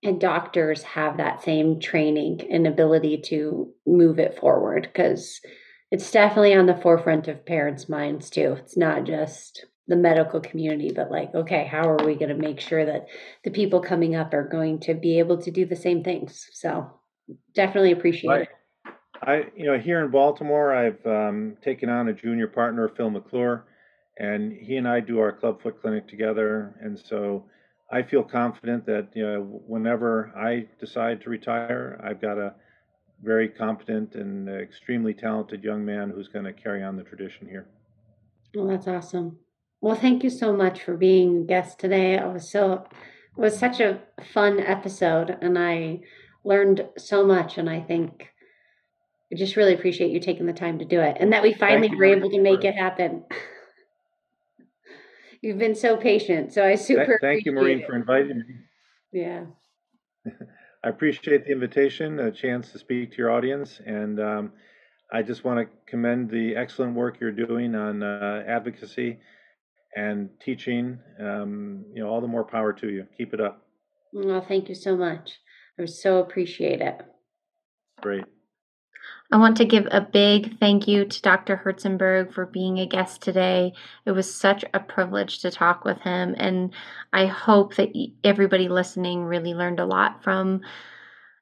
and 0.06 0.20
doctors 0.20 0.84
have 0.84 1.18
that 1.18 1.44
same 1.44 1.80
training 1.80 2.42
and 2.50 2.68
ability 2.68 3.22
to 3.26 3.72
move 3.86 4.20
it 4.20 4.38
forward 4.38 4.84
because 4.92 5.40
it's 5.92 6.12
definitely 6.12 6.54
on 6.54 6.66
the 6.66 6.76
forefront 6.76 7.28
of 7.28 7.46
parents' 7.46 7.90
minds 7.90 8.30
too. 8.30 8.54
It's 8.60 8.78
not 8.78 9.06
just 9.06 9.66
the 9.88 9.96
medical 9.96 10.40
community, 10.40 10.92
but 10.94 11.12
like, 11.12 11.34
okay, 11.36 11.66
how 11.66 11.88
are 11.88 12.06
we 12.06 12.16
going 12.16 12.30
to 12.30 12.36
make 12.36 12.60
sure 12.60 12.86
that 12.86 13.08
the 13.44 13.52
people 13.52 13.80
coming 13.80 14.16
up 14.16 14.34
are 14.34 14.48
going 14.48 14.80
to 14.82 14.94
be 14.94 15.20
able 15.20 15.38
to 15.42 15.52
do 15.52 15.66
the 15.66 15.76
same 15.76 16.04
things? 16.04 16.50
So 16.54 16.90
definitely 17.54 17.92
appreciate 17.92 18.30
right. 18.30 18.42
it. 18.42 18.94
I, 19.22 19.46
you 19.56 19.66
know, 19.66 19.80
here 19.80 20.04
in 20.04 20.12
Baltimore, 20.12 20.74
I've 20.74 21.06
um, 21.06 21.58
taken 21.64 21.90
on 21.90 22.10
a 22.10 22.14
junior 22.14 22.48
partner, 22.48 22.90
Phil 22.90 23.10
McClure, 23.10 23.66
and 24.18 24.52
he 24.52 24.78
and 24.78 24.88
I 24.88 25.00
do 25.00 25.20
our 25.20 25.32
clubfoot 25.32 25.82
clinic 25.82 26.08
together. 26.08 26.76
And 26.82 27.00
so 27.00 27.46
I 27.92 28.02
feel 28.04 28.24
confident 28.24 28.86
that 28.88 29.10
you 29.14 29.26
know, 29.26 29.62
whenever 29.68 30.34
I 30.36 30.68
decide 30.80 31.22
to 31.22 31.30
retire, 31.30 32.00
I've 32.04 32.22
got 32.22 32.38
a 32.38 32.54
very 33.24 33.48
competent 33.48 34.16
and 34.16 34.50
extremely 34.50 35.14
talented 35.14 35.64
young 35.64 35.86
man 35.86 36.10
who's 36.10 36.28
going 36.28 36.46
to 36.46 36.54
carry 36.54 36.84
on 36.84 36.96
the 36.96 37.04
tradition 37.04 37.48
here. 37.48 37.68
Well, 38.56 38.68
that's 38.68 38.88
awesome. 38.88 39.38
Well, 39.82 39.96
thank 39.96 40.24
you 40.24 40.30
so 40.30 40.56
much 40.56 40.82
for 40.82 40.98
being 40.98 41.42
a 41.42 41.46
guest 41.46 41.80
today. 41.80 42.16
It 42.16 42.26
was 42.26 42.50
so 42.50 42.86
it 43.38 43.42
was 43.42 43.58
such 43.58 43.80
a 43.80 44.02
fun 44.34 44.60
episode 44.60 45.38
and 45.42 45.60
I 45.60 46.00
learned 46.44 46.88
so 46.98 47.26
much 47.26 47.58
and 47.58 47.70
I 47.70 47.82
think 47.82 48.30
I 49.32 49.36
just 49.36 49.56
really 49.56 49.74
appreciate 49.74 50.12
you 50.12 50.20
taking 50.20 50.46
the 50.46 50.54
time 50.54 50.80
to 50.80 50.86
do 50.86 51.02
it 51.02 51.18
and 51.20 51.34
that 51.34 51.44
we 51.44 51.54
finally 51.54 51.94
were 51.94 52.06
able 52.06 52.30
to 52.30 52.42
make 52.42 52.64
it 52.64 52.76
happen. 52.76 53.26
You've 55.46 55.60
been 55.60 55.76
so 55.76 55.96
patient. 55.96 56.52
So 56.52 56.66
I 56.66 56.74
super 56.74 57.20
Thank 57.22 57.46
you, 57.46 57.52
Maureen, 57.52 57.82
it. 57.82 57.86
for 57.86 57.96
inviting 57.96 58.40
me. 58.40 58.56
Yeah. 59.12 59.44
I 60.84 60.90
appreciate 60.90 61.46
the 61.46 61.52
invitation, 61.52 62.20
a 62.20 62.32
chance 62.32 62.72
to 62.72 62.80
speak 62.80 63.12
to 63.12 63.18
your 63.20 63.30
audience, 63.30 63.80
and 63.86 64.20
um, 64.20 64.54
I 65.14 65.22
just 65.22 65.44
want 65.44 65.60
to 65.60 65.68
commend 65.86 66.32
the 66.32 66.56
excellent 66.56 66.96
work 66.96 67.20
you're 67.20 67.32
doing 67.32 67.76
on 67.76 68.02
uh, 68.02 68.44
advocacy 68.48 69.20
and 69.96 70.32
teaching. 70.44 70.98
Um, 71.20 71.86
you 71.94 72.02
know, 72.02 72.10
all 72.10 72.22
the 72.22 72.28
more 72.28 72.44
power 72.44 72.74
to 72.74 72.90
you. 72.90 73.06
Keep 73.16 73.36
it 73.36 73.40
up. 73.40 73.68
Well, 74.14 74.42
thank 74.42 74.68
you 74.68 74.74
so 74.74 74.98
much. 74.98 75.34
I 75.80 75.86
so 75.86 76.18
appreciate 76.18 76.82
it. 76.82 77.04
Great. 78.02 78.26
I 79.32 79.38
want 79.38 79.58
to 79.58 79.66
give 79.66 79.88
a 79.90 80.02
big 80.02 80.60
thank 80.60 80.88
you 80.88 81.06
to 81.06 81.22
Dr. 81.22 81.58
Herzenberg 81.58 82.32
for 82.32 82.46
being 82.46 82.80
a 82.80 82.86
guest 82.86 83.22
today. 83.22 83.74
It 84.06 84.12
was 84.12 84.34
such 84.34 84.64
a 84.74 84.80
privilege 84.80 85.40
to 85.40 85.52
talk 85.52 85.84
with 85.84 86.00
him, 86.02 86.36
and 86.38 86.72
I 87.12 87.26
hope 87.26 87.76
that 87.76 87.90
everybody 88.24 88.70
listening 88.70 89.24
really 89.24 89.54
learned 89.54 89.80
a 89.80 89.86
lot 89.86 90.24
from 90.24 90.62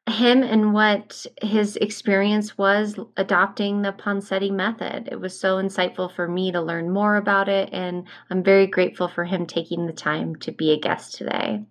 him 0.10 0.44
and 0.44 0.74
what 0.74 1.26
his 1.42 1.78
experience 1.78 2.58
was 2.58 3.00
adopting 3.16 3.82
the 3.82 3.94
Ponseti 3.94 4.52
method. 4.52 5.08
It 5.10 5.20
was 5.20 5.40
so 5.40 5.56
insightful 5.58 6.14
for 6.14 6.28
me 6.28 6.52
to 6.52 6.62
learn 6.62 6.90
more 6.90 7.16
about 7.16 7.48
it, 7.48 7.70
and 7.72 8.06
I'm 8.30 8.44
very 8.44 8.68
grateful 8.68 9.08
for 9.08 9.24
him 9.24 9.46
taking 9.46 9.86
the 9.86 9.94
time 9.94 10.36
to 10.38 10.52
be 10.52 10.72
a 10.72 10.80
guest 10.80 11.16
today. 11.16 11.64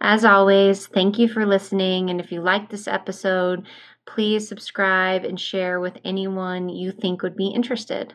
As 0.00 0.24
always, 0.24 0.86
thank 0.86 1.18
you 1.18 1.28
for 1.28 1.46
listening, 1.46 2.10
and 2.10 2.20
if 2.20 2.32
you 2.32 2.40
like 2.40 2.70
this 2.70 2.88
episode, 2.88 3.66
please 4.06 4.48
subscribe 4.48 5.24
and 5.24 5.38
share 5.38 5.80
with 5.80 5.98
anyone 6.04 6.68
you 6.68 6.92
think 6.92 7.22
would 7.22 7.36
be 7.36 7.48
interested. 7.48 8.14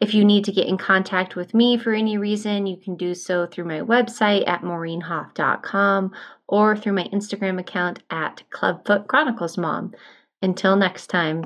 If 0.00 0.14
you 0.14 0.24
need 0.24 0.44
to 0.46 0.52
get 0.52 0.66
in 0.66 0.78
contact 0.78 1.36
with 1.36 1.52
me 1.52 1.76
for 1.76 1.92
any 1.92 2.16
reason, 2.16 2.66
you 2.66 2.78
can 2.78 2.96
do 2.96 3.14
so 3.14 3.46
through 3.46 3.66
my 3.66 3.80
website 3.80 4.48
at 4.48 4.62
maureenhoff.com 4.62 6.12
or 6.48 6.76
through 6.76 6.94
my 6.94 7.04
Instagram 7.12 7.60
account 7.60 8.02
at 8.10 8.42
Clubfoot 8.50 9.06
Chronicles 9.08 9.58
Mom. 9.58 9.92
Until 10.42 10.74
next 10.74 11.08
time. 11.08 11.44